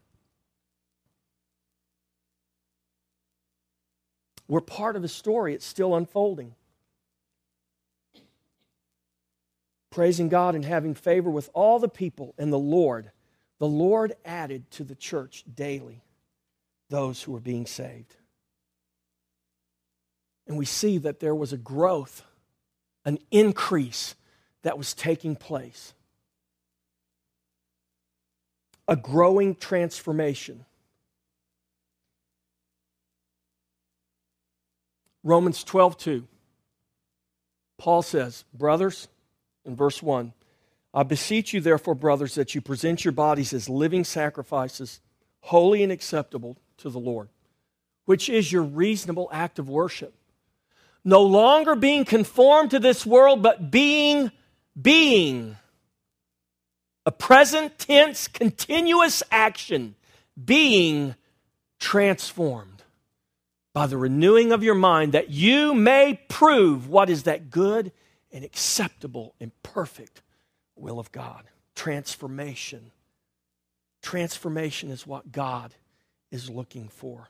We're 4.47 4.61
part 4.61 4.95
of 4.95 5.03
a 5.03 5.09
story, 5.09 5.53
it's 5.53 5.65
still 5.65 5.95
unfolding. 5.95 6.53
Praising 9.97 10.29
God 10.29 10.53
and 10.53 10.63
having 10.63 10.93
favor 10.93 11.27
with 11.27 11.49
all 11.55 11.79
the 11.79 11.89
people 11.89 12.35
and 12.37 12.53
the 12.53 12.59
Lord. 12.59 13.09
The 13.57 13.65
Lord 13.65 14.13
added 14.23 14.69
to 14.73 14.83
the 14.83 14.93
church 14.93 15.43
daily 15.51 16.03
those 16.91 17.23
who 17.23 17.31
were 17.31 17.39
being 17.39 17.65
saved. 17.65 18.15
And 20.45 20.55
we 20.55 20.65
see 20.65 20.99
that 20.99 21.19
there 21.19 21.33
was 21.33 21.51
a 21.51 21.57
growth, 21.57 22.21
an 23.05 23.17
increase 23.31 24.13
that 24.61 24.77
was 24.77 24.93
taking 24.93 25.35
place, 25.35 25.95
a 28.87 28.95
growing 28.95 29.55
transformation. 29.55 30.63
Romans 35.23 35.63
12, 35.63 35.97
2. 35.97 36.27
Paul 37.79 38.03
says, 38.03 38.45
Brothers, 38.53 39.07
in 39.67 39.75
verse 39.75 40.01
1, 40.01 40.33
I 40.93 41.03
beseech 41.03 41.53
you, 41.53 41.61
therefore, 41.61 41.93
brothers, 41.93 42.35
that 42.35 42.55
you 42.55 42.61
present 42.61 43.05
your 43.05 43.11
bodies 43.11 43.53
as 43.53 43.69
living 43.69 44.03
sacrifices, 44.03 45.01
holy 45.41 45.83
and 45.83 45.91
acceptable 45.91 46.57
to 46.77 46.89
the 46.89 46.99
Lord, 46.99 47.29
which 48.05 48.29
is 48.29 48.51
your 48.51 48.63
reasonable 48.63 49.29
act 49.31 49.59
of 49.59 49.69
worship. 49.69 50.15
No 51.03 51.21
longer 51.21 51.75
being 51.75 52.05
conformed 52.05 52.71
to 52.71 52.79
this 52.79 53.05
world, 53.05 53.43
but 53.43 53.69
being, 53.69 54.31
being. 54.79 55.57
A 57.05 57.11
present 57.11 57.77
tense, 57.77 58.27
continuous 58.27 59.21
action, 59.31 59.95
being 60.43 61.15
transformed 61.79 62.83
by 63.73 63.85
the 63.85 63.97
renewing 63.97 64.51
of 64.51 64.63
your 64.63 64.75
mind, 64.75 65.13
that 65.13 65.29
you 65.29 65.73
may 65.75 66.19
prove 66.27 66.89
what 66.89 67.09
is 67.09 67.23
that 67.23 67.51
good 67.51 67.91
and 68.31 68.43
acceptable 68.43 69.35
and 69.39 69.51
perfect 69.63 70.21
will 70.75 70.99
of 70.99 71.11
God. 71.11 71.45
Transformation. 71.75 72.91
Transformation 74.01 74.89
is 74.89 75.07
what 75.07 75.31
God 75.31 75.73
is 76.31 76.49
looking 76.49 76.89
for. 76.89 77.29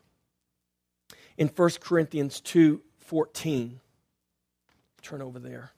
In 1.38 1.48
1 1.48 1.70
Corinthians 1.80 2.42
2 2.42 2.82
14, 3.00 3.80
turn 5.02 5.22
over 5.22 5.40
there. 5.40 5.72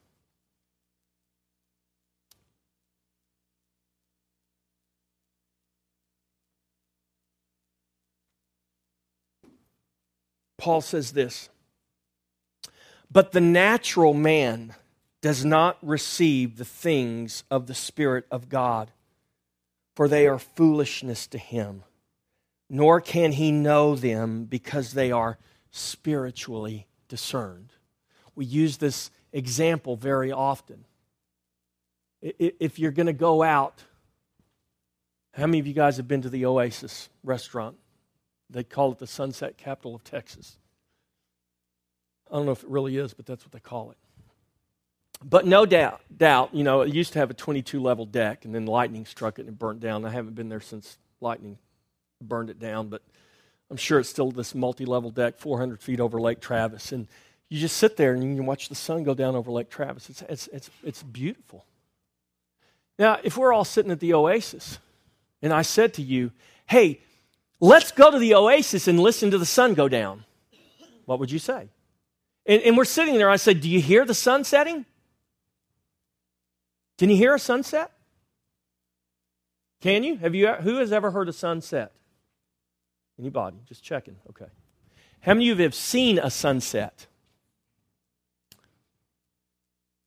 Paul 10.59 10.81
says 10.81 11.13
this 11.13 11.49
But 13.09 13.31
the 13.31 13.41
natural 13.41 14.13
man 14.13 14.75
does 15.21 15.43
not 15.43 15.77
receive 15.81 16.57
the 16.57 16.65
things 16.65 17.43
of 17.51 17.67
the 17.67 17.75
Spirit 17.75 18.25
of 18.31 18.49
God, 18.49 18.91
for 19.95 20.07
they 20.07 20.27
are 20.27 20.39
foolishness 20.39 21.27
to 21.27 21.37
him 21.37 21.83
nor 22.69 23.01
can 23.01 23.31
he 23.31 23.51
know 23.51 23.95
them 23.95 24.45
because 24.45 24.93
they 24.93 25.11
are 25.11 25.39
spiritually 25.71 26.87
discerned. 27.07 27.73
We 28.35 28.45
use 28.45 28.77
this 28.77 29.09
example 29.33 29.95
very 29.95 30.31
often. 30.31 30.85
If 32.21 32.77
you're 32.77 32.91
going 32.91 33.07
to 33.07 33.13
go 33.13 33.41
out, 33.41 33.83
how 35.33 35.47
many 35.47 35.59
of 35.59 35.67
you 35.67 35.73
guys 35.73 35.97
have 35.97 36.07
been 36.07 36.21
to 36.21 36.29
the 36.29 36.45
Oasis 36.45 37.09
restaurant? 37.23 37.77
They 38.49 38.63
call 38.63 38.91
it 38.91 38.99
the 38.99 39.07
Sunset 39.07 39.57
Capital 39.57 39.95
of 39.95 40.03
Texas. 40.03 40.57
I 42.29 42.35
don't 42.35 42.45
know 42.45 42.51
if 42.51 42.63
it 42.63 42.69
really 42.69 42.97
is, 42.97 43.13
but 43.13 43.25
that's 43.25 43.43
what 43.43 43.51
they 43.51 43.59
call 43.59 43.91
it. 43.91 43.97
But 45.23 45.45
no 45.45 45.65
doubt, 45.65 46.01
doubt, 46.15 46.53
you 46.53 46.63
know, 46.63 46.81
it 46.81 46.93
used 46.93 47.13
to 47.13 47.19
have 47.19 47.29
a 47.29 47.33
22 47.33 47.81
level 47.81 48.05
deck, 48.05 48.45
and 48.45 48.55
then 48.55 48.65
lightning 48.65 49.05
struck 49.05 49.37
it 49.37 49.41
and 49.41 49.49
it 49.49 49.59
burnt 49.59 49.81
down. 49.81 50.05
I 50.05 50.09
haven't 50.09 50.35
been 50.35 50.49
there 50.49 50.61
since 50.61 50.97
lightning 51.19 51.57
burned 52.21 52.49
it 52.49 52.59
down, 52.59 52.87
but 52.87 53.01
I'm 53.69 53.77
sure 53.77 53.99
it's 53.99 54.09
still 54.09 54.31
this 54.31 54.55
multi 54.55 54.85
level 54.85 55.11
deck, 55.11 55.37
400 55.37 55.81
feet 55.81 55.99
over 55.99 56.19
Lake 56.19 56.39
Travis. 56.39 56.91
And 56.91 57.07
you 57.49 57.59
just 57.59 57.77
sit 57.77 57.97
there 57.97 58.13
and 58.13 58.23
you 58.23 58.35
can 58.35 58.45
watch 58.45 58.69
the 58.69 58.75
sun 58.75 59.03
go 59.03 59.13
down 59.13 59.35
over 59.35 59.51
Lake 59.51 59.69
Travis. 59.69 60.09
It's, 60.09 60.21
it's, 60.23 60.47
it's, 60.47 60.69
it's 60.83 61.03
beautiful. 61.03 61.65
Now, 62.97 63.19
if 63.23 63.37
we're 63.37 63.53
all 63.53 63.65
sitting 63.65 63.91
at 63.91 63.99
the 63.99 64.13
oasis 64.13 64.79
and 65.41 65.53
I 65.53 65.61
said 65.61 65.93
to 65.95 66.01
you, 66.01 66.31
hey, 66.65 67.01
let's 67.59 67.91
go 67.91 68.11
to 68.11 68.19
the 68.19 68.35
oasis 68.35 68.87
and 68.87 68.99
listen 68.99 69.31
to 69.31 69.37
the 69.37 69.45
sun 69.45 69.73
go 69.73 69.87
down, 69.87 70.25
what 71.05 71.19
would 71.19 71.31
you 71.31 71.39
say? 71.39 71.69
And, 72.45 72.61
and 72.63 72.77
we're 72.77 72.85
sitting 72.85 73.17
there. 73.17 73.29
I 73.29 73.37
said, 73.37 73.61
do 73.61 73.69
you 73.69 73.81
hear 73.81 74.05
the 74.05 74.13
sun 74.13 74.43
setting? 74.43 74.85
Can 76.99 77.09
you 77.09 77.15
hear 77.15 77.33
a 77.33 77.39
sunset? 77.39 77.91
Can 79.79 80.03
you? 80.03 80.17
Have 80.17 80.35
you? 80.35 80.49
Who 80.49 80.75
has 80.79 80.91
ever 80.91 81.11
heard 81.11 81.29
a 81.29 81.33
sunset? 81.33 81.93
Anybody? 83.17 83.55
Just 83.65 83.81
checking. 83.81 84.17
Okay. 84.29 84.51
How 85.21 85.33
many 85.33 85.49
of 85.49 85.59
you 85.59 85.63
have 85.63 85.73
seen 85.73 86.19
a 86.19 86.29
sunset? 86.29 87.07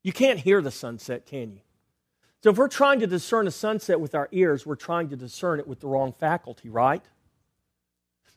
You 0.03 0.13
can't 0.13 0.39
hear 0.39 0.61
the 0.61 0.71
sunset, 0.71 1.25
can 1.25 1.53
you? 1.53 1.61
So 2.43 2.51
if 2.51 2.59
we're 2.59 2.69
trying 2.69 3.01
to 3.01 3.07
discern 3.07 3.47
a 3.47 3.51
sunset 3.51 3.99
with 3.99 4.15
our 4.15 4.29
ears, 4.31 4.67
we're 4.67 4.75
trying 4.75 5.09
to 5.11 5.17
discern 5.17 5.61
it 5.61 5.67
with 5.67 5.81
the 5.81 5.87
wrong 5.87 6.13
faculty, 6.13 6.69
right? 6.69 7.03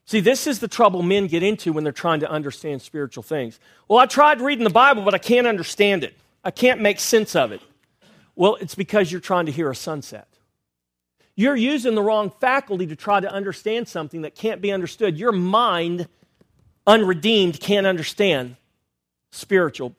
See, 0.05 0.21
this 0.21 0.47
is 0.47 0.59
the 0.59 0.67
trouble 0.67 1.01
men 1.01 1.27
get 1.27 1.43
into 1.43 1.73
when 1.73 1.83
they're 1.83 1.91
trying 1.91 2.21
to 2.21 2.29
understand 2.29 2.81
spiritual 2.81 3.23
things. 3.23 3.59
Well, 3.89 3.99
I 3.99 4.05
tried 4.05 4.39
reading 4.39 4.63
the 4.63 4.69
Bible, 4.69 5.03
but 5.03 5.13
I 5.13 5.17
can't 5.17 5.47
understand 5.47 6.05
it. 6.05 6.15
I 6.43 6.51
can't 6.51 6.79
make 6.79 6.99
sense 6.99 7.35
of 7.35 7.51
it. 7.51 7.61
Well, 8.35 8.55
it's 8.55 8.75
because 8.75 9.11
you're 9.11 9.21
trying 9.21 9.45
to 9.45 9.51
hear 9.51 9.69
a 9.69 9.75
sunset. 9.75 10.27
You're 11.35 11.55
using 11.55 11.95
the 11.95 12.01
wrong 12.01 12.31
faculty 12.39 12.87
to 12.87 12.95
try 12.95 13.19
to 13.19 13.31
understand 13.31 13.87
something 13.87 14.21
that 14.21 14.35
can't 14.35 14.61
be 14.61 14.71
understood. 14.71 15.17
Your 15.17 15.31
mind, 15.31 16.07
unredeemed, 16.87 17.59
can't 17.59 17.85
understand 17.85 18.55
spiritual. 19.31 19.95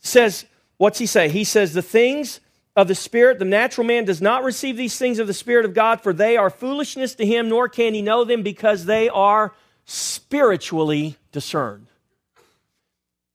Says, 0.00 0.44
what's 0.76 0.98
he 0.98 1.06
say? 1.06 1.28
He 1.28 1.44
says, 1.44 1.72
the 1.72 1.82
things 1.82 2.40
of 2.76 2.88
the 2.88 2.94
Spirit, 2.94 3.38
the 3.38 3.44
natural 3.44 3.86
man 3.86 4.04
does 4.04 4.20
not 4.20 4.44
receive 4.44 4.76
these 4.76 4.98
things 4.98 5.18
of 5.18 5.26
the 5.26 5.34
Spirit 5.34 5.64
of 5.64 5.74
God, 5.74 6.00
for 6.02 6.12
they 6.12 6.36
are 6.36 6.50
foolishness 6.50 7.14
to 7.14 7.24
him, 7.24 7.48
nor 7.48 7.68
can 7.68 7.94
he 7.94 8.02
know 8.02 8.24
them 8.24 8.42
because 8.42 8.84
they 8.84 9.08
are 9.08 9.54
spiritually 9.86 11.16
discerned. 11.32 11.86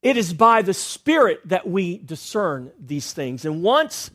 It 0.01 0.17
is 0.17 0.33
by 0.33 0.61
the 0.61 0.73
Spirit 0.73 1.41
that 1.45 1.67
we 1.67 1.97
discern 1.97 2.71
these 2.79 3.11
things. 3.11 3.43
And 3.43 3.63
once 3.63 4.11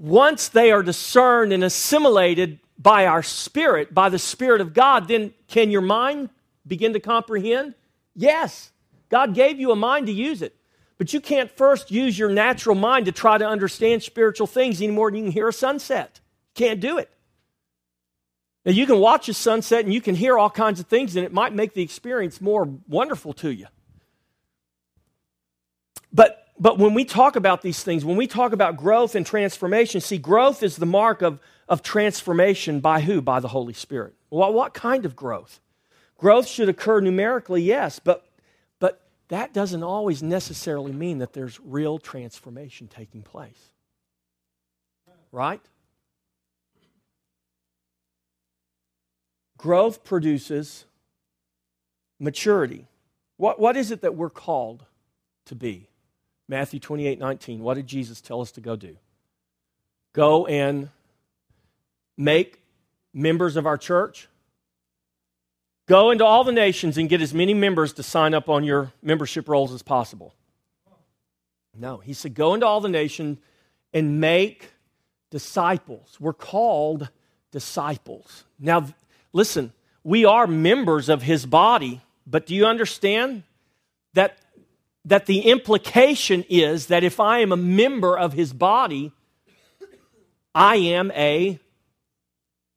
once 0.00 0.48
they 0.48 0.72
are 0.72 0.82
discerned 0.82 1.52
and 1.52 1.62
assimilated 1.62 2.58
by 2.78 3.04
our 3.04 3.22
spirit, 3.22 3.92
by 3.92 4.08
the 4.08 4.18
Spirit 4.18 4.62
of 4.62 4.72
God, 4.72 5.06
then 5.06 5.34
can 5.46 5.70
your 5.70 5.82
mind 5.82 6.30
begin 6.66 6.94
to 6.94 7.00
comprehend? 7.00 7.74
Yes. 8.16 8.72
God 9.10 9.34
gave 9.34 9.60
you 9.60 9.70
a 9.72 9.76
mind 9.76 10.06
to 10.06 10.12
use 10.12 10.40
it. 10.40 10.56
But 10.96 11.12
you 11.12 11.20
can't 11.20 11.50
first 11.50 11.90
use 11.90 12.18
your 12.18 12.30
natural 12.30 12.74
mind 12.74 13.06
to 13.06 13.12
try 13.12 13.36
to 13.36 13.46
understand 13.46 14.02
spiritual 14.02 14.46
things 14.46 14.80
any 14.80 14.92
more 14.92 15.10
than 15.10 15.18
you 15.18 15.24
can 15.24 15.32
hear 15.32 15.48
a 15.48 15.52
sunset. 15.52 16.20
Can't 16.54 16.80
do 16.80 16.96
it. 16.96 17.10
Now, 18.64 18.72
you 18.72 18.86
can 18.86 18.98
watch 18.98 19.28
a 19.28 19.34
sunset 19.34 19.84
and 19.84 19.92
you 19.92 20.00
can 20.00 20.14
hear 20.14 20.38
all 20.38 20.50
kinds 20.50 20.80
of 20.80 20.86
things, 20.86 21.16
and 21.16 21.24
it 21.26 21.32
might 21.32 21.54
make 21.54 21.74
the 21.74 21.82
experience 21.82 22.40
more 22.40 22.68
wonderful 22.88 23.32
to 23.34 23.50
you. 23.50 23.66
But 26.12 26.39
but 26.60 26.78
when 26.78 26.92
we 26.92 27.06
talk 27.06 27.36
about 27.36 27.62
these 27.62 27.82
things, 27.82 28.04
when 28.04 28.18
we 28.18 28.26
talk 28.26 28.52
about 28.52 28.76
growth 28.76 29.14
and 29.14 29.24
transformation, 29.24 30.02
see, 30.02 30.18
growth 30.18 30.62
is 30.62 30.76
the 30.76 30.84
mark 30.84 31.22
of, 31.22 31.40
of 31.68 31.82
transformation 31.82 32.80
by 32.80 33.00
who? 33.00 33.22
By 33.22 33.40
the 33.40 33.48
Holy 33.48 33.72
Spirit. 33.72 34.14
Well, 34.28 34.52
what 34.52 34.74
kind 34.74 35.06
of 35.06 35.16
growth? 35.16 35.58
Growth 36.18 36.46
should 36.46 36.68
occur 36.68 37.00
numerically, 37.00 37.62
yes, 37.62 37.98
but, 37.98 38.26
but 38.78 39.00
that 39.28 39.54
doesn't 39.54 39.82
always 39.82 40.22
necessarily 40.22 40.92
mean 40.92 41.16
that 41.18 41.32
there's 41.32 41.58
real 41.60 41.98
transformation 41.98 42.88
taking 42.88 43.22
place. 43.22 43.70
Right? 45.32 45.62
Growth 49.56 50.04
produces 50.04 50.84
maturity. 52.18 52.86
What, 53.38 53.58
what 53.58 53.78
is 53.78 53.90
it 53.90 54.02
that 54.02 54.14
we're 54.14 54.28
called 54.28 54.84
to 55.46 55.54
be? 55.54 55.89
Matthew 56.50 56.80
28 56.80 57.20
19. 57.20 57.60
What 57.60 57.74
did 57.74 57.86
Jesus 57.86 58.20
tell 58.20 58.40
us 58.40 58.50
to 58.52 58.60
go 58.60 58.74
do? 58.74 58.96
Go 60.12 60.46
and 60.46 60.90
make 62.18 62.60
members 63.14 63.56
of 63.56 63.66
our 63.66 63.78
church. 63.78 64.28
Go 65.86 66.10
into 66.10 66.24
all 66.24 66.42
the 66.42 66.52
nations 66.52 66.98
and 66.98 67.08
get 67.08 67.20
as 67.20 67.32
many 67.32 67.54
members 67.54 67.92
to 67.94 68.02
sign 68.02 68.34
up 68.34 68.48
on 68.48 68.64
your 68.64 68.92
membership 69.00 69.48
rolls 69.48 69.72
as 69.72 69.82
possible. 69.82 70.34
No, 71.76 71.98
he 71.98 72.12
said, 72.12 72.34
go 72.34 72.52
into 72.54 72.66
all 72.66 72.80
the 72.80 72.88
nation 72.88 73.38
and 73.94 74.20
make 74.20 74.72
disciples. 75.30 76.16
We're 76.18 76.32
called 76.32 77.10
disciples. 77.52 78.44
Now, 78.58 78.88
listen, 79.32 79.72
we 80.02 80.24
are 80.24 80.48
members 80.48 81.08
of 81.08 81.22
his 81.22 81.46
body, 81.46 82.00
but 82.26 82.46
do 82.46 82.56
you 82.56 82.66
understand 82.66 83.44
that 84.14 84.36
that 85.04 85.26
the 85.26 85.40
implication 85.40 86.44
is 86.48 86.86
that 86.86 87.04
if 87.04 87.20
I 87.20 87.38
am 87.38 87.52
a 87.52 87.56
member 87.56 88.18
of 88.18 88.32
his 88.32 88.52
body, 88.52 89.12
I 90.54 90.76
am 90.76 91.10
a, 91.12 91.58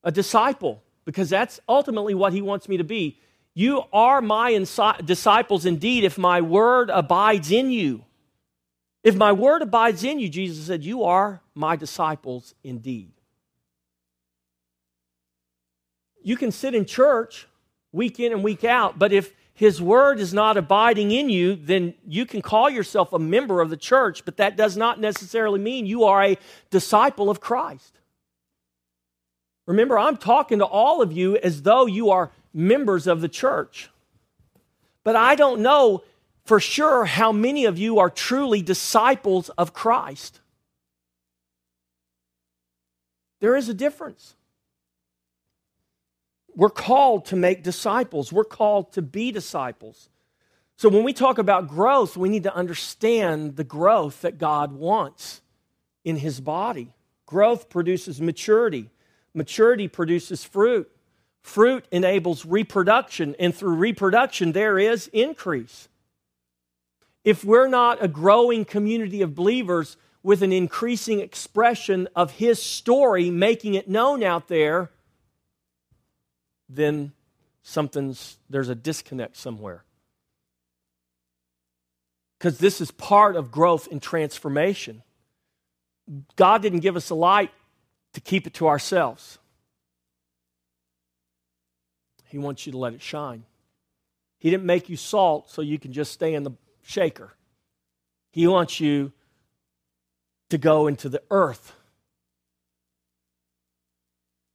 a 0.03 0.11
disciple 0.11 0.81
because 1.05 1.29
that's 1.29 1.59
ultimately 1.67 2.13
what 2.13 2.33
he 2.33 2.41
wants 2.41 2.69
me 2.69 2.77
to 2.77 2.83
be. 2.83 3.19
You 3.53 3.83
are 3.91 4.21
my 4.21 4.65
disciples 5.03 5.65
indeed 5.65 6.03
if 6.03 6.17
my 6.17 6.41
word 6.41 6.89
abides 6.89 7.51
in 7.51 7.69
you. 7.69 8.05
If 9.03 9.15
my 9.15 9.33
word 9.33 9.61
abides 9.61 10.03
in 10.03 10.19
you, 10.19 10.29
Jesus 10.29 10.65
said, 10.65 10.83
you 10.83 11.03
are 11.03 11.41
my 11.53 11.75
disciples 11.75 12.55
indeed. 12.63 13.11
You 16.23 16.37
can 16.37 16.51
sit 16.51 16.73
in 16.73 16.85
church 16.85 17.47
week 17.91 18.19
in 18.19 18.31
and 18.31 18.43
week 18.43 18.63
out, 18.63 18.97
but 18.97 19.11
if 19.11 19.33
his 19.53 19.81
word 19.81 20.19
is 20.19 20.33
not 20.33 20.57
abiding 20.57 21.11
in 21.11 21.29
you, 21.29 21.55
then 21.55 21.93
you 22.07 22.25
can 22.25 22.41
call 22.41 22.69
yourself 22.69 23.13
a 23.13 23.19
member 23.19 23.61
of 23.61 23.69
the 23.69 23.77
church, 23.77 24.25
but 24.25 24.37
that 24.37 24.57
does 24.57 24.75
not 24.75 24.99
necessarily 24.99 25.59
mean 25.59 25.85
you 25.85 26.05
are 26.05 26.23
a 26.23 26.37
disciple 26.71 27.29
of 27.29 27.39
Christ. 27.39 27.99
Remember, 29.67 29.97
I'm 29.97 30.17
talking 30.17 30.59
to 30.59 30.65
all 30.65 31.01
of 31.01 31.13
you 31.13 31.37
as 31.37 31.61
though 31.61 31.85
you 31.85 32.09
are 32.09 32.31
members 32.53 33.05
of 33.07 33.21
the 33.21 33.29
church. 33.29 33.89
But 35.03 35.15
I 35.15 35.35
don't 35.35 35.61
know 35.61 36.03
for 36.45 36.59
sure 36.59 37.05
how 37.05 37.31
many 37.31 37.65
of 37.65 37.77
you 37.77 37.99
are 37.99 38.09
truly 38.09 38.61
disciples 38.61 39.49
of 39.49 39.73
Christ. 39.73 40.41
There 43.39 43.55
is 43.55 43.69
a 43.69 43.73
difference. 43.73 44.35
We're 46.55 46.69
called 46.69 47.25
to 47.25 47.35
make 47.35 47.63
disciples, 47.63 48.31
we're 48.31 48.43
called 48.43 48.93
to 48.93 49.01
be 49.01 49.31
disciples. 49.31 50.09
So 50.75 50.89
when 50.89 51.03
we 51.03 51.13
talk 51.13 51.37
about 51.37 51.67
growth, 51.67 52.17
we 52.17 52.29
need 52.29 52.43
to 52.43 52.55
understand 52.55 53.55
the 53.55 53.63
growth 53.63 54.21
that 54.21 54.37
God 54.37 54.73
wants 54.73 55.41
in 56.03 56.17
His 56.17 56.39
body. 56.39 56.93
Growth 57.25 57.69
produces 57.69 58.19
maturity, 58.19 58.89
maturity 59.33 59.87
produces 59.87 60.43
fruit. 60.43 60.89
Fruit 61.41 61.85
enables 61.91 62.45
reproduction, 62.45 63.35
and 63.37 63.53
through 63.53 63.75
reproduction, 63.75 64.53
there 64.53 64.79
is 64.79 65.07
increase. 65.07 65.89
If 67.25 67.43
we're 67.43 67.67
not 67.67 68.01
a 68.01 68.07
growing 68.07 68.63
community 68.63 69.21
of 69.21 69.35
believers 69.35 69.97
with 70.21 70.41
an 70.41 70.53
increasing 70.53 71.19
expression 71.19 72.07
of 72.15 72.31
His 72.31 72.63
story, 72.63 73.29
making 73.29 73.73
it 73.73 73.89
known 73.89 74.23
out 74.23 74.47
there, 74.47 74.89
then 76.69 77.11
something's, 77.61 78.37
there's 78.49 78.69
a 78.69 78.75
disconnect 78.75 79.37
somewhere. 79.37 79.83
Because 82.37 82.57
this 82.57 82.81
is 82.81 82.91
part 82.91 83.35
of 83.35 83.51
growth 83.51 83.87
and 83.89 84.01
transformation. 84.01 85.01
God 86.35 86.61
didn't 86.61 86.81
give 86.81 86.95
us 86.95 87.09
a 87.09 87.15
light 87.15 87.51
to 88.13 88.21
keep 88.21 88.47
it 88.47 88.53
to 88.55 88.67
ourselves. 88.67 89.39
He 92.25 92.37
wants 92.37 92.65
you 92.65 92.71
to 92.71 92.77
let 92.77 92.93
it 92.93 93.01
shine. 93.01 93.45
He 94.39 94.49
didn't 94.49 94.65
make 94.65 94.89
you 94.89 94.97
salt 94.97 95.49
so 95.49 95.61
you 95.61 95.79
can 95.79 95.93
just 95.93 96.11
stay 96.11 96.33
in 96.33 96.43
the 96.43 96.51
shaker. 96.81 97.31
He 98.31 98.47
wants 98.47 98.79
you 98.79 99.13
to 100.49 100.57
go 100.57 100.87
into 100.87 101.07
the 101.07 101.21
earth 101.31 101.73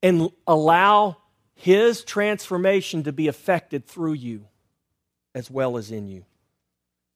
and 0.03 0.31
allow 0.47 1.17
his 1.61 2.05
transformation 2.05 3.03
to 3.03 3.13
be 3.13 3.27
affected 3.27 3.85
through 3.85 4.13
you 4.13 4.47
as 5.35 5.51
well 5.51 5.77
as 5.77 5.91
in 5.91 6.07
you. 6.07 6.25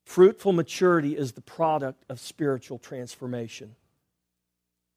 Fruitful 0.05 0.53
maturity 0.53 1.16
is 1.16 1.32
the 1.32 1.40
product 1.40 2.05
of 2.09 2.18
spiritual 2.18 2.78
transformation. 2.78 3.76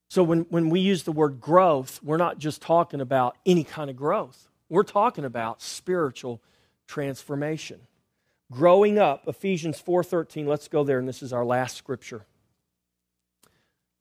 So 0.09 0.23
when, 0.23 0.41
when 0.49 0.71
we 0.71 0.79
use 0.79 1.03
the 1.03 1.11
word 1.11 1.39
growth, 1.39 1.99
we're 2.01 2.17
not 2.17 2.39
just 2.39 2.59
talking 2.59 3.01
about 3.01 3.37
any 3.45 3.63
kind 3.63 3.91
of 3.91 3.95
growth. 3.95 4.49
We're 4.67 4.81
talking 4.81 5.25
about 5.25 5.61
spiritual 5.61 6.41
transformation. 6.87 7.81
Growing 8.51 8.97
up, 8.97 9.27
Ephesians 9.27 9.79
4:13, 9.79 10.47
let's 10.47 10.67
go 10.67 10.83
there 10.83 10.97
and 10.97 11.07
this 11.07 11.21
is 11.21 11.31
our 11.31 11.45
last 11.45 11.77
scripture. 11.77 12.25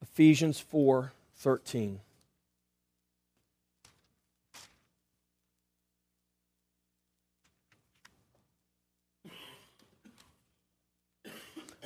Ephesians 0.01 0.59
4:13. 0.73 1.99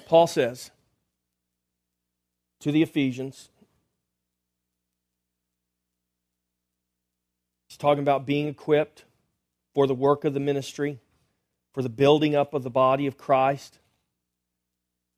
Paul 0.09 0.27
says 0.27 0.71
to 2.61 2.73
the 2.73 2.83
Ephesians, 2.83 3.51
he's 7.69 7.77
talking 7.77 8.03
about 8.03 8.25
being 8.25 8.49
equipped 8.49 9.05
for 9.75 9.87
the 9.87 9.95
work 9.95 10.25
of 10.25 10.33
the 10.33 10.41
ministry, 10.41 10.99
for 11.75 11.83
the 11.83 11.91
building 11.91 12.35
up 12.35 12.55
of 12.55 12.63
the 12.63 12.71
body 12.71 13.07
of 13.07 13.19
Christ, 13.19 13.81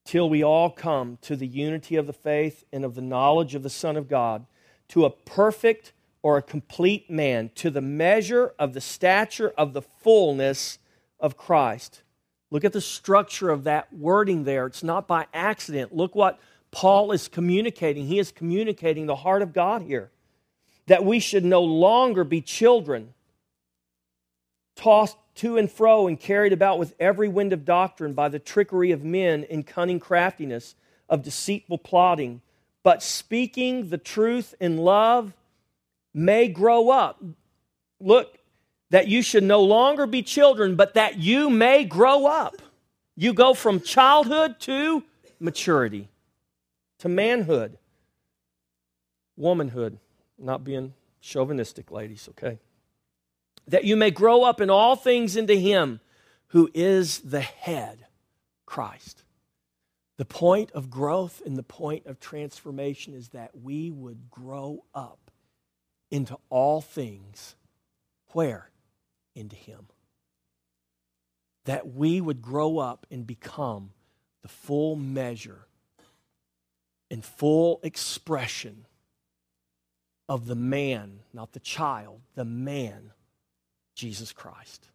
till 0.05 0.29
we 0.29 0.43
all 0.43 0.71
come 0.71 1.19
to 1.23 1.37
the 1.37 1.47
unity 1.47 1.95
of 1.95 2.09
the 2.09 2.13
faith 2.13 2.65
and 2.73 2.85
of 2.85 2.97
the 2.97 3.01
knowledge 3.01 3.55
of 3.55 3.63
the 3.63 3.71
Son 3.71 3.97
of 3.97 4.09
God, 4.09 4.45
to 4.89 5.05
a 5.05 5.11
perfect 5.11 5.93
or 6.21 6.37
a 6.37 6.43
complete 6.43 7.09
man, 7.09 7.53
to 7.55 7.71
the 7.71 7.81
measure 7.81 8.55
of 8.59 8.73
the 8.73 8.81
stature 8.81 9.53
of 9.57 9.73
the 9.73 9.83
fullness 9.83 10.81
of 11.21 11.37
Christ 11.37 12.03
Look 12.51 12.65
at 12.65 12.73
the 12.73 12.81
structure 12.81 13.51
of 13.51 13.65
that 13.65 13.93
wording 13.93 14.45
there. 14.45 14.67
It's 14.67 14.83
not 14.83 15.07
by 15.07 15.27
accident. 15.33 15.95
Look 15.95 16.15
what 16.15 16.41
Paul 16.73 17.13
is 17.13 17.29
communicating. 17.29 18.07
He 18.07 18.19
is 18.19 18.33
communicating 18.33 19.07
the 19.07 19.17
heart 19.17 19.43
of 19.43 19.53
God 19.53 19.83
here. 19.83 20.11
That 20.87 21.05
we 21.05 21.21
should 21.21 21.45
no 21.45 21.63
longer 21.63 22.25
be 22.25 22.41
children, 22.41 23.15
tossed 24.75 25.17
to 25.37 25.57
and 25.57 25.71
fro 25.71 26.09
and 26.09 26.19
carried 26.19 26.53
about 26.53 26.79
with 26.79 26.95
every 26.99 27.29
wind 27.29 27.53
of 27.53 27.65
doctrine 27.65 28.13
by 28.13 28.29
the 28.29 28.41
trickery 28.41 28.91
of 28.91 29.05
men 29.05 29.45
in 29.45 29.63
cunning 29.63 30.01
craftiness 30.01 30.75
of 31.09 31.23
deceitful 31.23 31.79
plotting, 31.79 32.41
but 32.83 33.03
speaking 33.03 33.91
the 33.91 33.99
truth 33.99 34.55
in 34.59 34.79
love 34.79 35.33
may 36.13 36.49
grow 36.49 36.91
up. 36.91 37.23
Look, 38.01 38.40
that 38.91 39.09
you 39.09 39.23
should 39.23 39.45
no 39.45 39.63
longer 39.63 40.07
be 40.07 40.23
children, 40.23 40.77
but 40.77 40.95
that 40.95 41.19
you 41.19 41.49
may 41.49 41.85
grow 41.85 42.27
up. 42.27 42.61
You 43.17 43.33
go 43.33 43.55
from 43.55 43.81
childhood 43.81 44.59
to 44.61 45.05
maturity, 45.39 46.09
to 46.99 47.09
manhood, 47.09 47.79
womanhood, 49.37 49.99
not 50.39 50.65
being 50.65 50.95
chauvinistic, 51.21 51.91
ladies, 51.91 52.29
okay? 52.31 52.59
That 53.69 53.85
you 53.85 53.97
may 53.97 54.11
grow 54.11 54.43
up 54.43 54.61
in 54.61 54.71
all 54.71 54.97
things 54.97 55.37
into 55.37 55.55
Him 55.55 56.01
who 56.49 56.71
is 56.75 57.21
the 57.21 57.41
head, 57.41 58.07
Christ. 58.67 59.23
The 60.17 60.25
point 60.25 60.73
of 60.73 60.91
growth 60.91 61.41
and 61.47 61.57
the 61.57 61.63
point 61.63 62.07
of 62.07 62.21
transformation 62.21 63.15
is 63.15 63.29
that 63.29 63.51
we 63.57 63.91
would 63.91 64.31
grow 64.31 64.85
up 64.95 65.31
into 66.11 66.37
all 66.51 66.81
things. 66.81 67.55
Where? 68.33 68.70
Into 69.35 69.57
Him. 69.57 69.87
That 71.65 71.95
we 71.95 72.21
would 72.21 72.43
grow 72.43 72.79
up 72.79 73.07
and 73.11 73.27
become 73.27 73.91
the 74.43 74.49
full 74.49 74.97
measure 74.97 75.67
and 77.11 77.25
full 77.25 77.81
expression 77.83 78.87
of 80.29 80.47
the 80.47 80.55
man, 80.55 81.21
not 81.33 81.53
the 81.53 81.61
child, 81.61 82.21
the 82.37 82.45
man, 82.45 83.13
Jesus 83.95 84.33
Christ. 84.33 84.89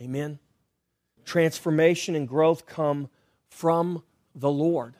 Amen? 0.00 0.38
Transformation 1.24 2.14
and 2.14 2.26
growth 2.26 2.66
come 2.66 3.08
from 3.48 4.02
the 4.34 4.50
Lord. 4.50 4.94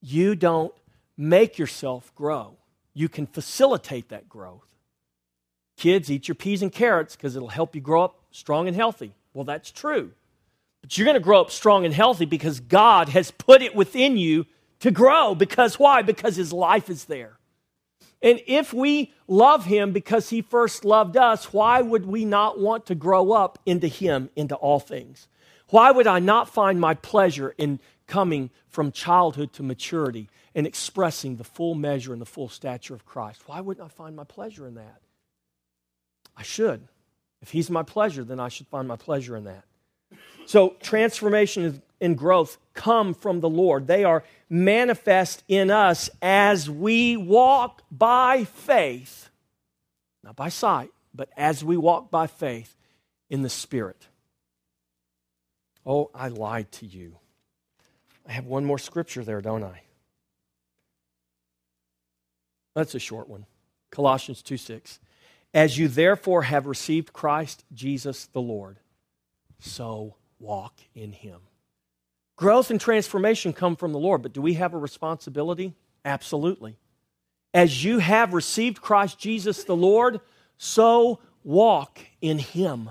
You 0.00 0.34
don't 0.34 0.74
make 1.16 1.58
yourself 1.58 2.14
grow, 2.14 2.58
you 2.94 3.08
can 3.08 3.26
facilitate 3.26 4.10
that 4.10 4.28
growth. 4.28 4.66
Kids, 5.82 6.12
eat 6.12 6.28
your 6.28 6.36
peas 6.36 6.62
and 6.62 6.70
carrots 6.70 7.16
because 7.16 7.34
it'll 7.34 7.48
help 7.48 7.74
you 7.74 7.80
grow 7.80 8.04
up 8.04 8.20
strong 8.30 8.68
and 8.68 8.76
healthy. 8.76 9.16
Well, 9.34 9.42
that's 9.42 9.72
true. 9.72 10.12
But 10.80 10.96
you're 10.96 11.04
going 11.04 11.16
to 11.16 11.20
grow 11.20 11.40
up 11.40 11.50
strong 11.50 11.84
and 11.84 11.92
healthy 11.92 12.24
because 12.24 12.60
God 12.60 13.08
has 13.08 13.32
put 13.32 13.62
it 13.62 13.74
within 13.74 14.16
you 14.16 14.46
to 14.78 14.92
grow. 14.92 15.34
Because 15.34 15.80
why? 15.80 16.02
Because 16.02 16.36
His 16.36 16.52
life 16.52 16.88
is 16.88 17.06
there. 17.06 17.36
And 18.22 18.40
if 18.46 18.72
we 18.72 19.12
love 19.26 19.64
Him 19.64 19.90
because 19.90 20.30
He 20.30 20.40
first 20.40 20.84
loved 20.84 21.16
us, 21.16 21.52
why 21.52 21.82
would 21.82 22.06
we 22.06 22.24
not 22.24 22.60
want 22.60 22.86
to 22.86 22.94
grow 22.94 23.32
up 23.32 23.58
into 23.66 23.88
Him, 23.88 24.30
into 24.36 24.54
all 24.54 24.78
things? 24.78 25.26
Why 25.70 25.90
would 25.90 26.06
I 26.06 26.20
not 26.20 26.48
find 26.48 26.80
my 26.80 26.94
pleasure 26.94 27.56
in 27.58 27.80
coming 28.06 28.50
from 28.68 28.92
childhood 28.92 29.52
to 29.54 29.64
maturity 29.64 30.30
and 30.54 30.64
expressing 30.64 31.38
the 31.38 31.44
full 31.44 31.74
measure 31.74 32.12
and 32.12 32.22
the 32.22 32.24
full 32.24 32.48
stature 32.48 32.94
of 32.94 33.04
Christ? 33.04 33.42
Why 33.46 33.60
wouldn't 33.60 33.84
I 33.84 33.88
find 33.88 34.14
my 34.14 34.22
pleasure 34.22 34.68
in 34.68 34.76
that? 34.76 35.00
I 36.42 36.44
should. 36.44 36.88
If 37.40 37.52
He's 37.52 37.70
my 37.70 37.84
pleasure, 37.84 38.24
then 38.24 38.40
I 38.40 38.48
should 38.48 38.66
find 38.66 38.88
my 38.88 38.96
pleasure 38.96 39.36
in 39.36 39.44
that. 39.44 39.62
So, 40.44 40.74
transformation 40.82 41.80
and 42.00 42.18
growth 42.18 42.58
come 42.74 43.14
from 43.14 43.38
the 43.38 43.48
Lord. 43.48 43.86
They 43.86 44.02
are 44.02 44.24
manifest 44.50 45.44
in 45.46 45.70
us 45.70 46.10
as 46.20 46.68
we 46.68 47.16
walk 47.16 47.82
by 47.92 48.42
faith, 48.42 49.30
not 50.24 50.34
by 50.34 50.48
sight, 50.48 50.90
but 51.14 51.28
as 51.36 51.62
we 51.62 51.76
walk 51.76 52.10
by 52.10 52.26
faith 52.26 52.76
in 53.30 53.42
the 53.42 53.48
Spirit. 53.48 54.08
Oh, 55.86 56.10
I 56.12 56.26
lied 56.26 56.72
to 56.72 56.86
you. 56.86 57.18
I 58.26 58.32
have 58.32 58.46
one 58.46 58.64
more 58.64 58.80
scripture 58.80 59.22
there, 59.22 59.40
don't 59.40 59.62
I? 59.62 59.82
That's 62.74 62.96
a 62.96 62.98
short 62.98 63.28
one. 63.28 63.46
Colossians 63.92 64.42
2 64.42 64.56
6. 64.56 64.98
As 65.54 65.78
you 65.78 65.88
therefore 65.88 66.42
have 66.42 66.66
received 66.66 67.12
Christ 67.12 67.64
Jesus 67.72 68.26
the 68.26 68.40
Lord, 68.40 68.78
so 69.58 70.16
walk 70.38 70.80
in 70.94 71.12
him. 71.12 71.40
Growth 72.36 72.70
and 72.70 72.80
transformation 72.80 73.52
come 73.52 73.76
from 73.76 73.92
the 73.92 73.98
Lord, 73.98 74.22
but 74.22 74.32
do 74.32 74.40
we 74.40 74.54
have 74.54 74.74
a 74.74 74.78
responsibility? 74.78 75.74
Absolutely. 76.04 76.78
As 77.54 77.84
you 77.84 77.98
have 77.98 78.32
received 78.32 78.80
Christ 78.80 79.18
Jesus 79.18 79.64
the 79.64 79.76
Lord, 79.76 80.20
so 80.56 81.20
walk 81.44 82.00
in 82.20 82.38
him. 82.38 82.90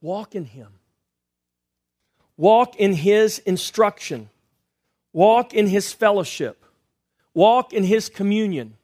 Walk 0.00 0.34
in 0.34 0.44
him. 0.44 0.68
Walk 2.36 2.76
in 2.76 2.92
his 2.92 3.38
instruction. 3.38 4.28
Walk 5.14 5.54
in 5.54 5.66
his 5.66 5.92
fellowship. 5.92 6.62
Walk 7.32 7.72
in 7.72 7.84
his 7.84 8.10
communion. 8.10 8.76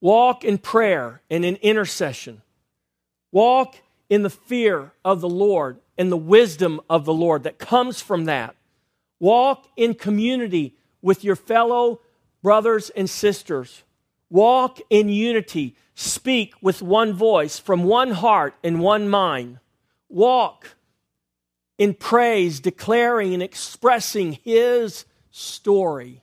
Walk 0.00 0.44
in 0.44 0.58
prayer 0.58 1.22
and 1.30 1.44
in 1.44 1.56
intercession. 1.56 2.42
Walk 3.32 3.76
in 4.08 4.22
the 4.22 4.30
fear 4.30 4.92
of 5.04 5.20
the 5.20 5.28
Lord 5.28 5.78
and 5.98 6.10
the 6.10 6.16
wisdom 6.16 6.80
of 6.88 7.04
the 7.04 7.14
Lord 7.14 7.42
that 7.44 7.58
comes 7.58 8.00
from 8.00 8.24
that. 8.24 8.56
Walk 9.18 9.66
in 9.76 9.94
community 9.94 10.74
with 11.02 11.22
your 11.22 11.36
fellow 11.36 12.00
brothers 12.42 12.90
and 12.90 13.08
sisters. 13.08 13.82
Walk 14.30 14.80
in 14.88 15.08
unity. 15.08 15.76
Speak 15.94 16.54
with 16.62 16.80
one 16.80 17.12
voice 17.12 17.58
from 17.58 17.84
one 17.84 18.12
heart 18.12 18.54
and 18.64 18.80
one 18.80 19.08
mind. 19.08 19.58
Walk 20.08 20.76
in 21.76 21.94
praise, 21.94 22.60
declaring 22.60 23.34
and 23.34 23.42
expressing 23.42 24.32
His 24.32 25.04
story. 25.30 26.22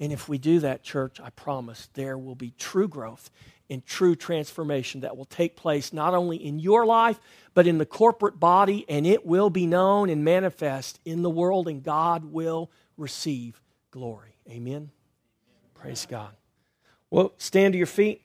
And 0.00 0.12
if 0.12 0.28
we 0.28 0.38
do 0.38 0.60
that, 0.60 0.82
church, 0.82 1.20
I 1.20 1.30
promise 1.30 1.88
there 1.92 2.16
will 2.16 2.34
be 2.34 2.54
true 2.58 2.88
growth 2.88 3.30
and 3.68 3.84
true 3.86 4.16
transformation 4.16 5.02
that 5.02 5.16
will 5.16 5.26
take 5.26 5.54
place 5.54 5.92
not 5.92 6.14
only 6.14 6.36
in 6.36 6.58
your 6.58 6.84
life, 6.86 7.20
but 7.54 7.66
in 7.66 7.78
the 7.78 7.86
corporate 7.86 8.40
body, 8.40 8.84
and 8.88 9.06
it 9.06 9.24
will 9.24 9.50
be 9.50 9.66
known 9.66 10.08
and 10.08 10.24
manifest 10.24 10.98
in 11.04 11.22
the 11.22 11.30
world, 11.30 11.68
and 11.68 11.82
God 11.82 12.24
will 12.24 12.70
receive 12.96 13.60
glory. 13.90 14.34
Amen. 14.48 14.90
Praise 15.74 16.06
God. 16.08 16.30
Well, 17.10 17.32
stand 17.38 17.74
to 17.74 17.78
your 17.78 17.86
feet. 17.86 18.22